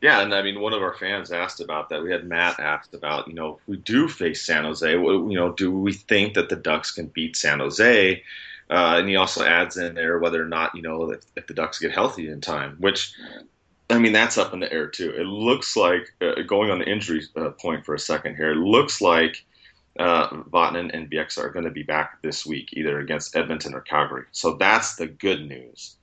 Yeah, 0.00 0.22
and 0.22 0.34
I 0.34 0.40
mean, 0.40 0.60
one 0.60 0.72
of 0.72 0.80
our 0.80 0.94
fans 0.94 1.30
asked 1.30 1.60
about 1.60 1.90
that. 1.90 2.02
We 2.02 2.10
had 2.10 2.26
Matt 2.26 2.58
asked 2.58 2.94
about, 2.94 3.28
you 3.28 3.34
know, 3.34 3.58
if 3.60 3.68
we 3.68 3.76
do 3.76 4.08
face 4.08 4.42
San 4.42 4.64
Jose, 4.64 4.90
you 4.90 5.34
know, 5.34 5.52
do 5.52 5.70
we 5.70 5.92
think 5.92 6.34
that 6.34 6.48
the 6.48 6.56
Ducks 6.56 6.90
can 6.90 7.08
beat 7.08 7.36
San 7.36 7.58
Jose? 7.58 8.22
Uh, 8.70 8.94
and 8.96 9.08
he 9.08 9.16
also 9.16 9.44
adds 9.44 9.76
in 9.76 9.94
there 9.94 10.18
whether 10.18 10.42
or 10.42 10.48
not, 10.48 10.74
you 10.74 10.80
know, 10.80 11.10
if, 11.10 11.20
if 11.36 11.46
the 11.46 11.52
Ducks 11.52 11.78
get 11.78 11.92
healthy 11.92 12.30
in 12.30 12.40
time, 12.40 12.76
which 12.78 13.12
I 13.90 13.98
mean, 13.98 14.12
that's 14.12 14.38
up 14.38 14.52
in 14.52 14.60
the 14.60 14.72
air 14.72 14.86
too. 14.86 15.10
It 15.10 15.24
looks 15.24 15.76
like 15.76 16.12
uh, 16.20 16.42
going 16.46 16.70
on 16.70 16.78
the 16.78 16.88
injury 16.88 17.22
uh, 17.36 17.50
point 17.50 17.84
for 17.84 17.94
a 17.94 17.98
second 17.98 18.36
here. 18.36 18.52
It 18.52 18.56
looks 18.56 19.00
like 19.00 19.44
uh, 19.98 20.28
Vatanen 20.28 20.90
and 20.94 21.10
Bieksa 21.10 21.38
are 21.38 21.50
going 21.50 21.64
to 21.64 21.70
be 21.70 21.82
back 21.82 22.22
this 22.22 22.46
week, 22.46 22.70
either 22.72 23.00
against 23.00 23.34
Edmonton 23.34 23.74
or 23.74 23.80
Calgary. 23.80 24.24
So 24.32 24.54
that's 24.54 24.96
the 24.96 25.06
good 25.06 25.46
news. 25.46 25.96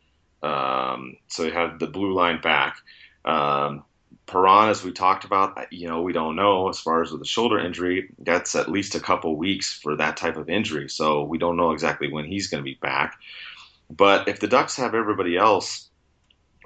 Um, 0.43 1.17
so 1.28 1.43
you 1.43 1.52
have 1.52 1.80
the 1.80 1.88
blue 1.88 2.13
line 2.13 2.41
back. 2.41 2.78
Um, 3.26 3.84
Perron, 4.26 4.69
as 4.69 4.84
we 4.84 4.91
talked 4.91 5.23
about, 5.23 5.71
you 5.71 5.88
know, 5.88 6.02
we 6.02 6.12
don't 6.12 6.36
know 6.36 6.67
as 6.67 6.80
far 6.80 7.02
as 7.02 7.12
with 7.12 7.21
the 7.21 7.28
shoulder 7.28 7.58
injury. 7.58 8.10
That's 8.19 8.56
at 8.56 8.69
least 8.69 8.95
a 8.95 9.00
couple 9.00 9.38
weeks 9.38 9.73
for 9.73 9.95
that 9.95 10.17
type 10.17 10.36
of 10.36 10.50
injury. 10.50 10.89
So 10.89 11.23
we 11.23 11.38
don't 11.38 11.56
know 11.56 11.71
exactly 11.71 12.12
when 12.12 12.26
he's 12.26 12.47
going 12.47 12.62
to 12.62 12.69
be 12.69 12.78
back. 12.82 13.17
But 13.89 14.28
if 14.28 14.41
the 14.41 14.47
Ducks 14.47 14.76
have 14.76 14.93
everybody 14.93 15.38
else 15.38 15.87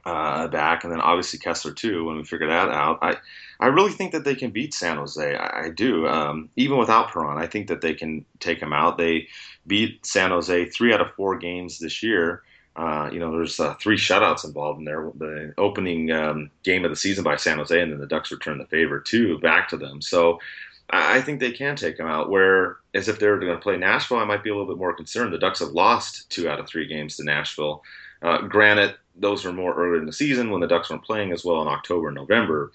uh, 0.06 0.48
back, 0.48 0.84
and 0.84 0.92
then 0.92 1.02
obviously 1.02 1.40
Kesler 1.40 1.76
too. 1.76 2.06
When 2.06 2.18
we 2.18 2.24
figure 2.24 2.48
that 2.48 2.70
out, 2.70 3.00
I 3.02 3.18
I 3.60 3.68
really 3.68 3.92
think 3.92 4.12
that 4.14 4.24
they 4.24 4.36
can 4.36 4.52
beat 4.52 4.74
San 4.74 4.98
Jose. 4.98 5.36
I, 5.36 5.66
I 5.66 5.70
do. 5.70 6.08
Um, 6.08 6.50
even 6.56 6.78
without 6.78 7.12
Perron, 7.12 7.38
I 7.38 7.48
think 7.48 7.68
that 7.68 7.82
they 7.82 7.94
can 7.94 8.26
take 8.40 8.60
them 8.60 8.74
out. 8.74 8.98
They 8.98 9.28
beat 9.68 10.06
San 10.06 10.32
Jose 10.32 10.66
three 10.70 10.94
out 10.94 11.02
of 11.02 11.14
four 11.16 11.38
games 11.38 11.80
this 11.80 12.02
year. 12.02 12.44
Uh, 12.76 13.10
you 13.12 13.20
know, 13.20 13.32
there's 13.32 13.60
uh, 13.60 13.76
three 13.76 13.98
shutouts 13.98 14.46
involved 14.46 14.80
in 14.80 14.86
there. 14.86 15.12
The 15.18 15.54
opening 15.58 16.12
um, 16.12 16.50
game 16.64 16.86
of 16.86 16.92
the 16.92 16.96
season 16.96 17.24
by 17.24 17.36
San 17.36 17.58
Jose, 17.58 17.80
and 17.80 17.92
then 17.92 18.00
the 18.00 18.08
Ducks 18.08 18.32
return 18.32 18.58
the 18.58 18.66
favor 18.66 19.00
too 19.00 19.38
back 19.40 19.68
to 19.70 19.78
them. 19.78 20.02
So 20.02 20.40
I, 20.90 21.18
I 21.18 21.22
think 21.22 21.40
they 21.40 21.52
can 21.52 21.76
take 21.76 21.98
them 21.98 22.08
out. 22.08 22.30
Where 22.30 22.78
as 22.94 23.08
if 23.08 23.20
they 23.20 23.28
were 23.28 23.40
going 23.40 23.54
to 23.54 23.62
play 23.62 23.78
Nashville, 23.78 24.18
I 24.18 24.26
might 24.26 24.44
be 24.44 24.50
a 24.50 24.56
little 24.56 24.74
bit 24.74 24.80
more 24.80 24.94
concerned. 24.94 25.34
The 25.34 25.38
Ducks 25.38 25.60
have 25.60 25.70
lost 25.70 26.30
two 26.32 26.50
out 26.50 26.60
of 26.60 26.68
three 26.68 26.88
games 26.88 27.18
to 27.18 27.24
Nashville. 27.24 27.84
Uh, 28.22 28.42
granted, 28.44 28.96
those 29.16 29.44
were 29.44 29.54
more 29.54 29.74
early 29.74 30.00
in 30.00 30.06
the 30.06 30.14
season 30.14 30.52
when 30.52 30.62
the 30.62 30.68
Ducks 30.68 30.90
weren't 30.90 31.04
playing 31.04 31.32
as 31.32 31.44
well 31.44 31.62
in 31.62 31.68
October 31.68 32.08
and 32.08 32.16
November. 32.16 32.72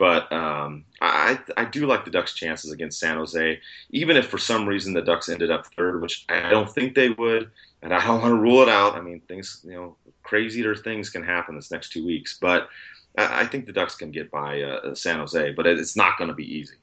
But 0.00 0.32
um, 0.32 0.86
I, 1.02 1.38
I 1.58 1.66
do 1.66 1.86
like 1.86 2.06
the 2.06 2.10
Ducks' 2.10 2.32
chances 2.32 2.72
against 2.72 2.98
San 2.98 3.18
Jose, 3.18 3.60
even 3.90 4.16
if 4.16 4.28
for 4.28 4.38
some 4.38 4.66
reason 4.66 4.94
the 4.94 5.02
Ducks 5.02 5.28
ended 5.28 5.50
up 5.50 5.66
third, 5.74 6.00
which 6.00 6.24
I 6.30 6.48
don't 6.48 6.70
think 6.70 6.94
they 6.94 7.10
would, 7.10 7.50
and 7.82 7.92
I 7.92 8.02
don't 8.06 8.22
want 8.22 8.32
to 8.32 8.40
rule 8.40 8.62
it 8.62 8.70
out. 8.70 8.94
I 8.94 9.02
mean, 9.02 9.20
things, 9.28 9.60
you 9.62 9.72
know, 9.72 9.96
crazier 10.22 10.74
things 10.74 11.10
can 11.10 11.22
happen 11.22 11.54
this 11.54 11.70
next 11.70 11.92
two 11.92 12.06
weeks, 12.06 12.38
but 12.40 12.70
I, 13.18 13.42
I 13.42 13.46
think 13.46 13.66
the 13.66 13.72
Ducks 13.72 13.94
can 13.94 14.10
get 14.10 14.30
by 14.30 14.62
uh, 14.62 14.94
San 14.94 15.18
Jose, 15.18 15.52
but 15.52 15.66
it's 15.66 15.96
not 15.96 16.16
going 16.16 16.28
to 16.28 16.34
be 16.34 16.50
easy. 16.50 16.76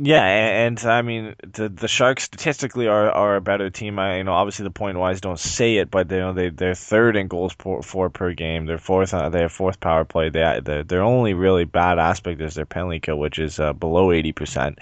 Yeah, 0.00 0.24
and, 0.24 0.78
and, 0.78 0.86
I 0.88 1.02
mean 1.02 1.34
the 1.42 1.68
the 1.68 1.88
Sharks 1.88 2.22
statistically 2.22 2.86
are, 2.86 3.10
are 3.10 3.34
a 3.34 3.40
better 3.40 3.68
team. 3.68 3.98
I 3.98 4.18
you 4.18 4.24
know 4.24 4.32
obviously 4.32 4.62
the 4.62 4.70
point 4.70 4.96
wise 4.96 5.20
don't 5.20 5.40
say 5.40 5.78
it, 5.78 5.90
but 5.90 6.08
they 6.08 6.16
you 6.16 6.22
know 6.22 6.32
they 6.34 6.50
they're 6.50 6.76
third 6.76 7.16
in 7.16 7.26
goals 7.26 7.52
per, 7.54 7.82
for 7.82 8.08
per 8.08 8.32
game. 8.32 8.66
They're 8.66 8.78
fourth. 8.78 9.12
Uh, 9.12 9.28
they 9.28 9.40
have 9.40 9.50
fourth 9.50 9.80
power 9.80 10.04
play. 10.04 10.28
They 10.28 10.60
their 10.62 10.84
their 10.84 11.02
only 11.02 11.34
really 11.34 11.64
bad 11.64 11.98
aspect 11.98 12.40
is 12.40 12.54
their 12.54 12.64
penalty 12.64 13.00
kill, 13.00 13.18
which 13.18 13.40
is 13.40 13.58
uh, 13.58 13.72
below 13.72 14.12
eighty 14.12 14.30
percent. 14.30 14.78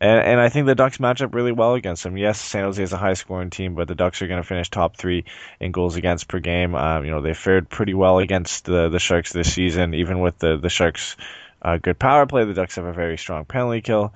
And, 0.00 0.20
and 0.20 0.40
I 0.40 0.48
think 0.48 0.66
the 0.66 0.74
Ducks 0.74 0.98
match 0.98 1.22
up 1.22 1.32
really 1.32 1.52
well 1.52 1.74
against 1.74 2.02
them. 2.02 2.16
Yes, 2.16 2.40
San 2.40 2.64
Jose 2.64 2.82
is 2.82 2.92
a 2.92 2.98
high 2.98 3.14
scoring 3.14 3.50
team, 3.50 3.76
but 3.76 3.86
the 3.86 3.94
Ducks 3.94 4.20
are 4.20 4.26
going 4.26 4.42
to 4.42 4.46
finish 4.46 4.68
top 4.68 4.96
three 4.96 5.24
in 5.60 5.70
goals 5.70 5.94
against 5.94 6.26
per 6.26 6.40
game. 6.40 6.74
Um, 6.74 7.04
you 7.04 7.12
know 7.12 7.20
they 7.20 7.34
fared 7.34 7.68
pretty 7.70 7.94
well 7.94 8.18
against 8.18 8.64
the 8.64 8.88
the 8.88 8.98
Sharks 8.98 9.32
this 9.32 9.52
season, 9.52 9.94
even 9.94 10.18
with 10.18 10.40
the 10.40 10.56
the 10.56 10.70
Sharks' 10.70 11.16
uh, 11.62 11.76
good 11.76 12.00
power 12.00 12.26
play. 12.26 12.44
The 12.44 12.54
Ducks 12.54 12.74
have 12.74 12.84
a 12.84 12.92
very 12.92 13.16
strong 13.16 13.44
penalty 13.44 13.80
kill. 13.80 14.12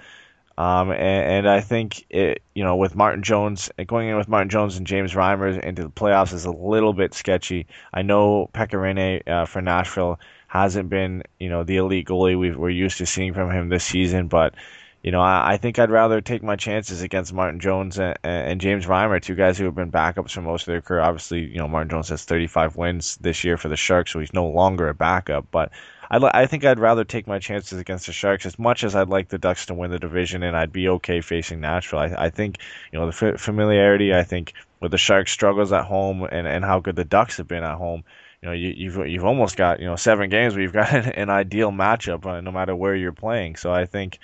Um, 0.59 0.91
and, 0.91 1.01
and, 1.01 1.49
I 1.49 1.61
think 1.61 2.05
it, 2.11 2.43
you 2.55 2.65
know, 2.65 2.77
with 2.77 2.95
Martin 2.95 3.23
Jones 3.23 3.71
going 3.87 4.09
in 4.09 4.17
with 4.17 4.29
Martin 4.29 4.51
Jones 4.51 4.77
and 4.77 4.87
James 4.87 5.15
Reimer 5.15 5.59
into 5.59 5.83
the 5.83 5.89
playoffs 5.89 6.35
is 6.35 6.45
a 6.45 6.51
little 6.51 6.93
bit 6.93 7.15
sketchy. 7.15 7.67
I 7.95 8.03
know 8.03 8.51
Pekka 8.53 8.75
Rinne 8.75 9.27
uh, 9.27 9.47
for 9.47 9.63
Nashville 9.63 10.21
hasn't 10.49 10.91
been, 10.91 11.23
you 11.39 11.49
know, 11.49 11.65
the 11.65 11.77
elite 11.77 12.09
goalie 12.09 12.39
we 12.39 12.51
are 12.51 12.69
used 12.69 12.99
to 12.99 13.07
seeing 13.07 13.33
from 13.33 13.51
him 13.51 13.69
this 13.69 13.85
season, 13.85 14.29
but 14.29 14.55
you 15.03 15.13
know, 15.13 15.21
I, 15.21 15.53
I, 15.53 15.57
think 15.57 15.79
I'd 15.79 15.91
rather 15.91 16.21
take 16.21 16.43
my 16.43 16.57
chances 16.57 17.01
against 17.01 17.33
Martin 17.33 17.61
Jones 17.61 17.99
and, 17.99 18.19
and, 18.23 18.61
James 18.61 18.85
Reimer, 18.85 19.23
two 19.23 19.35
guys 19.35 19.57
who 19.57 19.65
have 19.65 19.75
been 19.75 19.91
backups 19.91 20.33
for 20.33 20.43
most 20.43 20.63
of 20.63 20.67
their 20.67 20.83
career. 20.83 21.01
Obviously, 21.01 21.41
you 21.41 21.57
know, 21.57 21.69
Martin 21.69 21.89
Jones 21.89 22.11
has 22.11 22.25
35 22.25 22.77
wins 22.77 23.17
this 23.17 23.43
year 23.43 23.57
for 23.57 23.69
the 23.69 23.77
Sharks, 23.77 24.13
so 24.13 24.21
he's 24.21 24.35
no 24.35 24.47
longer 24.47 24.89
a 24.89 24.95
backup, 24.95 25.47
but 25.51 25.73
I'd, 26.11 26.25
I 26.25 26.47
think 26.47 26.65
I'd 26.65 26.81
rather 26.81 27.05
take 27.05 27.27
my 27.29 27.39
chances 27.39 27.79
against 27.79 28.07
the 28.07 28.13
Sharks 28.13 28.45
as 28.45 28.59
much 28.59 28.83
as 28.83 28.97
I'd 28.97 29.09
like 29.09 29.29
the 29.29 29.39
Ducks 29.39 29.67
to 29.67 29.75
win 29.75 29.93
the 29.93 29.99
division, 29.99 30.43
and 30.43 30.57
I'd 30.57 30.73
be 30.73 30.89
okay 30.89 31.21
facing 31.21 31.61
Nashville. 31.61 32.01
I, 32.01 32.15
I 32.19 32.31
think 32.31 32.59
you 32.93 32.99
know 32.99 33.11
the 33.11 33.39
familiarity. 33.39 34.13
I 34.13 34.25
think 34.25 34.55
with 34.81 34.91
the 34.91 34.99
Sharks' 34.99 35.31
struggles 35.31 35.73
at 35.73 35.85
home 35.85 36.25
and, 36.25 36.49
and 36.49 36.65
how 36.65 36.81
good 36.81 36.97
the 36.97 37.05
Ducks 37.05 37.37
have 37.37 37.47
been 37.47 37.63
at 37.63 37.77
home, 37.77 38.03
you 38.43 38.49
know 38.49 38.53
you, 38.53 38.71
you've 38.77 39.07
you've 39.07 39.25
almost 39.25 39.57
got 39.57 39.79
you 39.79 39.87
know 39.87 39.97
seven 39.97 40.31
games 40.31 40.55
where 40.55 40.63
you've 40.63 40.73
got 40.73 40.93
an, 40.95 41.13
an 41.13 41.31
ideal 41.31 41.71
matchup 41.71 42.27
uh, 42.27 42.41
no 42.41 42.51
matter 42.51 42.75
where 42.75 42.97
you're 42.97 43.13
playing. 43.13 43.55
So 43.55 43.73
I 43.73 43.87
think 43.87 44.19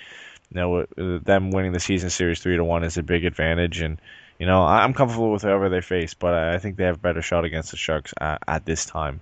you 0.51 0.55
know 0.59 0.79
uh, 0.81 0.85
them 1.23 1.51
winning 1.51 1.71
the 1.71 1.79
season 1.79 2.09
series 2.09 2.41
three 2.41 2.57
to 2.57 2.65
one 2.65 2.83
is 2.83 2.97
a 2.97 3.03
big 3.03 3.25
advantage 3.25 3.81
and. 3.81 3.99
You 4.39 4.45
know, 4.45 4.61
I'm 4.61 4.93
comfortable 4.93 5.31
with 5.31 5.41
whoever 5.41 5.67
they 5.67 5.81
face, 5.81 6.13
but 6.13 6.35
I 6.35 6.59
think 6.59 6.77
they 6.77 6.83
have 6.83 6.97
a 6.97 6.99
better 6.99 7.23
shot 7.23 7.43
against 7.43 7.71
the 7.71 7.77
Sharks 7.77 8.13
at, 8.21 8.39
at 8.47 8.65
this 8.67 8.85
time. 8.85 9.19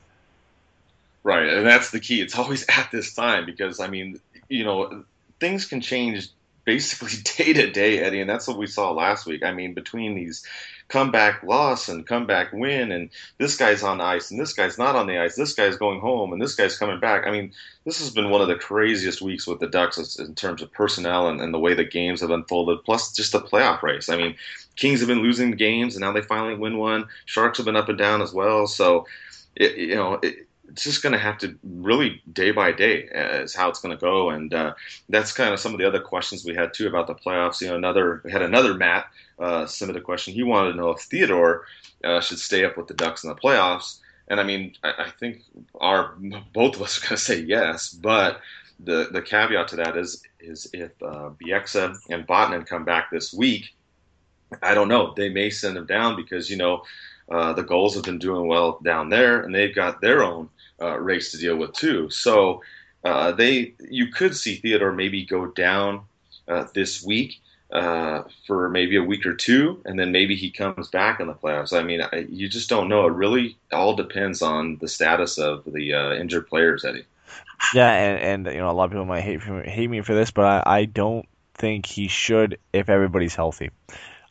Right, 1.26 1.50
and 1.50 1.66
that's 1.66 1.90
the 1.90 2.00
key. 2.00 2.22
It's 2.22 2.38
always 2.38 2.66
at 2.70 2.92
this 2.92 3.16
time 3.16 3.48
because 3.48 3.80
I 3.80 3.88
mean, 3.88 4.20
you 4.48 4.64
know, 4.64 5.04
things 5.40 5.66
can 5.66 5.82
change 5.82 6.30
basically 6.66 7.20
day 7.38 7.52
to 7.52 7.72
day, 7.72 7.98
Eddie, 7.98 8.22
and 8.22 8.30
that's 8.30 8.48
what 8.48 8.60
we 8.60 8.68
saw 8.68 8.92
last 8.92 9.26
week. 9.26 9.44
I 9.44 9.52
mean, 9.52 9.74
between 9.74 10.14
these 10.14 10.46
comeback 10.88 11.42
loss 11.42 11.90
and 11.90 12.06
comeback 12.06 12.54
win, 12.54 12.92
and 12.92 13.10
this 13.40 13.58
guy's 13.58 13.82
on 13.82 14.02
ice 14.02 14.30
and 14.30 14.40
this 14.40 14.54
guy's 14.54 14.78
not 14.78 14.96
on 14.96 15.08
the 15.08 15.18
ice, 15.18 15.36
this 15.36 15.54
guy's 15.54 15.78
going 15.78 16.00
home 16.00 16.32
and 16.32 16.40
this 16.40 16.54
guy's 16.54 16.78
coming 16.78 17.00
back. 17.00 17.26
I 17.26 17.32
mean, 17.32 17.52
this 17.86 17.98
has 17.98 18.12
been 18.12 18.30
one 18.30 18.42
of 18.42 18.48
the 18.48 18.56
craziest 18.56 19.20
weeks 19.20 19.48
with 19.48 19.60
the 19.60 19.68
Ducks 19.68 20.20
in 20.20 20.36
terms 20.36 20.62
of 20.62 20.72
personnel 20.74 21.28
and, 21.28 21.42
and 21.42 21.52
the 21.52 21.60
way 21.60 21.74
the 21.74 21.84
games 21.84 22.22
have 22.22 22.30
unfolded, 22.30 22.84
plus 22.84 23.12
just 23.14 23.32
the 23.32 23.42
playoff 23.42 23.82
race. 23.82 24.10
I 24.10 24.16
mean, 24.16 24.36
Kings 24.76 25.00
have 25.00 25.10
been 25.10 25.24
losing 25.24 25.52
games 25.52 25.96
and 25.96 26.02
now 26.02 26.12
they 26.12 26.22
finally 26.22 26.56
win 26.56 26.78
one. 26.78 27.08
Sharks 27.26 27.58
have 27.58 27.66
been 27.66 27.76
up 27.76 27.90
and 27.90 27.98
down 27.98 28.22
as 28.22 28.32
well. 28.32 28.68
So, 28.68 29.08
it, 29.56 29.76
you 29.76 29.96
know, 29.96 30.20
it, 30.22 30.48
it's 30.70 30.84
just 30.84 31.04
going 31.04 31.14
to 31.14 31.20
have 31.20 31.38
to 31.40 31.58
really 31.64 32.22
day 32.34 32.52
by 32.52 32.72
day 32.72 33.08
uh, 33.10 33.44
is 33.44 33.56
how 33.56 33.70
it's 33.70 33.80
going 33.80 33.96
to 33.96 34.02
go, 34.02 34.30
and 34.30 34.54
uh, 34.54 34.74
that's 35.10 35.32
kind 35.32 35.54
of 35.54 35.60
some 35.60 35.74
of 35.74 35.80
the 35.80 35.88
other 35.88 36.00
questions 36.00 36.44
we 36.44 36.56
had 36.56 36.74
too 36.74 36.88
about 36.88 37.08
the 37.08 37.16
playoffs. 37.16 37.62
You 37.62 37.68
know, 37.68 37.76
another 37.76 38.22
we 38.24 38.32
had 38.32 38.42
another 38.42 38.74
Matt 38.74 39.06
uh, 39.40 39.68
a 39.68 40.02
question. 40.02 40.34
He 40.34 40.44
wanted 40.44 40.72
to 40.72 40.78
know 40.78 40.90
if 40.90 41.02
Theodore 41.02 41.66
uh, 42.04 42.20
should 42.22 42.40
stay 42.40 42.66
up 42.66 42.78
with 42.78 42.88
the 42.88 42.94
Ducks 42.94 43.24
in 43.24 43.30
the 43.30 43.36
playoffs, 43.36 44.00
and 44.28 44.40
I 44.40 44.44
mean, 44.44 44.74
I, 44.84 45.06
I 45.06 45.10
think 45.20 45.44
our 45.80 46.16
both 46.54 46.76
of 46.76 46.82
us 46.82 46.98
are 46.98 47.08
going 47.08 47.18
to 47.18 47.24
say 47.24 47.40
yes, 47.40 47.90
but 47.90 48.42
the 48.80 49.10
the 49.12 49.22
caveat 49.22 49.68
to 49.70 49.76
that 49.78 49.98
is 49.98 50.24
is 50.40 50.70
if 50.74 50.92
uh, 51.02 51.32
Bieksa 51.42 51.98
and 52.10 52.28
Vatanen 52.28 52.66
come 52.68 52.86
back 52.86 53.12
this 53.12 53.34
week, 53.34 53.76
I 54.62 54.74
don't 54.74 54.90
know. 54.90 55.14
They 55.16 55.30
may 55.30 55.50
send 55.50 55.78
them 55.78 55.86
down 55.86 56.16
because 56.16 56.50
you 56.50 56.58
know. 56.58 56.84
Uh, 57.28 57.52
the 57.54 57.64
Gulls 57.64 57.96
have 57.96 58.04
been 58.04 58.20
doing 58.20 58.46
well 58.46 58.80
down 58.84 59.10
there, 59.10 59.42
and 59.42 59.56
they've 59.56 59.74
got 59.74 60.00
their 60.00 60.22
own 60.22 60.48
uh, 60.82 61.00
race 61.00 61.32
to 61.32 61.38
deal 61.38 61.56
with 61.56 61.74
too. 61.74 62.10
So 62.10 62.62
uh, 63.04 63.32
they, 63.32 63.74
you 63.90 64.08
could 64.08 64.36
see 64.36 64.56
Theodore 64.56 64.92
maybe 64.92 65.26
go 65.26 65.48
down 65.48 66.02
uh, 66.48 66.66
this 66.74 67.04
week 67.04 67.40
uh, 67.72 68.24
for 68.46 68.70
maybe 68.70 68.96
a 68.96 69.04
week 69.04 69.26
or 69.26 69.34
two, 69.36 69.82
and 69.86 70.00
then 70.00 70.12
maybe 70.12 70.36
he 70.36 70.50
comes 70.50 70.88
back 70.90 71.20
in 71.20 71.28
the 71.28 71.34
playoffs. 71.34 71.78
I 71.78 71.84
mean, 71.84 72.02
I, 72.02 72.26
you 72.30 72.48
just 72.48 72.70
don't 72.70 72.88
know. 72.88 73.06
It 73.06 73.14
really 73.14 73.58
all 73.72 73.96
depends 73.96 74.42
on 74.42 74.78
the 74.78 74.88
status 74.88 75.38
of 75.38 75.64
the 75.66 75.94
uh, 75.94 76.14
injured 76.14 76.48
players, 76.48 76.86
Eddie. 76.86 77.06
Yeah, 77.74 77.92
and, 77.92 78.48
and 78.48 78.56
you 78.56 78.60
know 78.60 78.70
a 78.70 78.74
lot 78.74 78.86
of 78.86 78.92
people 78.92 79.06
might 79.06 79.22
hate 79.22 79.42
hate 79.42 79.90
me 79.90 80.02
for 80.02 80.14
this, 80.14 80.32
but 80.32 80.46
I, 80.46 80.80
I 80.80 80.86
don't 80.86 81.28
think 81.56 81.86
he 81.86 82.08
should 82.08 82.60
if 82.74 82.90
everybody's 82.90 83.36
healthy. 83.36 83.72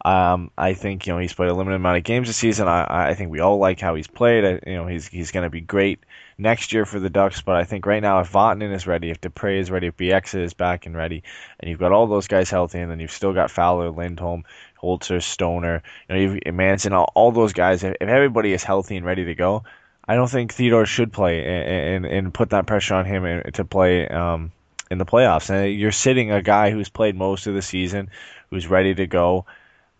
Um, 0.05 0.51
I 0.59 0.75
think 0.75 1.07
you 1.07 1.15
know 1.15 1.19
he's 1.19 1.33
played 1.33 1.49
a 1.49 1.55
limited 1.55 1.77
amount 1.77 1.97
of 1.97 2.05
games 2.05 2.29
this 2.29 2.37
season. 2.37 2.69
I, 2.69 3.11
I 3.11 3.15
think 3.15 3.31
we 3.31 3.41
all 3.41 3.57
like 3.59 3.81
how 3.81 3.95
he's 3.95 4.07
played. 4.07 4.45
I, 4.45 4.71
you 4.71 4.77
know 4.77 4.87
he's 4.87 5.09
he's 5.09 5.31
going 5.31 5.45
to 5.45 5.51
be 5.51 5.63
great 5.63 6.01
next 6.37 6.73
year 6.73 6.85
for 6.85 7.01
the 7.01 7.09
Ducks. 7.09 7.41
But 7.41 7.57
I 7.57 7.65
think 7.65 7.87
right 7.87 8.03
now 8.03 8.21
if 8.21 8.31
Vatanen 8.31 8.75
is 8.75 8.87
ready, 8.87 9.11
if 9.11 9.21
Despres 9.21 9.61
is 9.61 9.71
ready, 9.71 9.87
if 9.87 9.97
Bieksa 9.97 10.43
is 10.43 10.53
back 10.53 10.85
and 10.85 10.95
ready, 10.95 11.23
and 11.59 11.71
you've 11.71 11.81
got 11.81 11.93
all 11.93 12.07
those 12.07 12.29
guys 12.29 12.51
healthy, 12.51 12.81
and 12.81 12.91
then 12.91 13.01
you've 13.01 13.13
still 13.13 13.33
got 13.33 13.51
Fowler, 13.51 13.91
Lindholm, 13.91 14.45
Holzer, 14.83 15.23
Stoner, 15.23 15.83
you 16.09 16.15
know 16.15 16.21
you've, 16.21 16.55
Manson, 16.55 16.93
all, 16.93 17.11
all 17.15 17.33
those 17.33 17.55
guys. 17.55 17.83
If, 17.83 17.95
if 17.99 18.09
everybody 18.09 18.53
is 18.53 18.63
healthy 18.63 18.97
and 18.97 19.07
ready 19.07 19.25
to 19.25 19.35
go, 19.35 19.65
I 20.07 20.17
don't 20.17 20.31
think 20.31 20.53
Theodore 20.53 20.85
should 20.85 21.13
play 21.15 21.43
and, 21.43 22.05
and, 22.05 22.07
and 22.07 22.35
put 22.35 22.51
that 22.51 22.67
pressure 22.67 22.95
on 22.95 23.07
him 23.07 23.43
to 23.55 23.65
play 23.65 24.07
um, 24.07 24.53
in 24.91 24.99
the 24.99 25.07
playoffs. 25.07 25.49
And 25.49 25.73
you're 25.75 25.93
sitting 25.93 26.31
a 26.31 26.43
guy 26.43 26.71
who's 26.71 26.91
played 26.91 27.17
most 27.17 27.47
of 27.47 27.55
the 27.55 27.63
season, 27.63 28.11
who's 28.51 28.67
ready 28.67 28.95
to 28.95 29.07
go. 29.07 29.47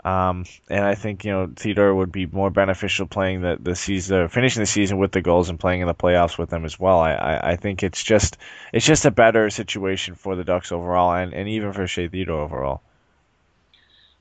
Um, 0.05 0.45
and 0.69 0.85
I 0.85 0.95
think 0.95 1.25
you 1.25 1.33
know 1.33 1.51
Theodore 1.57 1.95
would 1.95 2.13
be 2.13 2.27
more 2.27 2.51
beneficial 2.51 3.07
playing 3.07 3.41
the 3.41 3.57
the 3.59 3.75
season, 3.75 4.29
finishing 4.29 4.61
the 4.61 4.67
season 4.67 4.99
with 4.99 5.13
the 5.13 5.23
Gulls 5.23 5.49
and 5.49 5.59
playing 5.59 5.81
in 5.81 5.87
the 5.87 5.95
playoffs 5.95 6.37
with 6.37 6.51
them 6.51 6.67
as 6.67 6.79
well. 6.79 7.01
I, 7.01 7.13
I, 7.13 7.51
I 7.53 7.57
think 7.57 7.83
it's 7.83 8.03
just 8.03 8.37
it's 8.73 8.85
just 8.85 9.07
a 9.07 9.11
better 9.11 9.49
situation 9.49 10.15
for 10.15 10.37
the 10.37 10.45
Ducks 10.45 10.73
overall, 10.73 11.15
and, 11.15 11.33
and 11.33 11.49
even 11.49 11.73
for 11.73 11.87
Shea 11.87 12.09
Theodore 12.09 12.43
overall. 12.43 12.83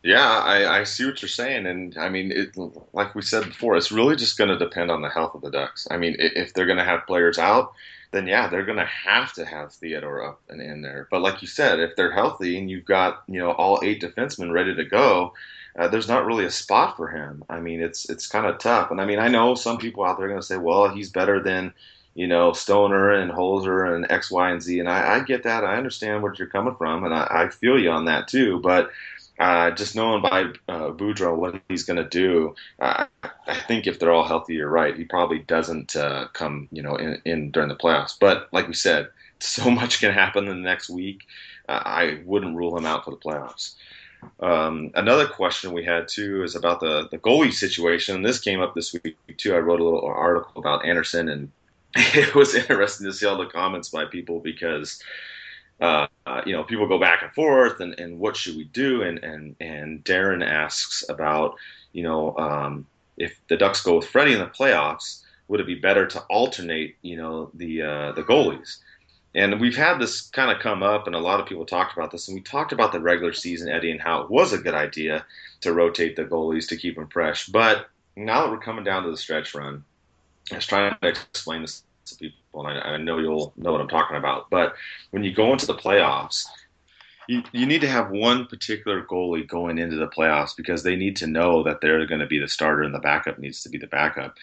Yeah, 0.03 0.27
I, 0.27 0.79
I 0.79 0.83
see 0.83 1.05
what 1.05 1.21
you're 1.21 1.29
saying, 1.29 1.65
and 1.65 1.97
I 1.97 2.09
mean, 2.09 2.31
it, 2.31 2.57
like 2.93 3.15
we 3.15 3.21
said 3.21 3.45
before, 3.45 3.77
it's 3.77 3.91
really 3.91 4.17
just 4.17 4.37
going 4.37 4.49
to 4.49 4.57
depend 4.57 4.91
on 4.91 5.01
the 5.01 5.09
health 5.09 5.33
of 5.33 5.41
the 5.41 5.49
Ducks. 5.49 5.87
I 5.89 5.97
mean, 5.97 6.17
if 6.19 6.53
they're 6.53 6.65
going 6.65 6.77
to 6.77 6.83
have 6.83 7.07
players 7.07 7.39
out, 7.39 7.73
then 8.11 8.27
yeah, 8.27 8.47
they're 8.47 8.65
going 8.65 8.77
to 8.77 8.85
have 8.85 9.33
to 9.33 9.45
have 9.45 9.73
Theodore 9.73 10.23
up 10.25 10.41
and 10.49 10.61
in 10.61 10.81
there. 10.81 11.07
But 11.09 11.21
like 11.21 11.41
you 11.41 11.47
said, 11.47 11.79
if 11.79 11.95
they're 11.95 12.11
healthy 12.11 12.57
and 12.57 12.69
you've 12.69 12.85
got 12.85 13.23
you 13.27 13.39
know 13.39 13.51
all 13.51 13.79
eight 13.83 14.01
defensemen 14.01 14.51
ready 14.51 14.75
to 14.75 14.83
go, 14.83 15.33
uh, 15.77 15.87
there's 15.87 16.07
not 16.07 16.25
really 16.25 16.45
a 16.45 16.51
spot 16.51 16.97
for 16.97 17.07
him. 17.07 17.43
I 17.49 17.59
mean, 17.59 17.81
it's 17.81 18.09
it's 18.09 18.27
kind 18.27 18.45
of 18.45 18.59
tough. 18.59 18.91
And 18.91 19.01
I 19.01 19.05
mean, 19.05 19.19
I 19.19 19.27
know 19.27 19.55
some 19.55 19.77
people 19.77 20.03
out 20.03 20.17
there 20.17 20.27
are 20.27 20.29
going 20.29 20.41
to 20.41 20.45
say, 20.45 20.57
well, 20.57 20.89
he's 20.89 21.09
better 21.09 21.41
than 21.41 21.73
you 22.13 22.27
know 22.27 22.53
Stoner 22.53 23.11
and 23.11 23.31
Holzer 23.31 23.95
and 23.95 24.05
X, 24.11 24.29
Y, 24.29 24.51
and 24.51 24.61
Z. 24.61 24.79
And 24.79 24.89
I, 24.89 25.15
I 25.15 25.19
get 25.21 25.43
that. 25.43 25.63
I 25.63 25.77
understand 25.77 26.21
where 26.21 26.33
you're 26.37 26.47
coming 26.47 26.75
from, 26.75 27.03
and 27.03 27.13
I, 27.13 27.27
I 27.29 27.49
feel 27.49 27.79
you 27.79 27.89
on 27.89 28.05
that 28.05 28.27
too. 28.27 28.59
But 28.59 28.91
uh, 29.39 29.71
just 29.71 29.95
knowing 29.95 30.21
by 30.21 30.43
uh, 30.67 30.91
Boudreau 30.91 31.35
what 31.35 31.59
he's 31.67 31.83
going 31.83 31.97
to 31.97 32.07
do, 32.07 32.55
uh, 32.79 33.05
I 33.47 33.55
think 33.67 33.87
if 33.87 33.99
they're 33.99 34.11
all 34.11 34.27
healthy, 34.27 34.55
you're 34.55 34.69
right. 34.69 34.95
He 34.95 35.05
probably 35.05 35.39
doesn't 35.39 35.95
uh, 35.95 36.27
come, 36.33 36.67
you 36.71 36.83
know, 36.83 36.95
in, 36.95 37.19
in 37.25 37.51
during 37.51 37.69
the 37.69 37.75
playoffs. 37.75 38.15
But 38.19 38.47
like 38.51 38.67
we 38.67 38.73
said, 38.73 39.09
so 39.39 39.69
much 39.69 39.99
can 39.99 40.13
happen 40.13 40.47
in 40.47 40.61
the 40.61 40.69
next 40.69 40.89
week. 40.89 41.25
Uh, 41.67 41.81
I 41.83 42.19
wouldn't 42.25 42.55
rule 42.55 42.77
him 42.77 42.85
out 42.85 43.05
for 43.05 43.11
the 43.11 43.17
playoffs. 43.17 43.75
Um, 44.39 44.91
another 44.95 45.27
question 45.27 45.73
we 45.73 45.83
had 45.83 46.07
too 46.07 46.43
is 46.43 46.55
about 46.55 46.79
the 46.79 47.07
the 47.09 47.17
goalie 47.17 47.53
situation. 47.53 48.21
This 48.21 48.39
came 48.39 48.61
up 48.61 48.75
this 48.75 48.93
week 48.93 49.17
too. 49.37 49.53
I 49.53 49.59
wrote 49.59 49.79
a 49.79 49.83
little 49.83 50.05
article 50.05 50.59
about 50.59 50.85
Andersen, 50.85 51.29
and 51.29 51.51
it 51.95 52.35
was 52.35 52.55
interesting 52.55 53.07
to 53.07 53.13
see 53.13 53.25
all 53.25 53.37
the 53.37 53.45
comments 53.45 53.89
by 53.89 54.05
people 54.05 54.39
because. 54.39 55.01
Uh, 55.81 56.07
you 56.45 56.53
know, 56.53 56.63
people 56.63 56.87
go 56.87 56.99
back 56.99 57.23
and 57.23 57.31
forth, 57.33 57.81
and, 57.81 57.99
and 57.99 58.17
what 58.17 58.37
should 58.37 58.55
we 58.55 58.63
do? 58.65 59.01
And 59.01 59.21
and 59.21 59.55
and 59.59 60.01
Darren 60.05 60.45
asks 60.45 61.03
about, 61.09 61.55
you 61.91 62.03
know, 62.03 62.37
um, 62.37 62.85
if 63.17 63.39
the 63.49 63.57
Ducks 63.57 63.81
go 63.81 63.97
with 63.97 64.07
Freddie 64.07 64.33
in 64.33 64.39
the 64.39 64.45
playoffs, 64.45 65.23
would 65.47 65.59
it 65.59 65.67
be 65.67 65.75
better 65.75 66.05
to 66.07 66.19
alternate, 66.29 66.95
you 67.01 67.17
know, 67.17 67.49
the 67.53 67.81
uh, 67.81 68.11
the 68.13 68.23
goalies? 68.23 68.77
And 69.35 69.59
we've 69.59 69.75
had 69.75 69.99
this 69.99 70.21
kind 70.29 70.51
of 70.51 70.61
come 70.61 70.83
up, 70.83 71.07
and 71.07 71.15
a 71.15 71.19
lot 71.19 71.39
of 71.39 71.47
people 71.47 71.65
talked 71.65 71.97
about 71.97 72.11
this. 72.11 72.27
And 72.27 72.35
we 72.35 72.41
talked 72.41 72.71
about 72.71 72.91
the 72.91 72.99
regular 72.99 73.33
season, 73.33 73.69
Eddie, 73.69 73.91
and 73.91 74.01
how 74.01 74.21
it 74.21 74.29
was 74.29 74.53
a 74.53 74.59
good 74.59 74.75
idea 74.75 75.25
to 75.61 75.73
rotate 75.73 76.15
the 76.15 76.25
goalies 76.25 76.67
to 76.69 76.77
keep 76.77 76.95
them 76.95 77.07
fresh. 77.07 77.47
But 77.47 77.87
now 78.15 78.43
that 78.43 78.51
we're 78.51 78.59
coming 78.59 78.83
down 78.83 79.03
to 79.03 79.11
the 79.11 79.17
stretch 79.17 79.55
run, 79.55 79.83
I 80.51 80.55
was 80.55 80.67
trying 80.67 80.95
to 81.01 81.07
explain 81.07 81.61
this 81.61 81.83
to 82.05 82.15
people, 82.15 82.67
and 82.67 82.77
I, 82.77 82.81
I 82.81 82.97
know 82.97 83.17
you'll 83.17 83.53
know 83.57 83.71
what 83.71 83.81
I'm 83.81 83.87
talking 83.87 84.17
about. 84.17 84.49
But 84.49 84.75
when 85.11 85.23
you 85.23 85.33
go 85.33 85.51
into 85.51 85.65
the 85.65 85.75
playoffs, 85.75 86.45
you, 87.27 87.41
you 87.53 87.65
need 87.65 87.81
to 87.81 87.87
have 87.87 88.11
one 88.11 88.45
particular 88.45 89.03
goalie 89.03 89.47
going 89.47 89.79
into 89.79 89.95
the 89.95 90.07
playoffs 90.07 90.55
because 90.55 90.83
they 90.83 90.95
need 90.95 91.15
to 91.17 91.27
know 91.27 91.63
that 91.63 91.81
they're 91.81 92.05
going 92.05 92.19
to 92.19 92.27
be 92.27 92.39
the 92.39 92.47
starter 92.47 92.83
and 92.83 92.93
the 92.93 92.99
backup 92.99 93.39
needs 93.39 93.63
to 93.63 93.69
be 93.69 93.77
the 93.77 93.87
backup. 93.87 94.35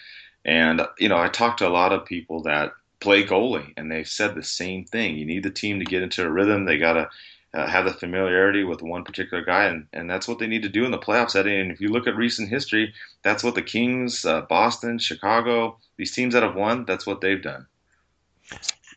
And, 0.43 0.81
you 0.97 1.07
know, 1.07 1.17
I 1.17 1.29
talked 1.29 1.59
to 1.59 1.67
a 1.67 1.69
lot 1.69 1.93
of 1.93 2.05
people 2.05 2.41
that 2.43 2.73
play 3.01 3.25
goalie, 3.25 3.73
and 3.75 3.91
they've 3.91 4.07
said 4.07 4.35
the 4.35 4.43
same 4.43 4.85
thing. 4.85 5.17
You 5.17 5.25
need 5.25 5.43
the 5.43 5.49
team 5.49 5.79
to 5.79 5.85
get 5.85 6.03
into 6.03 6.23
a 6.25 6.29
rhythm. 6.29 6.65
They 6.65 6.77
got 6.77 6.93
to 6.93 7.09
uh, 7.53 7.67
have 7.67 7.85
the 7.85 7.93
familiarity 7.93 8.63
with 8.63 8.81
one 8.81 9.03
particular 9.03 9.43
guy, 9.43 9.65
and, 9.65 9.87
and 9.91 10.09
that's 10.09 10.27
what 10.27 10.39
they 10.39 10.47
need 10.47 10.63
to 10.63 10.69
do 10.69 10.85
in 10.85 10.91
the 10.91 10.97
playoff 10.97 11.31
setting. 11.31 11.59
And 11.59 11.71
if 11.71 11.81
you 11.81 11.89
look 11.89 12.07
at 12.07 12.15
recent 12.15 12.49
history, 12.49 12.93
that's 13.23 13.43
what 13.43 13.55
the 13.55 13.61
Kings, 13.61 14.23
uh, 14.23 14.41
Boston, 14.41 14.99
Chicago, 14.99 15.77
these 15.97 16.13
teams 16.13 16.33
that 16.33 16.43
have 16.43 16.55
won, 16.55 16.85
that's 16.85 17.05
what 17.05 17.19
they've 17.19 17.41
done. 17.41 17.67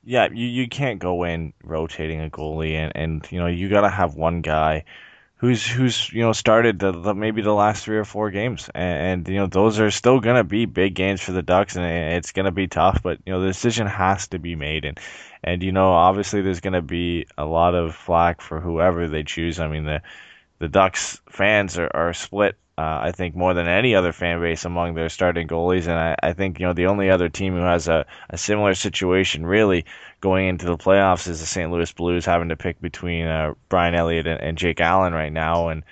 Yeah, 0.05 0.29
you, 0.33 0.47
you 0.47 0.69
can't 0.69 1.01
go 1.01 1.25
in 1.25 1.55
rotating 1.63 2.21
a 2.21 2.29
goalie, 2.29 2.75
and, 2.75 2.93
and 2.95 3.27
you 3.31 3.39
know 3.39 3.47
you 3.47 3.69
got 3.69 3.81
to 3.81 3.89
have 3.89 4.15
one 4.15 4.43
guy 4.43 4.85
who's 5.37 5.66
who's 5.66 6.12
you 6.12 6.22
know 6.22 6.32
started 6.32 6.78
the, 6.78 6.93
the, 6.93 7.14
maybe 7.14 7.43
the 7.43 7.53
last 7.53 7.85
three 7.85 7.99
or 7.99 8.05
four 8.05 8.30
games, 8.30 8.70
and, 8.74 9.26
and, 9.26 9.28
you 9.28 9.37
know 9.37 9.47
those 9.47 9.80
are 9.80 9.91
still 9.91 10.20
gonna 10.20 10.45
be 10.45 10.66
big 10.66 10.95
games 10.95 11.20
for 11.20 11.32
the 11.32 11.43
Ducks, 11.43 11.76
and 11.76 11.85
it's 11.85 12.32
gonna 12.32 12.53
be 12.53 12.66
tough. 12.66 13.03
But 13.03 13.18
you 13.26 13.32
know 13.32 13.41
the 13.41 13.49
decision 13.49 13.87
has 13.87 14.28
to 14.28 14.39
be 14.39 14.57
made, 14.57 14.85
and 14.85 14.99
and 15.43 15.62
you 15.62 15.72
know 15.72 15.93
obviously 15.93 16.43
there's 16.43 16.61
gonna 16.61 16.82
be 16.82 17.26
a 17.37 17.45
lot 17.45 17.74
of 17.74 17.95
flack 17.95 18.41
for 18.41 18.61
whoever 18.61 19.09
they 19.09 19.22
choose. 19.22 19.61
I 19.61 19.68
mean 19.68 19.85
the 19.85 20.03
the 20.59 20.68
Ducks 20.68 21.20
fans 21.28 21.78
are, 21.78 21.91
are 21.95 22.14
split 22.14 22.57
uh, 22.77 22.99
I 23.03 23.12
think 23.12 23.37
more 23.37 23.55
than 23.55 23.68
any 23.68 23.95
other 23.95 24.12
fan 24.12 24.41
base 24.41 24.64
among 24.64 24.95
their 24.95 25.09
starting 25.09 25.47
goalies, 25.47 25.87
and 25.87 25.93
I, 25.93 26.16
I 26.20 26.33
think 26.33 26.59
you 26.59 26.66
know 26.66 26.72
the 26.72 26.87
only 26.87 27.09
other 27.09 27.29
team 27.29 27.55
who 27.55 27.61
has 27.61 27.87
a, 27.87 28.05
a 28.31 28.37
similar 28.37 28.75
situation 28.75 29.47
really 29.47 29.85
going 30.20 30.49
into 30.49 30.66
the 30.66 30.77
playoffs 30.77 31.29
is 31.29 31.39
the 31.39 31.47
St. 31.47 31.70
Louis 31.70 31.93
Blues, 31.93 32.25
having 32.25 32.49
to 32.49 32.57
pick 32.57 32.81
between 32.81 33.27
uh, 33.27 33.55
Brian 33.68 33.95
Elliott 33.95 34.27
and, 34.27 34.41
and 34.41 34.59
Jake 34.59 34.81
Allen 34.81 35.12
right 35.12 35.33
now, 35.33 35.68
and 35.68 35.85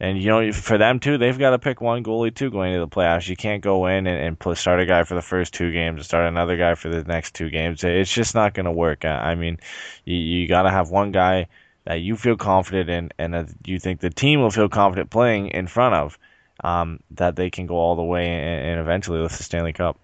and 0.00 0.18
you 0.18 0.28
know 0.28 0.50
for 0.50 0.78
them 0.78 0.98
too, 0.98 1.18
they've 1.18 1.38
got 1.38 1.50
to 1.50 1.58
pick 1.58 1.82
one 1.82 2.02
goalie 2.02 2.34
too 2.34 2.50
going 2.50 2.72
into 2.72 2.86
the 2.86 2.88
playoffs. 2.90 3.28
You 3.28 3.36
can't 3.36 3.62
go 3.62 3.86
in 3.86 4.06
and, 4.06 4.38
and 4.42 4.58
start 4.58 4.80
a 4.80 4.86
guy 4.86 5.02
for 5.04 5.14
the 5.14 5.22
first 5.22 5.52
two 5.52 5.70
games 5.72 5.98
and 5.98 6.06
start 6.06 6.26
another 6.26 6.56
guy 6.56 6.74
for 6.74 6.88
the 6.88 7.04
next 7.04 7.34
two 7.34 7.50
games. 7.50 7.84
It's 7.84 8.10
just 8.10 8.34
not 8.34 8.54
going 8.54 8.64
to 8.64 8.72
work. 8.72 9.04
I 9.04 9.34
mean, 9.34 9.58
you, 10.06 10.16
you 10.16 10.48
got 10.48 10.62
to 10.62 10.70
have 10.70 10.88
one 10.88 11.12
guy 11.12 11.48
that 11.84 12.00
you 12.00 12.16
feel 12.16 12.36
confident 12.36 12.88
in 12.88 13.10
and 13.18 13.34
that 13.34 13.48
you 13.66 13.78
think 13.78 14.00
the 14.00 14.08
team 14.08 14.40
will 14.40 14.50
feel 14.50 14.70
confident 14.70 15.10
playing 15.10 15.48
in 15.48 15.66
front 15.66 15.94
of 15.94 16.18
um, 16.62 17.00
that 17.12 17.36
they 17.36 17.50
can 17.50 17.66
go 17.66 17.76
all 17.76 17.96
the 17.96 18.02
way 18.02 18.26
and, 18.26 18.66
and, 18.66 18.80
eventually 18.80 19.20
lift 19.20 19.38
the 19.38 19.44
Stanley 19.44 19.72
Cup. 19.72 19.98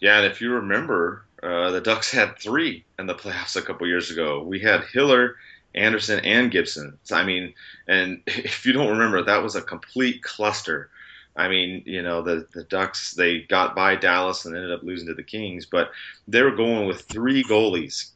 Yeah, 0.00 0.18
and 0.18 0.26
if 0.26 0.40
you 0.40 0.52
remember, 0.52 1.24
uh, 1.42 1.70
the 1.70 1.80
Ducks 1.80 2.10
had 2.10 2.38
three 2.38 2.84
in 2.98 3.06
the 3.06 3.14
playoffs 3.14 3.56
a 3.56 3.62
couple 3.62 3.86
years 3.86 4.10
ago. 4.10 4.42
We 4.42 4.60
had 4.60 4.84
Hiller, 4.92 5.36
Andersen, 5.74 6.20
and 6.20 6.50
Gibson. 6.50 6.98
So, 7.04 7.16
I 7.16 7.24
mean, 7.24 7.54
and 7.86 8.22
if 8.26 8.66
you 8.66 8.72
don't 8.72 8.90
remember, 8.90 9.22
that 9.22 9.42
was 9.42 9.56
a 9.56 9.62
complete 9.62 10.22
cluster. 10.22 10.90
I 11.36 11.48
mean, 11.48 11.82
you 11.84 12.02
know, 12.02 12.22
the 12.22 12.46
the 12.54 12.64
Ducks 12.64 13.14
they 13.14 13.40
got 13.40 13.74
by 13.74 13.96
Dallas 13.96 14.44
and 14.44 14.54
ended 14.54 14.72
up 14.72 14.84
losing 14.84 15.08
to 15.08 15.14
the 15.14 15.22
Kings, 15.24 15.66
but 15.66 15.90
they 16.28 16.42
were 16.42 16.54
going 16.54 16.86
with 16.86 17.02
three 17.02 17.42
goalies 17.42 18.10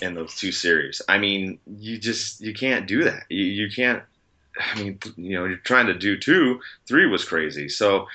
in 0.00 0.14
those 0.14 0.34
two 0.34 0.52
series. 0.52 1.02
I 1.06 1.18
mean, 1.18 1.58
you 1.66 1.98
just 1.98 2.40
you 2.40 2.54
can't 2.54 2.86
do 2.86 3.04
that. 3.04 3.24
You, 3.28 3.44
you 3.44 3.70
can't 3.70 4.02
I 4.58 4.82
mean, 4.82 4.98
you 5.16 5.38
know, 5.38 5.44
you're 5.44 5.56
trying 5.56 5.86
to 5.86 5.94
do 5.94 6.18
two, 6.18 6.60
three 6.86 7.06
was 7.06 7.24
crazy. 7.24 7.68
So 7.68 8.06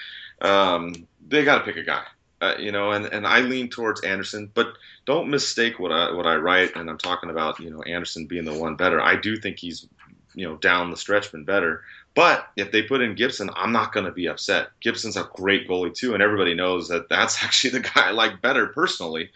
um, 0.41 1.07
they 1.27 1.43
got 1.43 1.59
to 1.59 1.63
pick 1.63 1.77
a 1.77 1.83
guy, 1.83 2.03
uh, 2.41 2.55
you 2.59 2.71
know. 2.71 2.91
And, 2.91 3.05
and 3.05 3.25
I 3.25 3.41
lean 3.41 3.69
towards 3.69 4.01
Andersen, 4.01 4.51
but 4.53 4.73
don't 5.05 5.29
mistake 5.29 5.79
what 5.79 5.91
I 5.91 6.11
what 6.11 6.27
I 6.27 6.35
write. 6.35 6.75
And 6.75 6.89
I'm 6.89 6.97
talking 6.97 7.29
about 7.29 7.59
you 7.59 7.69
know 7.69 7.81
Andersen 7.83 8.25
being 8.25 8.45
the 8.45 8.57
one 8.57 8.75
better. 8.75 9.01
I 9.01 9.15
do 9.15 9.37
think 9.37 9.57
he's 9.57 9.87
you 10.35 10.47
know 10.47 10.57
down 10.57 10.91
the 10.91 10.97
stretch 10.97 11.31
been 11.31 11.43
better. 11.43 11.83
But 12.13 12.47
if 12.55 12.71
they 12.71 12.81
put 12.81 13.01
in 13.01 13.13
Gibson, 13.13 13.49
I'm 13.55 13.71
not 13.71 13.93
going 13.93 14.07
to 14.07 14.11
be 14.11 14.27
upset. 14.27 14.69
Gibson's 14.81 15.17
a 15.17 15.29
great 15.35 15.67
goalie 15.67 15.93
too, 15.93 16.13
and 16.13 16.23
everybody 16.23 16.55
knows 16.55 16.87
that 16.87 17.09
that's 17.09 17.43
actually 17.43 17.71
the 17.71 17.79
guy 17.81 18.07
I 18.07 18.11
like 18.11 18.41
better 18.41 18.67
personally. 18.67 19.29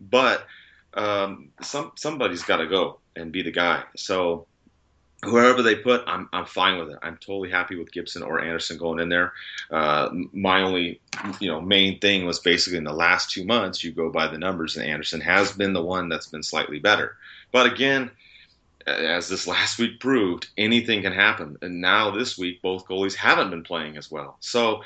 But 0.00 0.46
um, 0.94 1.50
some 1.62 1.92
somebody's 1.96 2.42
got 2.42 2.58
to 2.58 2.66
go 2.66 2.98
and 3.16 3.32
be 3.32 3.42
the 3.42 3.52
guy. 3.52 3.84
So 3.96 4.46
whoever 5.24 5.62
they 5.62 5.74
put, 5.74 6.04
I'm 6.06 6.28
I'm 6.32 6.46
fine 6.46 6.78
with 6.78 6.90
it. 6.90 6.98
I'm 7.02 7.16
totally 7.16 7.50
happy 7.50 7.76
with 7.76 7.92
Gibson 7.92 8.22
or 8.22 8.40
Andersen 8.40 8.78
going 8.78 9.00
in 9.00 9.08
there. 9.08 9.32
Uh, 9.70 10.10
my 10.32 10.62
only 10.62 11.00
you 11.40 11.48
know 11.48 11.60
main 11.60 11.98
thing 11.98 12.26
was 12.26 12.38
basically 12.38 12.78
in 12.78 12.84
the 12.84 12.92
last 12.92 13.30
two 13.30 13.44
months 13.44 13.82
you 13.82 13.92
go 13.92 14.10
by 14.10 14.28
the 14.28 14.38
numbers, 14.38 14.76
and 14.76 14.86
Andersen 14.86 15.20
has 15.20 15.52
been 15.52 15.72
the 15.72 15.82
one 15.82 16.08
that's 16.08 16.28
been 16.28 16.42
slightly 16.42 16.78
better. 16.78 17.16
But 17.52 17.66
again, 17.72 18.10
as 18.86 19.28
this 19.28 19.46
last 19.54 19.78
week 19.78 20.00
proved, 20.00 20.48
anything 20.56 21.02
can 21.02 21.12
happen. 21.12 21.56
And 21.62 21.80
now 21.80 22.10
this 22.10 22.38
week, 22.38 22.62
both 22.62 22.86
goalies 22.86 23.14
haven't 23.14 23.50
been 23.50 23.64
playing 23.64 23.96
as 23.96 24.10
well. 24.10 24.36
So. 24.40 24.82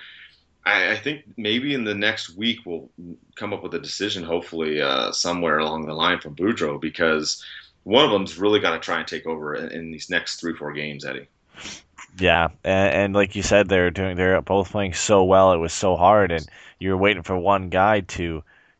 I, 0.66 0.96
think 0.96 1.24
maybe 1.38 1.72
in 1.72 1.84
the 1.84 1.94
next 1.94 2.36
week 2.36 2.58
we'll 2.66 2.90
come 3.36 3.54
up 3.54 3.62
with 3.62 3.72
a 3.72 3.78
decision, 3.78 4.22
hopefully 4.22 4.82
uh, 4.82 5.12
somewhere 5.12 5.60
along 5.60 5.86
the 5.86 5.94
line 5.94 6.20
from 6.20 6.36
Boudreau, 6.36 6.78
because 6.78 7.42
one 7.88 8.04
of 8.04 8.10
them's 8.10 8.36
really 8.36 8.60
got 8.60 8.72
to 8.72 8.78
try 8.78 8.98
and 8.98 9.08
take 9.08 9.26
over 9.26 9.54
in, 9.54 9.72
in, 9.72 9.90
these 9.90 10.10
next 10.10 10.40
three 10.40 10.54
four 10.54 10.72
games, 10.72 11.06
Eddie. 11.06 11.26
Yeah, 12.18 12.48
and, 12.62 12.94
and, 12.94 13.14
like 13.14 13.34
you 13.34 13.42
said, 13.42 13.66
they're 13.66 13.90
doing 13.90 14.16
they're 14.16 14.42
both 14.42 14.70
playing 14.70 14.92
so 14.92 15.24
well. 15.24 15.52
It 15.52 15.56
was 15.56 15.72
so 15.72 15.96
hard, 15.96 16.30
and 16.30 16.46
you 16.78 16.90
were 16.90 16.98
waiting 16.98 17.22
for 17.22 17.38
one 17.38 17.70
guy 17.70 18.00
to 18.00 18.22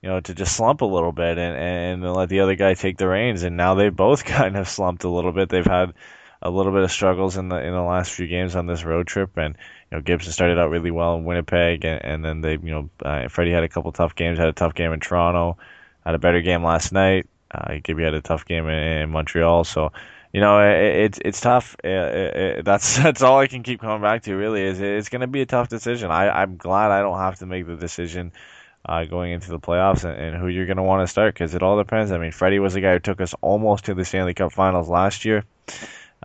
you 0.03 0.09
know 0.09 0.21
to 0.21 0.35
just 0.35 0.55
slump 0.55 0.83
a 0.83 0.85
little 0.85 1.13
bit 1.13 1.39
and 1.39 2.03
and 2.03 2.15
let 2.15 2.29
the 2.29 2.41
other 2.41 2.55
guy 2.55 2.75
take 2.75 2.99
the 2.99 3.09
reins. 3.09 3.45
And 3.45 3.57
now 3.57 3.75
they 3.75 3.89
both 3.89 4.25
kind 4.27 4.59
of 4.59 4.69
slumped 4.69 5.05
a 5.05 5.09
little 5.09 5.33
bit. 5.33 5.49
They've 5.49 5.65
had 5.65 5.95
a 6.43 6.51
little 6.51 6.73
bit 6.73 6.83
of 6.83 6.93
struggles 6.93 7.39
in 7.39 7.49
the 7.49 7.57
in 7.57 7.73
the 7.73 7.83
last 7.83 8.13
few 8.13 8.27
games 8.27 8.57
on 8.57 8.67
this 8.67 8.85
road 8.85 9.07
trip, 9.07 9.39
and 9.39 9.57
you 9.91 9.97
know 9.97 10.03
Gibson 10.03 10.33
started 10.33 10.59
out 10.59 10.69
really 10.69 10.91
well 10.91 11.15
in 11.15 11.25
Winnipeg, 11.25 11.87
and, 11.87 12.05
and 12.05 12.23
then 12.23 12.41
they 12.43 12.53
you 12.53 12.75
know 12.75 12.91
uh, 13.03 13.29
Freddie 13.29 13.53
had 13.53 13.65
a 13.65 13.71
couple 13.71 13.91
tough 13.91 14.15
games, 14.15 14.39
had 14.39 14.49
a 14.49 14.53
tough 14.53 14.75
game 14.75 14.93
in 14.93 15.01
Toronto, 15.01 15.57
had 16.05 16.15
a 16.15 16.19
better 16.19 16.43
game 16.43 16.63
last 16.63 16.93
night. 16.93 17.27
Uh, 17.51 17.77
Gibby 17.83 18.05
had 18.05 18.15
a 18.15 18.21
tough 18.21 18.45
game 18.45 18.69
in, 18.69 18.79
in 18.79 19.11
Montreal, 19.11 19.65
so 19.65 19.93
you 20.33 20.41
know 20.41 20.61
it, 20.61 20.97
it's 21.05 21.19
it's 21.25 21.41
tough. 21.41 21.77
It, 21.83 21.91
it, 21.91 22.65
that's 22.65 22.97
that's 23.03 23.23
all 23.23 23.39
I 23.39 23.47
can 23.47 23.63
keep 23.63 23.81
coming 23.81 24.03
back 24.03 24.23
to. 24.25 24.35
Really, 24.35 24.63
is 24.63 24.81
it's 24.81 25.09
going 25.09 25.23
to 25.23 25.27
be 25.27 25.41
a 25.41 25.47
tough 25.47 25.69
decision. 25.69 26.11
I 26.11 26.29
I'm 26.29 26.57
glad 26.57 26.91
I 26.91 27.01
don't 27.01 27.19
have 27.19 27.39
to 27.39 27.47
make 27.47 27.67
the 27.67 27.77
decision. 27.77 28.33
Uh, 28.87 29.05
going 29.05 29.33
into 29.33 29.51
the 29.51 29.59
playoffs 29.59 30.05
and, 30.05 30.19
and 30.19 30.37
who 30.37 30.47
you're 30.47 30.65
going 30.65 30.77
to 30.77 30.83
want 30.85 31.03
to 31.03 31.07
start 31.07 31.35
because 31.35 31.53
it 31.53 31.63
all 31.63 31.77
depends. 31.77 32.13
I 32.13 32.17
mean, 32.17 32.31
Freddie 32.31 32.61
was 32.61 32.73
the 32.73 32.81
guy 32.81 32.93
who 32.93 33.01
took 33.01 33.21
us 33.21 33.35
almost 33.43 33.87
to 33.87 33.95
the 33.95 34.05
Stanley 34.05 34.35
Cup 34.35 34.53
Finals 34.53 34.89
last 34.89 35.25
year. 35.27 35.45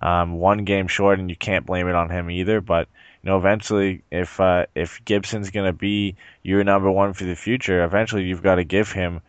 Um, 0.02 0.34
one 0.34 0.64
game 0.64 0.88
short, 0.88 1.20
and 1.20 1.30
you 1.30 1.36
can't 1.36 1.66
blame 1.66 1.90
it 1.90 1.96
on 1.96 2.10
him 2.10 2.30
either. 2.30 2.62
But 2.62 2.88
you 3.22 3.30
know, 3.30 3.38
eventually, 3.38 4.04
if 4.12 4.40
uh, 4.40 4.68
if 4.76 5.04
Gibson's 5.04 5.50
going 5.50 5.66
to 5.66 5.74
be 5.74 6.16
your 6.44 6.64
number 6.64 6.92
one 6.92 7.14
for 7.14 7.24
the 7.24 7.36
future, 7.36 7.84
eventually 7.84 8.24
you've 8.24 8.44
got 8.44 8.56
to 8.56 8.64
give 8.64 8.92
him 8.92 9.22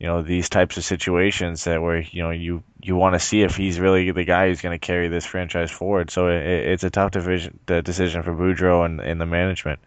you 0.00 0.06
know 0.06 0.22
these 0.22 0.48
types 0.48 0.78
of 0.78 0.84
situations 0.84 1.64
that 1.64 1.82
where 1.82 2.00
you 2.00 2.22
know 2.22 2.30
you 2.30 2.62
you 2.82 2.96
want 2.96 3.14
to 3.14 3.20
see 3.20 3.42
if 3.42 3.54
he's 3.54 3.78
really 3.78 4.10
the 4.10 4.24
guy 4.24 4.48
who's 4.48 4.62
going 4.62 4.76
to 4.76 4.84
carry 4.84 5.08
this 5.08 5.26
franchise 5.26 5.70
forward. 5.70 6.10
So 6.10 6.28
it, 6.28 6.42
it's 6.42 6.82
a 6.82 6.90
tough 6.90 7.10
division, 7.10 7.60
decision 7.66 8.22
for 8.22 8.32
Boudreau 8.32 8.86
and, 8.86 8.98
and 9.00 9.20
the 9.20 9.26
management. 9.26 9.78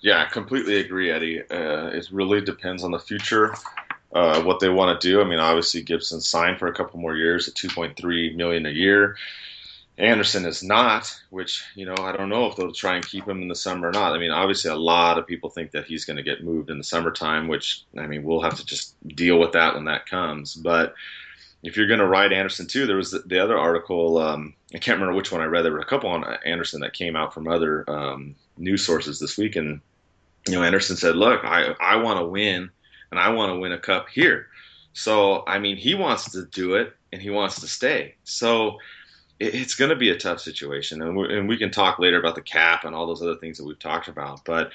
Yeah, 0.00 0.22
I 0.22 0.26
completely 0.26 0.78
agree, 0.78 1.10
Eddie. 1.10 1.40
Uh, 1.40 1.86
it 1.86 2.08
really 2.12 2.42
depends 2.42 2.84
on 2.84 2.90
the 2.92 2.98
future, 2.98 3.54
uh, 4.12 4.42
what 4.42 4.60
they 4.60 4.68
want 4.68 5.00
to 5.00 5.08
do. 5.08 5.20
I 5.22 5.24
mean, 5.24 5.40
obviously 5.40 5.82
Gibson 5.82 6.20
signed 6.20 6.58
for 6.58 6.68
a 6.68 6.74
couple 6.74 7.00
more 7.00 7.16
years 7.16 7.48
at 7.48 7.54
2.3 7.54 8.36
million 8.36 8.66
a 8.66 8.70
year. 8.70 9.16
Andersen 9.98 10.44
is 10.44 10.62
not, 10.62 11.12
which 11.30 11.64
you 11.74 11.84
know 11.84 11.96
I 11.98 12.12
don't 12.12 12.28
know 12.28 12.46
if 12.46 12.56
they'll 12.56 12.72
try 12.72 12.94
and 12.94 13.06
keep 13.06 13.26
him 13.26 13.42
in 13.42 13.48
the 13.48 13.54
summer 13.56 13.88
or 13.88 13.92
not. 13.92 14.12
I 14.12 14.18
mean, 14.18 14.30
obviously 14.30 14.70
a 14.70 14.76
lot 14.76 15.18
of 15.18 15.26
people 15.26 15.50
think 15.50 15.72
that 15.72 15.86
he's 15.86 16.04
going 16.04 16.16
to 16.16 16.22
get 16.22 16.44
moved 16.44 16.70
in 16.70 16.78
the 16.78 16.84
summertime, 16.84 17.48
which 17.48 17.82
I 17.98 18.06
mean 18.06 18.22
we'll 18.22 18.42
have 18.42 18.56
to 18.56 18.64
just 18.64 18.94
deal 19.08 19.40
with 19.40 19.52
that 19.52 19.74
when 19.74 19.86
that 19.86 20.06
comes. 20.06 20.54
But 20.54 20.94
if 21.64 21.76
you're 21.76 21.88
going 21.88 21.98
to 21.98 22.06
ride 22.06 22.32
Andersen 22.32 22.68
too, 22.68 22.86
there 22.86 22.96
was 22.96 23.10
the, 23.10 23.20
the 23.26 23.40
other 23.40 23.58
article. 23.58 24.18
Um, 24.18 24.54
I 24.72 24.78
can't 24.78 25.00
remember 25.00 25.16
which 25.16 25.32
one 25.32 25.40
I 25.40 25.46
read. 25.46 25.64
There 25.64 25.72
were 25.72 25.80
a 25.80 25.84
couple 25.84 26.10
on 26.10 26.24
Andersen 26.44 26.80
that 26.82 26.92
came 26.92 27.16
out 27.16 27.34
from 27.34 27.48
other 27.48 27.88
um, 27.90 28.36
news 28.56 28.86
sources 28.86 29.18
this 29.18 29.36
week, 29.36 29.56
and 29.56 29.80
you 30.46 30.54
know 30.54 30.62
Andersen 30.62 30.96
said, 30.96 31.16
"Look, 31.16 31.44
I 31.44 31.74
I 31.80 31.96
want 31.96 32.20
to 32.20 32.26
win, 32.26 32.70
and 33.10 33.18
I 33.18 33.30
want 33.30 33.52
to 33.52 33.58
win 33.58 33.72
a 33.72 33.78
cup 33.78 34.08
here." 34.08 34.46
So 34.92 35.42
I 35.48 35.58
mean, 35.58 35.76
he 35.76 35.96
wants 35.96 36.30
to 36.32 36.44
do 36.44 36.74
it, 36.74 36.94
and 37.12 37.20
he 37.20 37.30
wants 37.30 37.60
to 37.60 37.66
stay. 37.66 38.14
So 38.22 38.78
it's 39.40 39.74
going 39.74 39.90
to 39.90 39.96
be 39.96 40.10
a 40.10 40.16
tough 40.16 40.40
situation, 40.40 41.02
and 41.02 41.16
we, 41.16 41.36
and 41.36 41.48
we 41.48 41.56
can 41.56 41.70
talk 41.70 41.98
later 41.98 42.18
about 42.18 42.34
the 42.34 42.42
cap 42.42 42.84
and 42.84 42.94
all 42.94 43.06
those 43.06 43.22
other 43.22 43.36
things 43.36 43.58
that 43.58 43.64
we've 43.64 43.78
talked 43.78 44.08
about. 44.08 44.44
But 44.44 44.72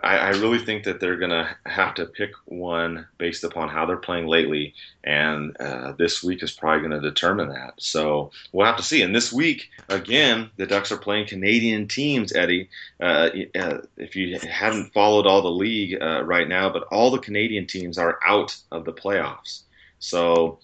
I, 0.00 0.18
I 0.18 0.28
really 0.30 0.60
think 0.60 0.84
that 0.84 1.00
they're 1.00 1.16
going 1.16 1.30
to 1.30 1.56
have 1.66 1.94
to 1.94 2.06
pick 2.06 2.30
one 2.44 3.06
based 3.18 3.42
upon 3.42 3.68
how 3.68 3.86
they're 3.86 3.96
playing 3.96 4.26
lately, 4.26 4.74
and 5.02 5.56
uh, 5.56 5.92
this 5.92 6.22
week 6.22 6.42
is 6.42 6.52
probably 6.52 6.88
going 6.88 7.00
to 7.02 7.08
determine 7.08 7.48
that. 7.48 7.74
So 7.78 8.30
we'll 8.52 8.66
have 8.66 8.76
to 8.76 8.82
see. 8.82 9.02
And 9.02 9.14
this 9.14 9.32
week, 9.32 9.68
again, 9.88 10.50
the 10.56 10.66
Ducks 10.66 10.92
are 10.92 10.98
playing 10.98 11.26
Canadian 11.26 11.88
teams. 11.88 12.32
Eddie, 12.32 12.68
uh, 13.00 13.30
uh, 13.58 13.78
if 13.96 14.14
you 14.14 14.38
haven't 14.38 14.92
followed 14.92 15.26
all 15.26 15.42
the 15.42 15.50
league 15.50 16.00
uh, 16.00 16.22
right 16.22 16.48
now, 16.48 16.70
but 16.70 16.84
all 16.84 17.10
the 17.10 17.18
Canadian 17.18 17.66
teams 17.66 17.98
are 17.98 18.18
out 18.24 18.56
of 18.70 18.84
the 18.84 18.92
playoffs. 18.92 19.62
So 19.98 20.60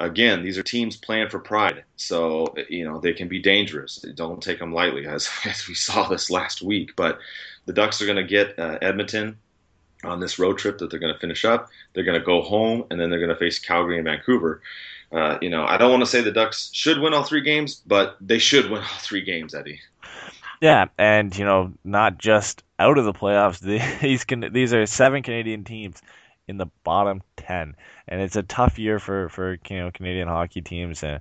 again, 0.00 0.42
these 0.42 0.58
are 0.58 0.62
teams 0.62 0.96
playing 0.96 1.28
for 1.28 1.38
pride, 1.38 1.84
so 1.96 2.54
you 2.68 2.84
know 2.84 2.98
they 2.98 3.12
can 3.12 3.28
be 3.28 3.38
dangerous. 3.38 4.04
Don't 4.14 4.42
take 4.42 4.58
them 4.58 4.72
lightly, 4.72 5.06
as 5.06 5.28
as 5.44 5.68
we 5.68 5.74
saw 5.74 6.08
this 6.08 6.30
last 6.30 6.62
week. 6.62 6.96
But 6.96 7.18
the 7.66 7.72
Ducks 7.72 8.02
are 8.02 8.06
going 8.06 8.16
to 8.16 8.24
get 8.24 8.58
uh, 8.58 8.78
Edmonton 8.82 9.38
on 10.02 10.18
this 10.18 10.38
road 10.38 10.58
trip 10.58 10.78
that 10.78 10.90
they're 10.90 10.98
going 10.98 11.12
to 11.12 11.20
finish 11.20 11.44
up. 11.44 11.68
They're 11.92 12.04
going 12.04 12.18
to 12.18 12.24
go 12.24 12.42
home, 12.42 12.84
and 12.90 12.98
then 12.98 13.10
they're 13.10 13.20
going 13.20 13.30
to 13.30 13.36
face 13.36 13.58
Calgary 13.58 13.96
and 13.96 14.04
Vancouver. 14.04 14.62
Uh, 15.12 15.38
you 15.42 15.50
know, 15.50 15.64
I 15.64 15.76
don't 15.76 15.90
want 15.90 16.02
to 16.02 16.10
say 16.10 16.20
the 16.20 16.32
Ducks 16.32 16.70
should 16.72 16.98
win 16.98 17.14
all 17.14 17.24
three 17.24 17.42
games, 17.42 17.82
but 17.86 18.16
they 18.20 18.38
should 18.38 18.70
win 18.70 18.80
all 18.82 18.98
three 18.98 19.22
games, 19.22 19.54
Eddie. 19.54 19.80
Yeah, 20.60 20.86
and 20.98 21.36
you 21.36 21.44
know, 21.44 21.72
not 21.84 22.18
just 22.18 22.62
out 22.78 22.98
of 22.98 23.04
the 23.04 23.12
playoffs. 23.12 23.60
These 24.00 24.24
can, 24.24 24.52
these 24.52 24.72
are 24.72 24.84
seven 24.86 25.22
Canadian 25.22 25.64
teams 25.64 26.00
in 26.50 26.58
the 26.58 26.66
bottom 26.84 27.22
ten, 27.36 27.74
and 28.08 28.20
it's 28.20 28.36
a 28.36 28.42
tough 28.42 28.78
year 28.78 28.98
for 28.98 29.28
for 29.30 29.58
you 29.68 29.78
know 29.78 29.90
Canadian 29.90 30.28
hockey 30.28 30.60
teams 30.60 31.02
and. 31.02 31.20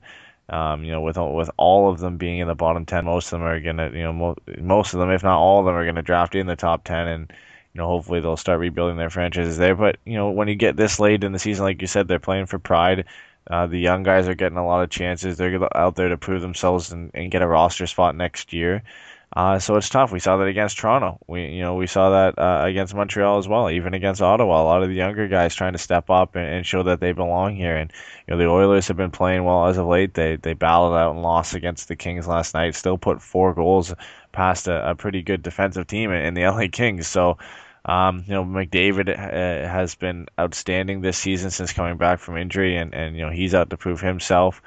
Um, 0.52 0.84
you 0.84 0.92
know, 0.92 1.02
with 1.02 1.18
with 1.18 1.52
all 1.58 1.92
of 1.92 2.00
them 2.00 2.18
being 2.18 2.40
in 2.40 2.48
the 2.48 2.56
bottom 2.56 2.84
ten, 2.84 3.06
most 3.06 3.28
of 3.28 3.40
them 3.40 3.44
are 3.44 3.60
gonna, 3.60 3.92
you 3.92 4.02
know, 4.02 4.12
mo- 4.14 4.36
most 4.58 4.96
of 4.96 5.00
them, 5.00 5.12
if 5.12 5.22
not 5.22 5.38
all 5.38 5.60
of 5.60 5.68
them, 5.68 5.76
are 5.76 5.86
gonna 5.86 6.02
draft 6.02 6.34
in 6.34 6.48
the 6.48 6.56
top 6.56 6.84
ten, 6.86 7.08
and 7.08 7.34
you 7.74 7.78
know, 7.80 7.88
hopefully 7.88 8.20
they'll 8.20 8.36
start 8.36 8.60
rebuilding 8.60 8.98
their 8.98 9.12
franchises 9.12 9.58
there. 9.58 9.76
But 9.76 9.98
you 10.06 10.16
know, 10.16 10.32
when 10.32 10.48
you 10.48 10.56
get 10.56 10.76
this 10.76 11.00
late 11.00 11.24
in 11.24 11.34
the 11.34 11.40
season, 11.40 11.66
like 11.66 11.82
you 11.82 11.88
said, 11.88 12.08
they're 12.08 12.20
playing 12.20 12.48
for 12.48 12.58
pride. 12.58 13.06
Uh, 13.50 13.68
the 13.68 13.80
young 13.80 14.04
guys 14.04 14.28
are 14.28 14.36
getting 14.36 14.58
a 14.58 14.66
lot 14.66 14.84
of 14.84 14.90
chances. 14.90 15.38
They're 15.38 15.78
out 15.78 15.96
there 15.96 16.10
to 16.10 16.18
prove 16.18 16.42
themselves 16.42 16.92
and, 16.92 17.12
and 17.14 17.32
get 17.32 17.42
a 17.42 17.48
roster 17.48 17.88
spot 17.88 18.16
next 18.16 18.54
year. 18.54 18.84
Uh, 19.32 19.60
so 19.60 19.76
it's 19.76 19.90
tough. 19.90 20.12
We 20.12 20.20
saw 20.20 20.38
that 20.38 20.48
against 20.48 20.80
Toronto. 20.80 21.20
We 21.28 21.46
you 21.50 21.62
know 21.62 21.76
we 21.76 21.86
saw 21.86 22.10
that 22.10 22.40
uh, 22.40 22.66
against 22.66 22.96
Montreal 22.96 23.38
as 23.38 23.48
well. 23.48 23.70
Even 23.70 23.94
against 23.94 24.24
Ottawa, 24.24 24.64
a 24.64 24.66
lot 24.66 24.82
of 24.82 24.90
the 24.90 24.96
younger 24.96 25.28
guys 25.28 25.54
trying 25.54 25.74
to 25.74 25.80
step 25.80 26.10
up 26.10 26.36
and, 26.36 26.46
and, 26.46 26.66
show 26.66 26.82
that 26.84 27.00
they 27.00 27.12
belong 27.12 27.56
here. 27.56 27.78
And 27.78 27.92
you 28.28 28.34
know 28.34 28.38
the 28.40 28.50
Oilers 28.50 28.88
have 28.88 28.98
been 28.98 29.12
playing 29.12 29.44
well 29.44 29.68
as 29.68 29.78
of 29.78 29.86
late. 29.86 30.16
They 30.16 30.38
they 30.38 30.54
battled 30.54 30.96
out 30.96 31.12
and 31.12 31.22
lost 31.22 31.54
against 31.54 31.88
the 31.88 31.96
Kings 31.96 32.28
last 32.28 32.56
night. 32.56 32.74
Still 32.74 32.98
put 32.98 33.22
four 33.22 33.54
goals 33.54 33.94
past 34.32 34.68
a, 34.68 34.92
a 34.92 34.96
pretty 34.96 35.22
good 35.22 35.44
defensive 35.44 35.86
team 35.86 36.12
in, 36.12 36.26
in 36.26 36.34
the 36.34 36.44
LA 36.50 36.68
Kings. 36.72 37.08
So. 37.08 37.38
Um, 37.86 38.26
you 38.28 38.34
know, 38.34 38.44
McDavid 38.44 39.08
uh, 39.08 39.68
has 39.68 39.96
been 39.96 40.28
outstanding 40.38 41.00
this 41.00 41.18
season 41.18 41.50
since 41.50 41.72
coming 41.72 41.96
back 41.96 42.20
from 42.20 42.36
injury, 42.36 42.76
and, 42.76 42.94
and 42.94 43.16
you 43.16 43.26
know 43.26 43.32
he's 43.32 43.56
out 43.56 43.70
to 43.70 43.78
prove 43.78 44.02
himself. 44.02 44.62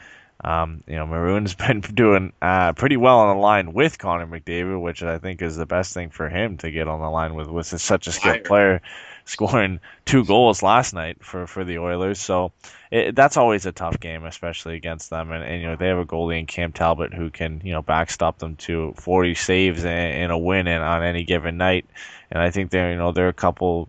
Um, 0.45 0.82
you 0.86 0.97
know, 0.97 1.07
Maroon's 1.07 1.55
been 1.66 1.80
doing 1.80 2.32
uh, 2.43 2.72
pretty 2.72 2.97
well 2.97 3.20
on 3.20 3.36
the 3.36 3.40
line 3.40 3.72
with 3.72 3.99
Connor 3.99 4.26
McDavid, 4.26 4.80
which 4.80 5.03
I 5.03 5.18
think 5.18 5.43
is 5.43 5.57
the 5.57 5.66
best 5.66 5.95
thing 5.95 6.11
for 6.11 6.28
him 6.28 6.59
to 6.59 6.70
get 6.70 6.88
on 6.88 7.01
the 7.01 7.11
line 7.11 7.34
with. 7.34 7.49
Was 7.49 7.68
such 7.80 8.07
a 8.07 8.12
skilled 8.12 8.45
player, 8.45 8.82
scoring 9.24 9.80
two 10.05 10.24
goals 10.24 10.62
last 10.62 10.95
night 10.95 11.24
for, 11.24 11.47
for 11.47 11.64
the 11.64 11.78
Oilers. 11.78 12.18
So 12.18 12.53
it, 12.90 13.14
that's 13.14 13.36
always 13.36 13.66
a 13.66 13.72
tough 13.72 14.01
game, 14.01 14.24
especially 14.24 14.74
against 14.74 15.11
them. 15.11 15.30
And, 15.30 15.45
and, 15.45 15.62
you 15.62 15.68
know 15.68 15.76
they 15.76 15.88
have 15.88 15.99
a 15.99 16.05
goalie 16.05 16.40
in 16.40 16.47
Cam 16.47 16.72
Talbot 16.72 17.14
who 17.14 17.30
can 17.30 17.61
you 17.64 17.72
know 17.72 17.82
backstop 17.82 18.38
them 18.38 18.57
to 18.57 18.95
40 18.97 19.34
saves 19.34 19.84
in, 19.84 19.90
in 19.90 20.30
a 20.30 20.38
win 20.38 20.66
in, 20.66 20.82
on 20.82 21.05
any 21.05 21.24
given 21.24 21.57
night. 21.57 21.86
And 22.30 22.43
I 22.43 22.51
think 22.51 22.70
they're 22.70 22.90
you 22.90 22.99
know 22.99 23.12
they're 23.12 23.28
a 23.28 23.32
couple 23.32 23.88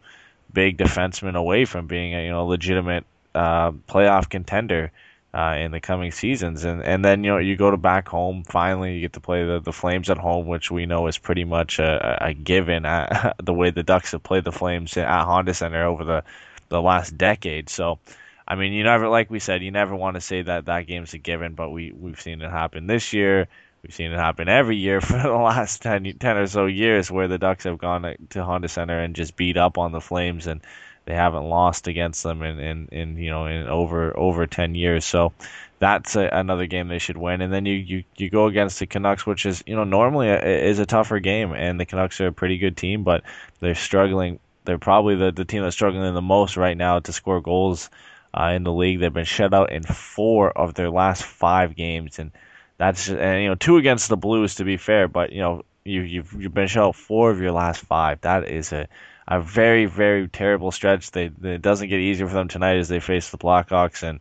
big 0.51 0.78
defensemen 0.78 1.36
away 1.36 1.66
from 1.66 1.88
being 1.88 2.14
a 2.14 2.24
you 2.24 2.30
know 2.30 2.45
legitimate 2.45 3.06
uh, 3.34 3.72
playoff 3.72 4.30
contender 4.30 4.91
uh, 5.34 5.56
in 5.60 5.72
the 5.72 5.80
coming 5.80 6.12
seasons. 6.12 6.64
And 6.64 6.84
and 6.84 7.04
then 7.04 7.24
you 7.24 7.32
know 7.32 7.38
you 7.38 7.56
go 7.56 7.72
to 7.72 7.78
back 7.78 8.08
home. 8.08 8.44
Finally, 8.44 8.96
you 8.96 9.02
get 9.02 9.14
to 9.14 9.20
play 9.20 9.46
the, 9.46 9.60
the 9.60 9.74
Flames 9.74 10.10
at 10.10 10.18
home, 10.18 10.48
which 10.48 10.72
we 10.72 10.86
know 10.86 11.08
is 11.08 11.18
pretty 11.18 11.44
much 11.44 11.80
a, 11.80 12.26
a 12.26 12.34
given. 12.34 12.84
The 13.44 13.54
way 13.54 13.72
the 13.72 13.84
Ducks 13.84 14.12
have 14.12 14.24
played 14.24 14.44
the 14.44 14.52
Flames 14.52 14.96
at 14.98 15.26
Honda 15.26 15.54
Center 15.54 15.86
over 15.86 16.04
the 16.04 16.24
the 16.70 16.82
last 16.82 17.18
decade. 17.18 17.70
So. 17.70 18.00
I 18.46 18.56
mean, 18.56 18.74
you 18.74 18.84
never, 18.84 19.08
like 19.08 19.32
we 19.32 19.40
said, 19.40 19.64
you 19.64 19.72
never 19.72 19.96
want 19.96 20.16
to 20.16 20.22
say 20.22 20.42
that 20.42 20.66
that 20.66 20.86
game's 20.86 21.14
a 21.14 21.18
given, 21.18 21.54
but 21.56 21.70
we 21.70 21.94
we've 21.94 22.20
seen 22.20 22.42
it 22.42 22.52
happen 22.52 22.88
this 22.88 23.14
year. 23.14 23.48
We've 23.84 23.94
seen 23.94 24.12
it 24.12 24.18
happen 24.18 24.50
every 24.50 24.76
year 24.76 25.02
for 25.02 25.18
the 25.18 25.32
last 25.32 25.82
10, 25.82 26.16
10 26.20 26.38
or 26.38 26.48
so 26.48 26.66
years, 26.66 27.10
where 27.10 27.28
the 27.30 27.38
Ducks 27.38 27.64
have 27.64 27.78
gone 27.78 28.16
to 28.32 28.44
Honda 28.44 28.68
Center 28.68 29.00
and 29.00 29.16
just 29.16 29.38
beat 29.38 29.58
up 29.58 29.78
on 29.78 29.94
the 29.94 30.02
Flames 30.02 30.48
and 30.48 30.62
they 31.06 31.14
haven't 31.14 31.43
lost 31.43 31.88
against 31.88 32.24
them 32.24 32.41
in, 32.43 32.60
in, 32.60 32.88
in 32.91 33.18
you 33.18 33.30
know 33.30 33.45
in 33.45 33.68
over 33.68 34.18
over 34.18 34.47
ten 34.47 34.76
years. 34.76 35.06
So 35.06 35.34
that's 35.80 36.16
a, 36.16 36.30
another 36.32 36.66
game 36.66 36.88
they 36.88 36.99
should 36.99 37.18
win. 37.18 37.41
And 37.41 37.51
then 37.51 37.66
you, 37.66 37.74
you, 37.74 38.04
you 38.16 38.30
go 38.30 38.47
against 38.47 38.80
the 38.80 38.86
Canucks, 38.86 39.26
which 39.26 39.45
is 39.45 39.64
you 39.66 39.76
know 39.76 39.84
normally 39.84 40.30
a, 40.30 40.39
is 40.39 40.80
a 40.80 40.86
tougher 40.86 41.20
game, 41.20 41.54
and 41.54 41.80
the 41.80 41.86
Canucks 41.86 42.22
are 42.22 42.28
a 42.28 42.34
pretty 42.34 42.58
good 42.58 42.78
team, 42.78 43.04
but 43.04 43.24
they're 43.60 43.76
struggling. 43.76 44.39
They're 44.66 44.78
probably 44.78 45.16
the, 45.16 45.32
the 45.32 45.43
team 45.43 45.64
that's 45.64 45.76
struggling 45.76 46.14
the 46.14 46.22
most 46.22 46.56
right 46.56 46.78
now 46.78 46.99
to 46.99 47.12
score 47.12 47.41
goals 47.41 47.89
uh, 48.34 48.54
in 48.56 48.64
the 48.64 48.72
league. 48.72 49.01
They've 49.01 49.12
been 49.12 49.26
shut 49.26 49.54
out 49.54 49.74
in 49.74 49.84
four 49.84 50.58
of 50.58 50.74
their 50.74 50.89
last 50.89 51.24
five 51.24 51.76
games, 51.76 52.18
and 52.18 52.32
that's 52.78 53.10
and 53.10 53.43
you 53.43 53.49
know 53.49 53.56
two 53.56 53.78
against 53.78 54.08
the 54.08 54.18
Blues 54.18 54.56
to 54.56 54.64
be 54.64 54.78
fair, 54.78 55.10
but 55.10 55.34
you 55.34 55.41
know 55.41 55.64
you 55.84 56.01
you've 56.01 56.34
you've 56.34 56.54
been 56.54 56.68
shut 56.68 56.84
out 56.84 56.95
four 56.95 57.30
of 57.30 57.41
your 57.41 57.51
last 57.51 57.82
five. 57.82 58.22
That 58.22 58.47
is 58.47 58.72
a 58.72 58.88
a 59.28 59.42
very 59.42 59.86
very 59.86 60.28
terrible 60.28 60.72
stretch. 60.72 61.12
They 61.12 61.32
it 61.44 61.62
doesn't 61.62 61.90
get 61.90 62.00
easier 62.00 62.28
for 62.28 62.34
them 62.34 62.48
tonight 62.48 62.78
as 62.78 62.90
they 62.90 63.00
face 63.00 63.30
the 63.30 63.38
Blackhawks, 63.38 64.04
and 64.04 64.20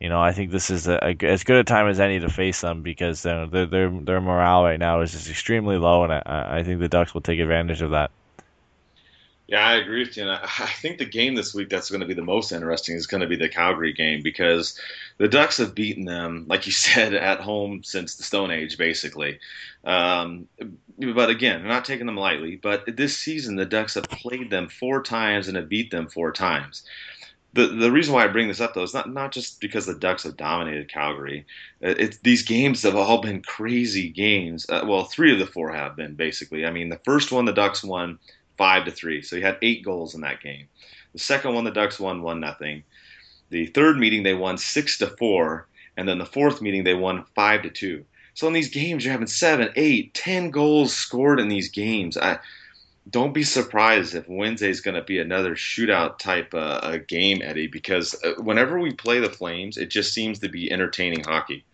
you 0.00 0.08
know 0.08 0.20
I 0.20 0.32
think 0.32 0.50
this 0.50 0.70
is 0.70 0.88
a, 0.88 0.98
a 1.02 1.26
as 1.26 1.44
good 1.44 1.56
a 1.56 1.64
time 1.64 1.88
as 1.88 2.00
any 2.00 2.20
to 2.20 2.28
face 2.28 2.60
them 2.60 2.82
because 2.82 3.24
uh, 3.26 3.46
their 3.50 3.66
their 3.66 3.90
their 3.90 4.20
morale 4.20 4.64
right 4.64 4.78
now 4.80 5.00
is 5.00 5.12
just 5.12 5.30
extremely 5.30 5.78
low, 5.78 6.04
and 6.04 6.12
I, 6.12 6.58
I 6.58 6.62
think 6.64 6.80
the 6.80 6.88
Ducks 6.88 7.14
will 7.14 7.20
take 7.22 7.40
advantage 7.40 7.82
of 7.82 7.90
that. 7.90 8.10
Yeah, 9.52 9.68
I 9.68 9.74
agree 9.74 9.98
with 9.98 10.16
you. 10.16 10.22
And 10.22 10.32
I, 10.32 10.46
think 10.80 10.96
the 10.96 11.04
game 11.04 11.34
this 11.34 11.52
week 11.52 11.68
that's 11.68 11.90
going 11.90 12.00
to 12.00 12.06
be 12.06 12.14
the 12.14 12.22
most 12.22 12.52
interesting 12.52 12.96
is 12.96 13.06
going 13.06 13.20
to 13.20 13.26
be 13.26 13.36
the 13.36 13.50
Calgary 13.50 13.92
game 13.92 14.22
because 14.22 14.80
the 15.18 15.28
Ducks 15.28 15.58
have 15.58 15.74
beaten 15.74 16.06
them, 16.06 16.46
like 16.48 16.64
you 16.64 16.72
said, 16.86 17.12
at 17.12 17.40
home 17.40 17.84
since 17.84 18.14
the 18.14 18.22
Stone 18.22 18.50
Age, 18.50 18.78
basically. 18.78 19.38
Um, 19.84 20.48
but 20.98 21.28
again, 21.28 21.60
I'm 21.60 21.68
not 21.68 21.84
taking 21.84 22.06
them 22.06 22.16
lightly. 22.16 22.56
But 22.56 22.96
this 22.96 23.18
season, 23.18 23.56
the 23.56 23.66
Ducks 23.66 23.92
have 23.92 24.04
played 24.04 24.48
them 24.48 24.70
four 24.70 25.02
times 25.02 25.48
and 25.48 25.56
have 25.58 25.68
beat 25.68 25.90
them 25.90 26.08
four 26.08 26.32
times. 26.32 26.82
The, 27.52 27.66
the 27.66 27.92
reason 27.92 28.14
why 28.14 28.24
I 28.24 28.28
bring 28.28 28.48
this 28.48 28.62
up 28.62 28.72
though 28.72 28.82
is 28.82 28.94
not, 28.94 29.12
not 29.12 29.32
just 29.32 29.60
because 29.60 29.84
the 29.84 29.94
Ducks 29.94 30.22
have 30.22 30.38
dominated 30.38 30.90
Calgary. 30.90 31.44
Uh, 31.84 31.88
it's 31.98 32.16
these 32.20 32.42
games 32.42 32.82
have 32.84 32.96
all 32.96 33.20
been 33.20 33.42
crazy 33.42 34.08
games. 34.08 34.64
Uh, 34.70 34.84
well, 34.86 35.04
three 35.04 35.30
of 35.30 35.38
the 35.38 35.46
four 35.46 35.70
have 35.72 35.94
been 35.94 36.14
basically. 36.14 36.64
I 36.64 36.70
mean, 36.70 36.88
the 36.88 37.00
first 37.04 37.30
one 37.30 37.44
the 37.44 37.52
Ducks 37.52 37.84
won 37.84 38.18
five 38.56 38.84
to 38.84 38.90
three. 38.90 39.22
So 39.22 39.36
he 39.36 39.42
had 39.42 39.58
eight 39.62 39.84
goals 39.84 40.14
in 40.14 40.20
that 40.22 40.40
game. 40.42 40.68
The 41.12 41.18
second 41.18 41.54
one, 41.54 41.64
the 41.64 41.70
Ducks 41.70 42.00
won 42.00 42.22
one 42.22 42.40
nothing. 42.40 42.84
The 43.50 43.66
third 43.66 43.98
meeting, 43.98 44.22
they 44.22 44.34
won 44.34 44.56
six 44.56 44.98
to 44.98 45.08
four, 45.08 45.68
and 45.96 46.08
then 46.08 46.18
the 46.18 46.26
fourth 46.26 46.62
meeting, 46.62 46.84
they 46.84 46.94
won 46.94 47.24
five 47.34 47.62
to 47.62 47.70
two. 47.70 48.04
So 48.34 48.46
in 48.46 48.54
these 48.54 48.70
games, 48.70 49.04
you're 49.04 49.12
having 49.12 49.26
seven, 49.26 49.70
eight, 49.76 50.14
ten 50.14 50.50
goals 50.50 50.94
scored 50.94 51.38
in 51.38 51.48
these 51.48 51.68
games. 51.68 52.16
I, 52.16 52.38
don't 53.10 53.34
be 53.34 53.42
surprised 53.42 54.14
if 54.14 54.28
Wednesday 54.28 54.70
is 54.70 54.80
going 54.80 54.94
to 54.94 55.02
be 55.02 55.18
another 55.18 55.54
shootout 55.54 56.18
type 56.18 56.54
uh, 56.54 56.98
game, 57.08 57.42
Eddie, 57.42 57.66
because 57.66 58.14
uh, 58.22 58.34
whenever 58.40 58.78
we 58.78 58.92
play 58.92 59.18
the 59.18 59.28
Flames, 59.28 59.76
it 59.76 59.90
just 59.90 60.14
seems 60.14 60.38
to 60.38 60.48
be 60.48 60.70
entertaining 60.70 61.24
hockey. 61.24 61.64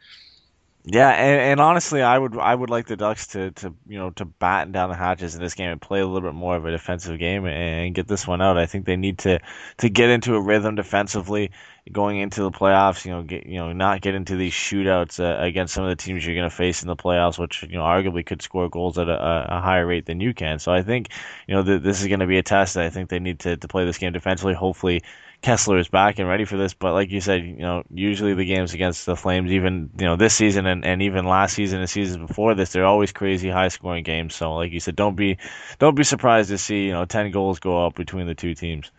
Yeah, 0.85 1.11
and, 1.11 1.41
and 1.41 1.61
honestly, 1.61 2.01
I 2.01 2.17
would 2.17 2.39
I 2.39 2.55
would 2.55 2.71
like 2.71 2.87
the 2.87 2.97
Ducks 2.97 3.27
to, 3.29 3.51
to 3.51 3.75
you 3.87 3.99
know 3.99 4.11
to 4.11 4.25
batten 4.25 4.73
down 4.73 4.89
the 4.89 4.97
hatches 4.97 5.35
in 5.35 5.43
this 5.43 5.53
game 5.55 5.71
and 5.71 5.81
play 5.81 6.01
a 6.01 6.07
little 6.07 6.27
bit 6.27 6.35
more 6.35 6.57
of 6.57 6.65
a 6.65 6.71
defensive 6.71 7.19
game 7.19 7.45
and 7.45 7.95
get 7.95 8.09
this 8.09 8.27
one 8.27 8.41
out. 8.41 8.57
I 8.57 8.65
think 8.65 8.87
they 8.87 8.97
need 8.97 9.19
to 9.19 9.41
to 9.79 9.89
get 9.91 10.09
into 10.09 10.35
a 10.35 10.41
rhythm 10.41 10.77
defensively 10.77 11.51
going 11.93 12.19
into 12.19 12.43
the 12.43 12.51
playoffs. 12.51 13.05
You 13.05 13.11
know, 13.11 13.23
get 13.23 13.45
you 13.45 13.59
know 13.59 13.73
not 13.75 14.01
get 14.01 14.15
into 14.15 14.37
these 14.37 14.55
shootouts 14.55 15.21
uh, 15.21 15.43
against 15.43 15.75
some 15.75 15.85
of 15.85 15.91
the 15.91 15.97
teams 16.03 16.25
you're 16.25 16.37
going 16.37 16.49
to 16.49 16.57
face 16.57 16.81
in 16.83 16.89
the 16.89 16.97
playoffs, 16.97 17.39
which 17.39 17.65
you 17.65 17.77
know 17.77 17.83
arguably 17.83 18.25
could 18.25 18.41
score 18.41 18.71
goals 18.71 18.97
at 18.99 19.09
a, 19.11 19.57
a 19.59 19.61
higher 19.61 19.87
rate 19.87 20.07
than 20.07 20.21
you 20.21 20.33
can. 20.33 20.59
So 20.59 20.73
I 20.73 20.83
think 20.83 21.09
you 21.47 21.55
know 21.55 21.63
th- 21.65 21.83
this 21.83 22.01
is 22.01 22.07
going 22.09 22.21
to 22.21 22.27
be 22.27 22.39
a 22.39 22.43
test. 22.43 22.79
I 22.79 22.89
think 22.89 23.11
they 23.11 23.19
need 23.19 23.41
to 23.41 23.59
to 23.59 23.69
play 23.69 23.85
this 23.85 23.99
game 23.99 24.13
defensively. 24.13 24.55
Hopefully 24.55 25.03
Kesler 25.43 25.79
is 25.79 25.89
back 25.89 26.19
and 26.19 26.29
ready 26.29 26.45
for 26.45 26.57
this. 26.57 26.75
But 26.75 26.95
like 26.95 27.11
you 27.11 27.21
said, 27.21 27.45
you 27.45 27.59
know, 27.59 27.85
usually 27.93 28.35
the 28.35 28.45
games 28.45 28.75
against 28.75 29.07
the 29.07 29.17
Flames, 29.17 29.53
even 29.53 29.91
you 29.99 30.07
know 30.07 30.17
this 30.17 30.35
season 30.35 30.67
and, 30.67 30.85
and 30.85 31.03
even 31.03 31.25
last 31.25 31.55
season 31.55 31.81
and 31.81 31.89
seasons 31.89 32.27
before 32.27 32.55
this, 32.55 32.73
they're 32.73 32.87
always 32.87 33.13
crazy 33.13 33.49
high 33.49 33.69
scoring 33.69 34.03
games. 34.05 34.35
So 34.35 34.55
like 34.55 34.73
you 34.73 34.81
said, 34.81 34.97
don't 34.97 35.15
be 35.17 35.39
don't 35.79 35.95
be 35.95 36.05
surprised 36.05 36.51
to 36.51 36.59
see 36.59 36.87
you 36.87 36.93
know 36.93 37.05
ten 37.05 37.31
goals 37.31 37.61
go 37.61 37.87
up 37.87 37.95
between 37.95 38.27
the 38.27 38.35
two 38.35 38.55
teams. 38.55 38.91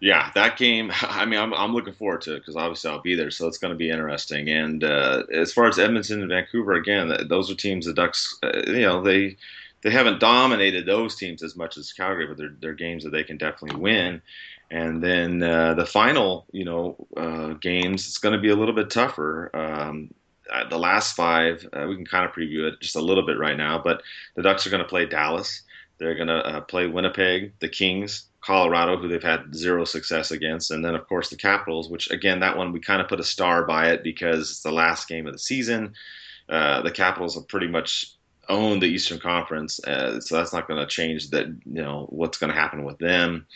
Yeah, 0.00 0.30
that 0.34 0.58
game. 0.58 0.92
I 1.02 1.24
mean, 1.24 1.40
I'm 1.40 1.54
I'm 1.54 1.72
looking 1.72 1.94
forward 1.94 2.20
to 2.22 2.34
it 2.34 2.40
because 2.40 2.56
obviously 2.56 2.90
I'll 2.90 3.00
be 3.00 3.14
there, 3.14 3.30
so 3.30 3.46
it's 3.46 3.58
going 3.58 3.72
to 3.72 3.78
be 3.78 3.90
interesting. 3.90 4.48
And 4.48 4.84
uh, 4.84 5.22
as 5.32 5.52
far 5.52 5.66
as 5.66 5.78
Edmonton 5.78 6.20
and 6.20 6.28
Vancouver, 6.28 6.74
again, 6.74 7.10
those 7.28 7.50
are 7.50 7.54
teams 7.54 7.86
the 7.86 7.94
Ducks. 7.94 8.38
Uh, 8.42 8.62
you 8.66 8.80
know, 8.80 9.02
they 9.02 9.36
they 9.86 9.92
haven't 9.92 10.18
dominated 10.18 10.84
those 10.84 11.14
teams 11.14 11.44
as 11.44 11.54
much 11.54 11.76
as 11.76 11.92
Calgary, 11.92 12.26
but 12.26 12.36
they're 12.36 12.56
they're 12.60 12.74
games 12.74 13.04
that 13.04 13.10
they 13.10 13.22
can 13.22 13.36
definitely 13.36 13.80
win. 13.80 14.20
And 14.68 15.00
then 15.00 15.40
uh, 15.44 15.74
the 15.74 15.86
final, 15.86 16.44
you 16.50 16.64
know, 16.64 17.06
uh, 17.16 17.52
games, 17.52 18.08
it's 18.08 18.18
going 18.18 18.34
to 18.34 18.40
be 18.40 18.48
a 18.48 18.56
little 18.56 18.74
bit 18.74 18.90
tougher. 18.90 19.48
Um, 19.54 20.10
uh, 20.52 20.68
the 20.68 20.76
last 20.76 21.14
five, 21.14 21.68
uh, 21.72 21.86
we 21.88 21.94
can 21.94 22.04
kind 22.04 22.24
of 22.24 22.32
preview 22.32 22.66
it 22.66 22.80
just 22.80 22.96
a 22.96 23.00
little 23.00 23.24
bit 23.24 23.38
right 23.38 23.56
now, 23.56 23.80
but 23.80 24.02
the 24.34 24.42
Ducks 24.42 24.66
are 24.66 24.70
going 24.70 24.82
to 24.82 24.88
play 24.88 25.06
Dallas. 25.06 25.62
They're 25.98 26.16
going 26.16 26.26
to 26.26 26.44
uh, 26.44 26.60
play 26.62 26.88
Winnipeg, 26.88 27.52
the 27.60 27.68
Kings, 27.68 28.24
Colorado, 28.40 28.96
who 28.96 29.06
they've 29.06 29.22
had 29.22 29.54
zero 29.54 29.84
success 29.84 30.32
against, 30.32 30.72
and 30.72 30.84
then 30.84 30.96
of 30.96 31.06
course 31.06 31.30
the 31.30 31.36
Capitals, 31.36 31.88
which 31.88 32.10
again 32.10 32.40
that 32.40 32.56
one 32.56 32.72
we 32.72 32.80
kind 32.80 33.00
of 33.00 33.06
put 33.06 33.20
a 33.20 33.24
star 33.24 33.64
by 33.64 33.90
it 33.90 34.02
because 34.02 34.50
it's 34.50 34.62
the 34.62 34.72
last 34.72 35.06
game 35.06 35.28
of 35.28 35.32
the 35.32 35.38
season. 35.38 35.94
Uh, 36.48 36.82
the 36.82 36.90
Capitals 36.90 37.36
have 37.36 37.46
pretty 37.46 37.68
much 37.68 38.15
owned 38.48 38.82
the 38.82 38.86
Eastern 38.86 39.18
Conference, 39.18 39.82
uh, 39.84 40.20
so 40.20 40.36
that's 40.36 40.52
not 40.52 40.68
going 40.68 40.80
to 40.80 40.86
change 40.86 41.30
that. 41.30 41.46
You 41.46 41.82
know 41.82 42.06
what's 42.10 42.38
going 42.38 42.52
to 42.52 42.58
happen 42.58 42.84
with 42.84 42.98
them. 42.98 43.46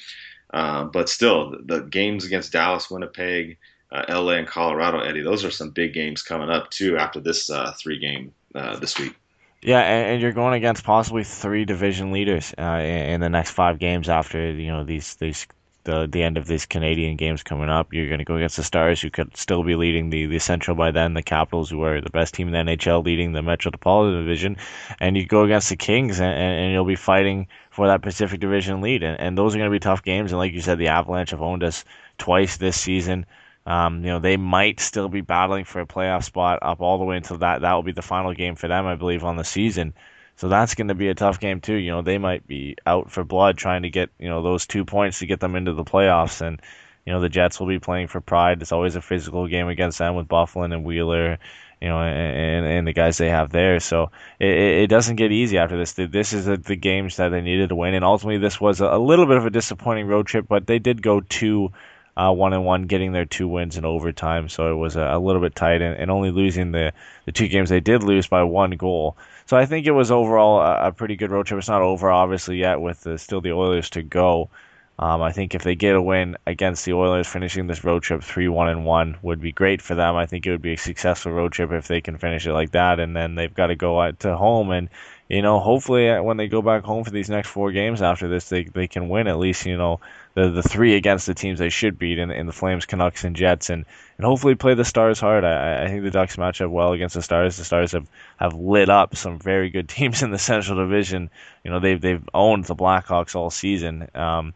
Uh, 0.52 0.84
but 0.84 1.08
still, 1.08 1.50
the, 1.50 1.58
the, 1.62 1.80
games 1.82 2.24
against 2.24 2.52
Dallas, 2.52 2.90
Winnipeg, 2.90 3.58
uh, 3.92 4.04
LA, 4.08 4.32
and 4.32 4.48
Colorado, 4.48 4.98
Eddie, 4.98 5.22
those 5.22 5.44
are 5.44 5.50
some 5.50 5.70
big 5.70 5.94
games 5.94 6.22
coming 6.22 6.50
up 6.50 6.70
too 6.70 6.96
after 6.96 7.20
this 7.20 7.50
uh, 7.50 7.72
three 7.78 7.98
game 7.98 8.32
uh, 8.54 8.76
this 8.76 8.98
week. 8.98 9.14
Yeah, 9.62 9.80
and, 9.80 10.22
you're 10.22 10.32
going 10.32 10.54
against 10.54 10.84
possibly 10.84 11.22
three 11.22 11.64
division 11.66 12.12
leaders 12.12 12.54
uh, 12.58 12.80
in, 12.80 13.14
in, 13.14 13.20
the 13.20 13.28
next 13.28 13.50
five 13.50 13.78
games 13.78 14.08
after 14.08 14.52
you 14.52 14.68
know 14.68 14.84
these 14.84 15.16
these 15.16 15.46
the 15.84 16.06
the 16.06 16.22
end 16.22 16.36
of 16.36 16.46
these 16.46 16.66
Canadian 16.66 17.16
games 17.16 17.42
coming 17.42 17.68
up. 17.68 17.92
You're 17.92 18.08
going 18.08 18.18
to 18.18 18.24
go 18.24 18.36
against 18.36 18.56
the 18.56 18.62
Stars, 18.62 19.00
who 19.00 19.10
could 19.10 19.36
still 19.36 19.62
be 19.62 19.76
leading 19.76 20.10
the, 20.10 20.26
the 20.26 20.38
Central 20.38 20.76
by 20.76 20.90
then, 20.90 21.14
the 21.14 21.22
Capitals, 21.22 21.70
who 21.70 21.82
are 21.82 22.00
the 22.00 22.10
best 22.10 22.34
team 22.34 22.52
in 22.52 22.66
the 22.66 22.72
NHL, 22.72 23.04
leading 23.04 23.32
the 23.32 23.42
Metropolitan 23.42 24.20
Division, 24.20 24.56
and 24.98 25.16
you 25.16 25.26
go 25.26 25.44
against 25.44 25.68
the 25.68 25.76
Kings, 25.76 26.20
and, 26.20 26.32
and 26.32 26.72
you'll 26.72 26.84
be 26.84 26.96
fighting 26.96 27.48
for 27.70 27.86
that 27.86 28.02
Pacific 28.02 28.40
Division 28.40 28.80
lead. 28.80 29.02
And, 29.02 29.18
and 29.20 29.38
those 29.38 29.54
are 29.54 29.58
going 29.58 29.70
to 29.70 29.74
be 29.74 29.80
tough 29.80 30.02
games. 30.02 30.32
And 30.32 30.38
like 30.38 30.52
you 30.52 30.60
said, 30.60 30.78
the 30.78 30.88
Avalanche 30.88 31.30
have 31.30 31.42
owned 31.42 31.64
us 31.64 31.84
twice 32.18 32.56
this 32.56 32.78
season. 32.78 33.26
Um, 33.66 34.04
you 34.04 34.10
know, 34.10 34.18
they 34.18 34.36
might 34.36 34.80
still 34.80 35.08
be 35.08 35.20
battling 35.20 35.64
for 35.64 35.80
a 35.80 35.86
playoff 35.86 36.24
spot 36.24 36.58
up 36.62 36.80
all 36.80 36.98
the 36.98 37.04
way 37.04 37.16
until 37.16 37.38
that. 37.38 37.60
That 37.60 37.72
will 37.74 37.82
be 37.82 37.92
the 37.92 38.02
final 38.02 38.34
game 38.34 38.54
for 38.54 38.68
them, 38.68 38.86
I 38.86 38.96
believe, 38.96 39.24
on 39.24 39.36
the 39.36 39.44
season. 39.44 39.94
So 40.40 40.48
that's 40.48 40.74
going 40.74 40.88
to 40.88 40.94
be 40.94 41.08
a 41.08 41.14
tough 41.14 41.38
game 41.38 41.60
too. 41.60 41.74
You 41.74 41.90
know, 41.90 42.00
they 42.00 42.16
might 42.16 42.46
be 42.46 42.74
out 42.86 43.12
for 43.12 43.24
blood 43.24 43.58
trying 43.58 43.82
to 43.82 43.90
get 43.90 44.08
you 44.18 44.30
know 44.30 44.42
those 44.42 44.66
two 44.66 44.86
points 44.86 45.18
to 45.18 45.26
get 45.26 45.38
them 45.38 45.54
into 45.54 45.74
the 45.74 45.84
playoffs, 45.84 46.40
and 46.40 46.62
you 47.04 47.12
know 47.12 47.20
the 47.20 47.28
Jets 47.28 47.60
will 47.60 47.66
be 47.66 47.78
playing 47.78 48.08
for 48.08 48.22
pride. 48.22 48.62
It's 48.62 48.72
always 48.72 48.96
a 48.96 49.02
physical 49.02 49.46
game 49.48 49.68
against 49.68 49.98
them 49.98 50.14
with 50.14 50.28
Byfuglien 50.28 50.72
and 50.72 50.82
Wheeler, 50.82 51.36
you 51.82 51.88
know, 51.88 52.00
and, 52.00 52.64
and 52.64 52.86
the 52.86 52.94
guys 52.94 53.18
they 53.18 53.28
have 53.28 53.52
there. 53.52 53.80
So 53.80 54.12
it, 54.38 54.48
it 54.48 54.86
doesn't 54.86 55.16
get 55.16 55.30
easy 55.30 55.58
after 55.58 55.76
this. 55.76 55.92
This 55.92 56.32
is 56.32 56.46
the, 56.46 56.56
the 56.56 56.74
games 56.74 57.16
that 57.16 57.28
they 57.28 57.42
needed 57.42 57.68
to 57.68 57.76
win, 57.76 57.92
and 57.92 58.02
ultimately 58.02 58.38
this 58.38 58.58
was 58.58 58.80
a 58.80 58.96
little 58.96 59.26
bit 59.26 59.36
of 59.36 59.44
a 59.44 59.50
disappointing 59.50 60.06
road 60.06 60.26
trip, 60.26 60.46
but 60.48 60.66
they 60.66 60.78
did 60.78 61.02
go 61.02 61.20
two. 61.20 61.72
Uh, 62.20 62.30
one 62.30 62.52
and 62.52 62.66
one, 62.66 62.82
getting 62.82 63.12
their 63.12 63.24
two 63.24 63.48
wins 63.48 63.78
in 63.78 63.84
overtime, 63.86 64.48
so 64.48 64.70
it 64.70 64.76
was 64.76 64.96
a, 64.96 65.16
a 65.16 65.18
little 65.18 65.40
bit 65.40 65.54
tight, 65.54 65.80
and, 65.80 65.96
and 65.96 66.10
only 66.10 66.30
losing 66.30 66.70
the, 66.70 66.92
the 67.24 67.32
two 67.32 67.48
games 67.48 67.70
they 67.70 67.80
did 67.80 68.02
lose 68.02 68.28
by 68.28 68.42
one 68.42 68.72
goal. 68.72 69.16
So 69.46 69.56
I 69.56 69.64
think 69.64 69.86
it 69.86 69.92
was 69.92 70.10
overall 70.10 70.60
a, 70.60 70.88
a 70.88 70.92
pretty 70.92 71.16
good 71.16 71.30
road 71.30 71.46
trip. 71.46 71.58
It's 71.58 71.68
not 71.68 71.80
over 71.80 72.10
obviously 72.10 72.58
yet 72.58 72.78
with 72.80 73.00
the, 73.04 73.16
still 73.16 73.40
the 73.40 73.52
Oilers 73.52 73.88
to 73.90 74.02
go. 74.02 74.50
Um, 74.98 75.22
I 75.22 75.32
think 75.32 75.54
if 75.54 75.62
they 75.62 75.76
get 75.76 75.96
a 75.96 76.02
win 76.02 76.36
against 76.46 76.84
the 76.84 76.92
Oilers, 76.92 77.26
finishing 77.26 77.66
this 77.66 77.84
road 77.84 78.02
trip 78.02 78.22
three 78.22 78.48
one 78.48 78.68
and 78.68 78.84
one 78.84 79.16
would 79.22 79.40
be 79.40 79.52
great 79.52 79.80
for 79.80 79.94
them. 79.94 80.14
I 80.14 80.26
think 80.26 80.44
it 80.44 80.50
would 80.50 80.60
be 80.60 80.74
a 80.74 80.78
successful 80.78 81.32
road 81.32 81.52
trip 81.52 81.72
if 81.72 81.88
they 81.88 82.02
can 82.02 82.18
finish 82.18 82.46
it 82.46 82.52
like 82.52 82.72
that, 82.72 83.00
and 83.00 83.16
then 83.16 83.34
they've 83.34 83.54
got 83.54 83.68
to 83.68 83.76
go 83.76 83.98
out 83.98 84.20
to 84.20 84.36
home 84.36 84.70
and 84.72 84.90
you 85.30 85.42
know 85.42 85.60
hopefully 85.60 86.10
uh, 86.10 86.22
when 86.22 86.36
they 86.36 86.48
go 86.48 86.60
back 86.60 86.82
home 86.82 87.04
for 87.04 87.10
these 87.10 87.30
next 87.30 87.48
four 87.48 87.70
games 87.70 88.02
after 88.02 88.28
this, 88.28 88.48
they 88.48 88.64
they 88.64 88.88
can 88.88 89.08
win 89.08 89.28
at 89.28 89.38
least 89.38 89.64
you 89.64 89.76
know 89.76 90.00
the 90.34 90.50
the 90.50 90.62
three 90.62 90.96
against 90.96 91.26
the 91.26 91.34
teams 91.34 91.58
they 91.58 91.68
should 91.68 91.98
beat 91.98 92.18
in, 92.18 92.30
in 92.30 92.46
the 92.46 92.52
Flames, 92.52 92.84
Canucks, 92.84 93.22
and 93.22 93.36
Jets, 93.36 93.70
and 93.70 93.86
and 94.18 94.26
hopefully 94.26 94.56
play 94.56 94.74
the 94.74 94.84
Stars 94.84 95.20
hard. 95.20 95.44
I, 95.44 95.84
I 95.84 95.88
think 95.88 96.02
the 96.02 96.10
Ducks 96.10 96.36
match 96.36 96.60
up 96.60 96.70
well 96.70 96.92
against 96.92 97.14
the 97.14 97.22
Stars. 97.22 97.56
The 97.56 97.64
Stars 97.64 97.92
have, 97.92 98.06
have 98.38 98.54
lit 98.54 98.90
up 98.90 99.16
some 99.16 99.38
very 99.38 99.70
good 99.70 99.88
teams 99.96 100.22
in 100.22 100.32
the 100.32 100.38
Central 100.38 100.78
Division. 100.78 101.30
You 101.64 101.70
know 101.70 101.78
they've 101.78 102.00
they've 102.00 102.28
owned 102.34 102.64
the 102.64 102.76
Blackhawks 102.76 103.36
all 103.36 103.50
season. 103.50 104.08
Um, 104.14 104.52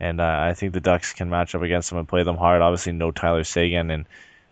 and 0.00 0.20
uh, 0.20 0.38
I 0.42 0.54
think 0.54 0.74
the 0.74 0.80
Ducks 0.80 1.12
can 1.12 1.28
match 1.28 1.54
up 1.54 1.62
against 1.62 1.88
them 1.88 1.98
and 1.98 2.06
play 2.06 2.22
them 2.22 2.36
hard. 2.36 2.62
Obviously, 2.62 2.92
no 2.92 3.10
Tyler 3.10 3.44
Seguin, 3.44 3.90
and 3.90 4.06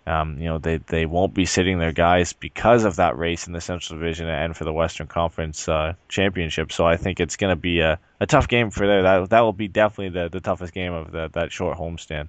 um, 0.07 0.39
you 0.39 0.45
know, 0.45 0.59
they, 0.59 0.77
they 0.79 1.05
won't 1.05 1.35
be 1.35 1.47
sitting 1.47 1.79
their 1.79 1.93
guys 1.93 2.33
because 2.33 2.85
of 2.85 2.97
that 2.97 3.19
race 3.19 3.47
in 3.47 3.53
the 3.53 3.61
Central 3.61 3.99
Division 3.99 4.29
and 4.29 4.57
for 4.57 4.65
the 4.65 4.73
Western 4.73 5.07
Conference 5.07 5.69
uh, 5.69 5.95
Championship. 6.09 6.71
So 6.71 6.87
I 6.87 6.97
think 6.97 7.19
it's 7.19 7.37
going 7.37 7.51
to 7.51 7.61
be 7.61 7.81
a, 7.81 7.99
a 8.21 8.27
tough 8.27 8.47
game 8.47 8.71
for 8.71 8.87
there. 8.87 9.03
That 9.03 9.31
that 9.31 9.41
will 9.41 9.53
be 9.53 9.69
definitely 9.69 10.21
the, 10.21 10.29
the 10.29 10.41
toughest 10.41 10.73
game 10.73 10.93
of 10.93 11.11
the, 11.11 11.29
that 11.33 11.51
short 11.51 11.77
homestand. 11.77 12.29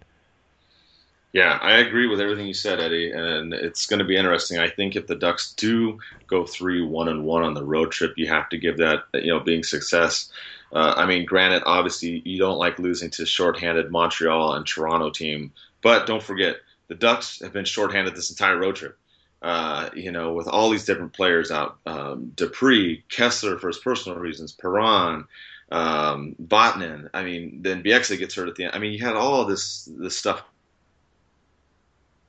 Yeah, 1.33 1.59
I 1.61 1.77
agree 1.77 2.07
with 2.07 2.19
everything 2.19 2.47
you 2.47 2.53
said, 2.53 2.79
Eddie, 2.79 3.11
and 3.11 3.53
it's 3.53 3.85
going 3.85 3.99
to 3.99 4.05
be 4.05 4.15
interesting. 4.15 4.59
I 4.59 4.69
think 4.69 4.95
if 4.95 5.05
the 5.05 5.15
Ducks 5.15 5.53
do 5.53 5.99
go 6.25 6.45
three 6.45 6.81
one 6.81 7.09
and 7.09 7.25
one 7.25 7.43
on 7.43 7.53
the 7.53 7.63
road 7.63 7.91
trip, 7.91 8.13
you 8.17 8.27
have 8.27 8.49
to 8.49 8.57
give 8.57 8.77
that 8.77 9.03
you 9.13 9.27
know 9.27 9.39
being 9.39 9.63
success. 9.63 10.31
Uh, 10.73 10.93
I 10.97 11.05
mean, 11.05 11.25
granted, 11.25 11.63
obviously 11.65 12.21
you 12.25 12.39
don't 12.39 12.57
like 12.57 12.79
losing 12.79 13.11
to 13.11 13.25
shorthanded 13.25 13.91
Montreal 13.91 14.53
and 14.53 14.65
Toronto 14.65 15.11
team, 15.11 15.51
but 15.81 16.07
don't 16.07 16.23
forget 16.23 16.57
the 16.87 16.95
Ducks 16.95 17.41
have 17.41 17.53
been 17.53 17.65
shorthanded 17.65 18.15
this 18.15 18.29
entire 18.29 18.57
road 18.57 18.75
trip. 18.75 18.97
Uh, 19.41 19.89
you 19.95 20.11
know, 20.11 20.33
with 20.33 20.47
all 20.47 20.69
these 20.69 20.85
different 20.85 21.13
players 21.13 21.51
out, 21.51 21.77
um, 21.85 22.31
Despres, 22.35 23.03
Kesler 23.07 23.59
for 23.59 23.67
his 23.67 23.77
personal 23.77 24.17
reasons, 24.17 24.51
Perron, 24.51 25.25
um, 25.71 26.35
Vatanen. 26.41 27.09
I 27.13 27.23
mean, 27.23 27.59
then 27.61 27.83
Bieksa 27.83 28.17
gets 28.17 28.33
hurt 28.33 28.49
at 28.49 28.55
the 28.55 28.65
end. 28.65 28.73
I 28.73 28.79
mean, 28.79 28.93
you 28.93 29.05
had 29.05 29.15
all 29.15 29.45
this 29.45 29.87
this 29.99 30.17
stuff 30.17 30.43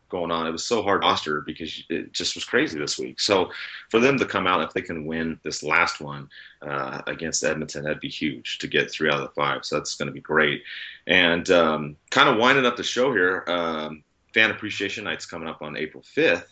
going 0.08 0.30
on. 0.30 0.46
It 0.46 0.50
was 0.50 0.64
so 0.64 0.82
hard 0.82 1.02
to 1.02 1.08
roster 1.08 1.40
because 1.42 1.82
it 1.88 2.12
just 2.12 2.34
was 2.34 2.44
crazy 2.44 2.78
this 2.78 2.98
week. 2.98 3.20
So 3.20 3.50
for 3.90 4.00
them 4.00 4.18
to 4.18 4.24
come 4.24 4.46
out, 4.46 4.62
if 4.62 4.72
they 4.72 4.82
can 4.82 5.06
win 5.06 5.38
this 5.42 5.62
last 5.62 6.00
one 6.00 6.28
uh, 6.62 7.02
against 7.06 7.44
Edmonton, 7.44 7.84
that'd 7.84 8.00
be 8.00 8.08
huge 8.08 8.58
to 8.58 8.66
get 8.66 8.90
three 8.90 9.08
out 9.08 9.20
of 9.20 9.22
the 9.22 9.34
five. 9.34 9.64
So 9.64 9.76
that's 9.76 9.94
going 9.96 10.06
to 10.06 10.12
be 10.12 10.20
great. 10.20 10.62
And 11.06 11.50
um, 11.50 11.96
kind 12.10 12.28
of 12.28 12.38
winding 12.38 12.66
up 12.66 12.76
the 12.76 12.82
show 12.82 13.12
here, 13.12 13.44
um, 13.46 14.02
Fan 14.34 14.50
Appreciation 14.50 15.04
Night's 15.04 15.26
coming 15.26 15.48
up 15.48 15.62
on 15.62 15.76
April 15.76 16.02
5th. 16.16 16.46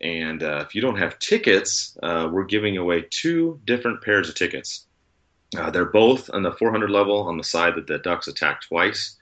And 0.00 0.42
uh, 0.42 0.64
if 0.66 0.74
you 0.74 0.80
don't 0.80 0.98
have 0.98 1.18
tickets, 1.18 1.96
uh, 2.02 2.28
we're 2.30 2.44
giving 2.44 2.76
away 2.76 3.06
two 3.10 3.60
different 3.64 4.02
pairs 4.02 4.28
of 4.28 4.34
tickets. 4.36 4.86
Uh, 5.56 5.70
they're 5.70 5.86
both 5.86 6.30
on 6.32 6.42
the 6.42 6.52
400 6.52 6.90
level 6.90 7.22
on 7.22 7.36
the 7.36 7.44
side 7.44 7.74
that 7.76 7.86
the 7.86 7.98
Ducks 7.98 8.28
attacked 8.28 8.68
twice. 8.68 9.16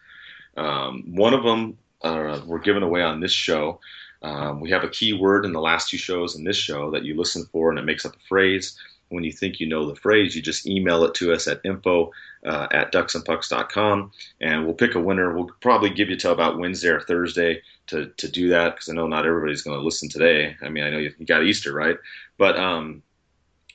Um, 0.57 1.05
one 1.15 1.35
of 1.35 1.45
them 1.45 1.79
uh, 2.03 2.41
we're 2.47 2.59
giving 2.59 2.83
away 2.83 3.03
on 3.03 3.21
this 3.21 3.33
show. 3.33 3.81
Um, 4.23 4.61
we 4.61 4.71
have 4.71 4.85
a 4.85 4.89
keyword 4.89 5.45
in 5.45 5.53
the 5.53 5.61
last 5.61 5.91
two 5.91 5.99
shows 5.99 6.37
and 6.37 6.47
this 6.47 6.57
show 6.57 6.91
that 6.91 7.05
you 7.05 7.17
listen 7.17 7.47
for, 7.53 7.71
and 7.71 7.79
it 7.79 7.85
makes 7.85 8.05
up 8.05 8.17
a 8.17 8.29
phrase. 8.29 8.79
When 9.09 9.25
you 9.25 9.33
think 9.33 9.61
you 9.61 9.69
know 9.69 9.87
the 9.87 9.95
phrase, 9.95 10.35
you 10.35 10.43
just 10.43 10.67
email 10.67 11.05
it 11.05 11.15
to 11.15 11.33
us 11.33 11.47
at 11.47 11.61
info 11.65 12.11
uh, 12.45 12.67
at 12.73 12.93
ducksandpucks.com, 12.93 14.13
and 14.41 14.65
we'll 14.65 14.75
pick 14.75 14.95
a 14.95 15.01
winner. 15.01 15.35
We'll 15.35 15.51
probably 15.61 15.91
give 15.91 16.11
you 16.11 16.17
till 16.17 16.33
about 16.33 16.59
Wednesday 16.59 16.89
or 16.89 17.01
Thursday 17.01 17.63
to, 17.89 18.07
to 18.17 18.29
do 18.29 18.49
that 18.49 18.75
because 18.75 18.89
I 18.89 18.95
know 18.95 19.07
not 19.07 19.27
everybody's 19.27 19.63
going 19.63 19.79
to 19.79 19.85
listen 19.85 20.09
today. 20.09 20.57
I 20.63 20.69
mean, 20.69 20.85
I 20.85 20.91
know 20.91 20.99
you, 20.99 21.13
you 21.19 21.27
got 21.27 21.45
Easter, 21.45 21.73
right? 21.73 21.97
But 22.37 22.59
um, 22.59 23.03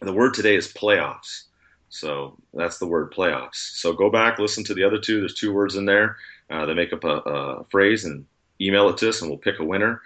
the 0.02 0.14
word 0.14 0.34
today 0.34 0.56
is 0.56 0.72
playoffs. 0.72 1.44
So 1.90 2.38
that's 2.54 2.80
the 2.80 2.88
word 2.88 3.12
playoffs. 3.12 3.56
So 3.56 3.94
go 3.94 4.10
back, 4.10 4.40
listen 4.40 4.64
to 4.66 4.74
the 4.74 4.84
other 4.84 4.98
two. 4.98 5.20
There's 5.20 5.36
two 5.36 5.54
words 5.54 5.76
in 5.76 5.86
there 5.86 6.18
uh, 6.50 6.66
that 6.66 6.76
make 6.76 6.94
up 6.94 7.04
a, 7.04 7.18
a, 7.18 7.64
phrase 7.66 8.06
and 8.06 8.26
email 8.62 8.88
it 8.90 8.98
to 8.98 9.10
us, 9.10 9.22
and 9.22 9.30
we'll 9.30 9.38
pick 9.38 9.60
a 9.60 9.66
winner. 9.66 10.02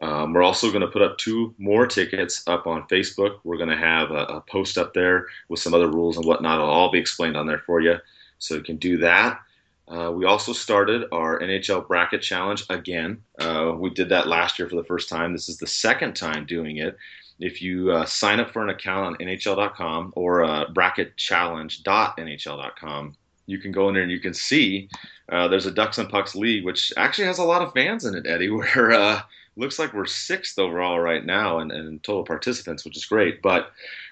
Um, 0.00 0.32
we're 0.32 0.42
also 0.42 0.70
going 0.70 0.80
to 0.80 0.88
put 0.88 1.02
up 1.02 1.18
two 1.18 1.54
more 1.58 1.86
tickets 1.86 2.42
up 2.46 2.66
on 2.66 2.88
Facebook. 2.88 3.40
We're 3.44 3.58
going 3.58 3.68
to 3.68 3.76
have 3.76 4.10
a, 4.10 4.24
a, 4.24 4.40
post 4.40 4.78
up 4.78 4.94
there 4.94 5.26
with 5.50 5.60
some 5.60 5.74
other 5.74 5.88
rules 5.88 6.16
and 6.16 6.24
whatnot. 6.24 6.58
It'll 6.58 6.70
all 6.70 6.90
be 6.90 6.98
explained 6.98 7.36
on 7.36 7.46
there 7.46 7.62
for 7.66 7.82
you, 7.82 7.96
so 8.38 8.54
you 8.54 8.62
can 8.62 8.78
do 8.78 8.96
that. 8.98 9.40
Uh, 9.88 10.12
we 10.12 10.24
also 10.24 10.52
started 10.52 11.06
our 11.12 11.40
NHL 11.40 11.86
bracket 11.86 12.22
challenge 12.22 12.64
again. 12.70 13.20
Uh, 13.40 13.74
we 13.76 13.90
did 13.90 14.08
that 14.08 14.28
last 14.28 14.58
year 14.58 14.68
for 14.68 14.76
the 14.76 14.84
first 14.84 15.08
time. 15.08 15.32
This 15.32 15.48
is 15.48 15.58
the 15.58 15.66
second 15.66 16.14
time 16.14 16.46
doing 16.46 16.76
it. 16.78 16.96
If 17.40 17.60
you 17.60 17.90
uh, 17.90 18.06
sign 18.06 18.38
up 18.38 18.52
for 18.52 18.62
an 18.62 18.70
account 18.70 19.06
on 19.06 19.16
NHL.com 19.16 20.12
or 20.14 20.44
uh, 20.44 20.66
bracketchallenge.nhl.com, 20.66 23.16
you 23.46 23.58
can 23.58 23.72
go 23.72 23.88
in 23.88 23.94
there 23.94 24.04
and 24.04 24.12
you 24.12 24.20
can 24.20 24.34
see 24.34 24.88
uh, 25.30 25.48
there's 25.48 25.66
a 25.66 25.72
Ducks 25.72 25.98
and 25.98 26.08
Pucks 26.08 26.36
league, 26.36 26.64
which 26.64 26.92
actually 26.96 27.26
has 27.26 27.38
a 27.38 27.44
lot 27.44 27.62
of 27.62 27.72
fans 27.72 28.04
in 28.04 28.14
it, 28.14 28.26
Eddie. 28.26 28.50
Where 28.50 28.92
uh, 28.92 29.22
looks 29.56 29.78
like 29.78 29.92
we're 29.92 30.06
sixth 30.06 30.58
overall 30.58 30.98
right 30.98 31.24
now 31.24 31.58
in, 31.58 31.70
in 31.70 31.98
total 32.00 32.24
participants, 32.24 32.84
which 32.84 32.96
is 32.96 33.04
great. 33.04 33.42
But 33.42 33.70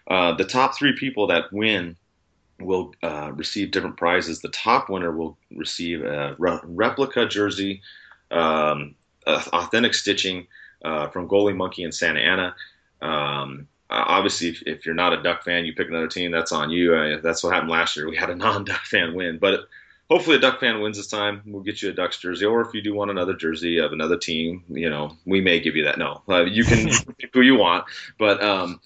uh, 0.08 0.34
the 0.34 0.44
top 0.44 0.76
three 0.76 0.94
people 0.96 1.26
that 1.28 1.52
win 1.52 1.96
will 2.60 2.94
uh, 3.02 3.30
receive 3.34 3.70
different 3.70 3.96
prizes. 3.96 4.40
The 4.40 4.48
top 4.48 4.90
winner 4.90 5.12
will 5.12 5.38
receive 5.54 6.04
a 6.04 6.34
re- 6.38 6.60
replica 6.64 7.26
jersey, 7.26 7.82
um, 8.30 8.94
authentic 9.26 9.94
stitching 9.94 10.46
uh, 10.84 11.08
from 11.08 11.28
Goalie 11.28 11.56
Monkey 11.56 11.84
in 11.84 11.92
Santa 11.92 12.20
Ana. 12.20 12.54
Um, 13.00 13.68
obviously, 13.90 14.48
if, 14.48 14.62
if, 14.62 14.86
you're 14.86 14.94
not 14.94 15.12
a 15.12 15.22
Duck 15.22 15.44
fan, 15.44 15.64
you 15.64 15.74
pick 15.74 15.88
another 15.88 16.08
team. 16.08 16.30
That's 16.30 16.52
on 16.52 16.70
you. 16.70 16.94
Uh, 16.94 17.20
that's 17.22 17.42
what 17.42 17.52
happened 17.52 17.70
last 17.70 17.96
year. 17.96 18.08
We 18.08 18.16
had 18.16 18.30
a 18.30 18.34
non-Duck 18.34 18.80
fan 18.84 19.14
win, 19.14 19.38
but 19.38 19.68
hopefully 20.10 20.36
a 20.36 20.40
Duck 20.40 20.60
fan 20.60 20.80
wins 20.80 20.96
this 20.96 21.06
time. 21.06 21.42
We'll 21.46 21.62
get 21.62 21.82
you 21.82 21.90
a 21.90 21.92
Ducks 21.92 22.18
jersey, 22.18 22.46
or 22.46 22.60
if 22.60 22.74
you 22.74 22.82
do 22.82 22.94
want 22.94 23.10
another 23.10 23.34
jersey 23.34 23.78
of 23.78 23.92
another 23.92 24.16
team, 24.16 24.64
you 24.68 24.90
know, 24.90 25.16
we 25.26 25.40
may 25.40 25.60
give 25.60 25.76
you 25.76 25.84
that. 25.84 25.98
No, 25.98 26.22
uh, 26.28 26.44
you 26.44 26.64
can 26.64 26.88
pick 27.18 27.30
who 27.32 27.42
you 27.42 27.56
want, 27.56 27.84
but 28.18 28.42
um, 28.42 28.80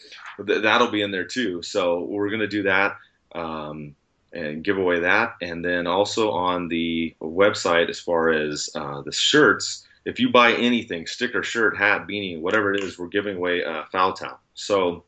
th- 0.47 0.63
that'll 0.63 0.91
be 0.91 1.03
in 1.03 1.11
there 1.11 1.25
too. 1.27 1.63
So 1.63 2.01
we're 2.05 2.31
gonna 2.31 2.49
do 2.49 2.65
that. 2.65 2.97
Um, 3.35 3.95
and 4.33 4.65
give 4.65 4.79
away 4.79 5.01
that. 5.01 5.37
And 5.43 5.65
then 5.65 5.87
also 5.87 6.31
on 6.31 6.69
the 6.69 7.15
website, 7.21 7.91
as 7.91 8.01
far 8.01 8.31
as 8.31 8.71
uh, 8.75 9.03
the 9.03 9.13
shirts, 9.13 9.87
if 10.05 10.19
you 10.19 10.31
buy 10.31 10.55
anything, 10.55 11.07
sticker, 11.07 11.43
shirt, 11.43 11.77
hat, 11.77 12.07
beanie, 12.09 12.41
whatever 12.41 12.73
it 12.75 12.83
is, 12.83 12.99
we're 12.99 13.09
giving 13.09 13.37
away 13.37 13.63
a 13.63 13.85
foul 13.93 14.15
towel. 14.15 14.41
So 14.55 15.05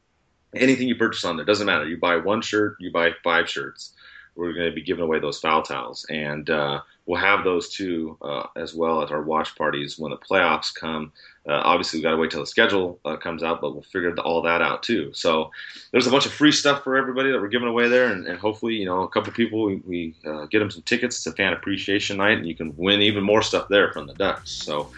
anything 0.55 0.89
you 0.89 0.97
purchase 0.97 1.25
on 1.25 1.37
there 1.37 1.45
doesn't 1.45 1.67
matter. 1.67 1.87
You 1.87 1.97
buy 1.97 2.17
one 2.17 2.43
shirt, 2.43 2.77
you 2.81 2.93
buy 2.93 3.11
five 3.23 3.49
shirts. 3.49 3.95
We're 4.37 4.53
going 4.53 4.69
to 4.69 4.75
be 4.75 4.83
giving 4.83 5.05
away 5.05 5.21
those 5.21 5.39
foul 5.39 5.63
towels, 5.63 6.05
and 6.11 6.49
uh, 6.51 6.81
we'll 7.07 7.21
have 7.21 7.45
those 7.45 7.69
too 7.69 8.17
uh, 8.23 8.47
as 8.57 8.75
well 8.75 9.03
at 9.03 9.11
our 9.11 9.23
watch 9.23 9.55
parties 9.57 9.99
when 9.99 10.11
the 10.11 10.17
playoffs 10.17 10.75
come. 10.75 11.13
Uh, 11.47 11.61
obviously, 11.65 11.99
we've 11.99 12.05
got 12.05 12.13
to 12.13 12.17
wait 12.17 12.31
till 12.31 12.41
the 12.41 12.47
schedule 12.47 12.99
uh, 13.05 13.17
comes 13.17 13.43
out, 13.43 13.61
but 13.61 13.73
we'll 13.73 13.83
figure 13.83 14.15
all 14.21 14.43
that 14.43 14.63
out 14.63 14.83
too. 14.83 15.13
So 15.13 15.51
there's 15.93 16.07
a 16.07 16.11
bunch 16.11 16.27
of 16.27 16.33
free 16.33 16.53
stuff 16.53 16.83
for 16.83 16.97
everybody 16.97 17.31
that 17.31 17.41
we're 17.41 17.49
giving 17.49 17.69
away 17.69 17.89
there, 17.89 18.07
and, 18.07 18.27
and 18.27 18.39
hopefully, 18.39 18.75
you 18.75 18.87
know, 18.87 19.03
a 19.03 19.09
couple 19.09 19.33
people 19.33 19.65
we, 19.65 19.77
we 19.87 20.15
uh, 20.27 20.47
get 20.47 20.61
them 20.61 20.71
some 20.71 20.83
tickets 20.83 21.23
to 21.25 21.33
Fan 21.33 21.53
Appreciation 21.53 22.17
Night, 22.17 22.39
and 22.39 22.47
you 22.47 22.55
can 22.55 22.75
win 22.77 23.03
even 23.03 23.23
more 23.23 23.43
stuff 23.43 23.69
there 23.69 23.93
from 23.93 24.07
the 24.07 24.15
Ducks. 24.15 24.51
So. 24.51 24.91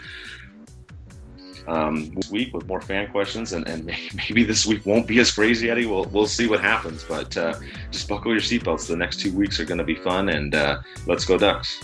Um, 1.68 2.16
week 2.30 2.54
with 2.54 2.66
more 2.68 2.80
fan 2.80 3.10
questions, 3.10 3.52
and, 3.52 3.66
and 3.66 3.86
maybe 4.14 4.44
this 4.44 4.66
week 4.66 4.86
won't 4.86 5.06
be 5.06 5.18
as 5.18 5.32
crazy, 5.32 5.68
Eddie. 5.68 5.86
We'll, 5.86 6.04
we'll 6.04 6.28
see 6.28 6.46
what 6.46 6.60
happens, 6.60 7.04
but 7.04 7.36
uh, 7.36 7.54
just 7.90 8.08
buckle 8.08 8.32
your 8.32 8.40
seatbelts. 8.40 8.86
The 8.86 8.96
next 8.96 9.20
two 9.20 9.32
weeks 9.32 9.58
are 9.58 9.64
going 9.64 9.78
to 9.78 9.84
be 9.84 9.96
fun, 9.96 10.28
and 10.28 10.54
uh, 10.54 10.78
let's 11.06 11.24
go 11.24 11.36
Ducks. 11.36 11.80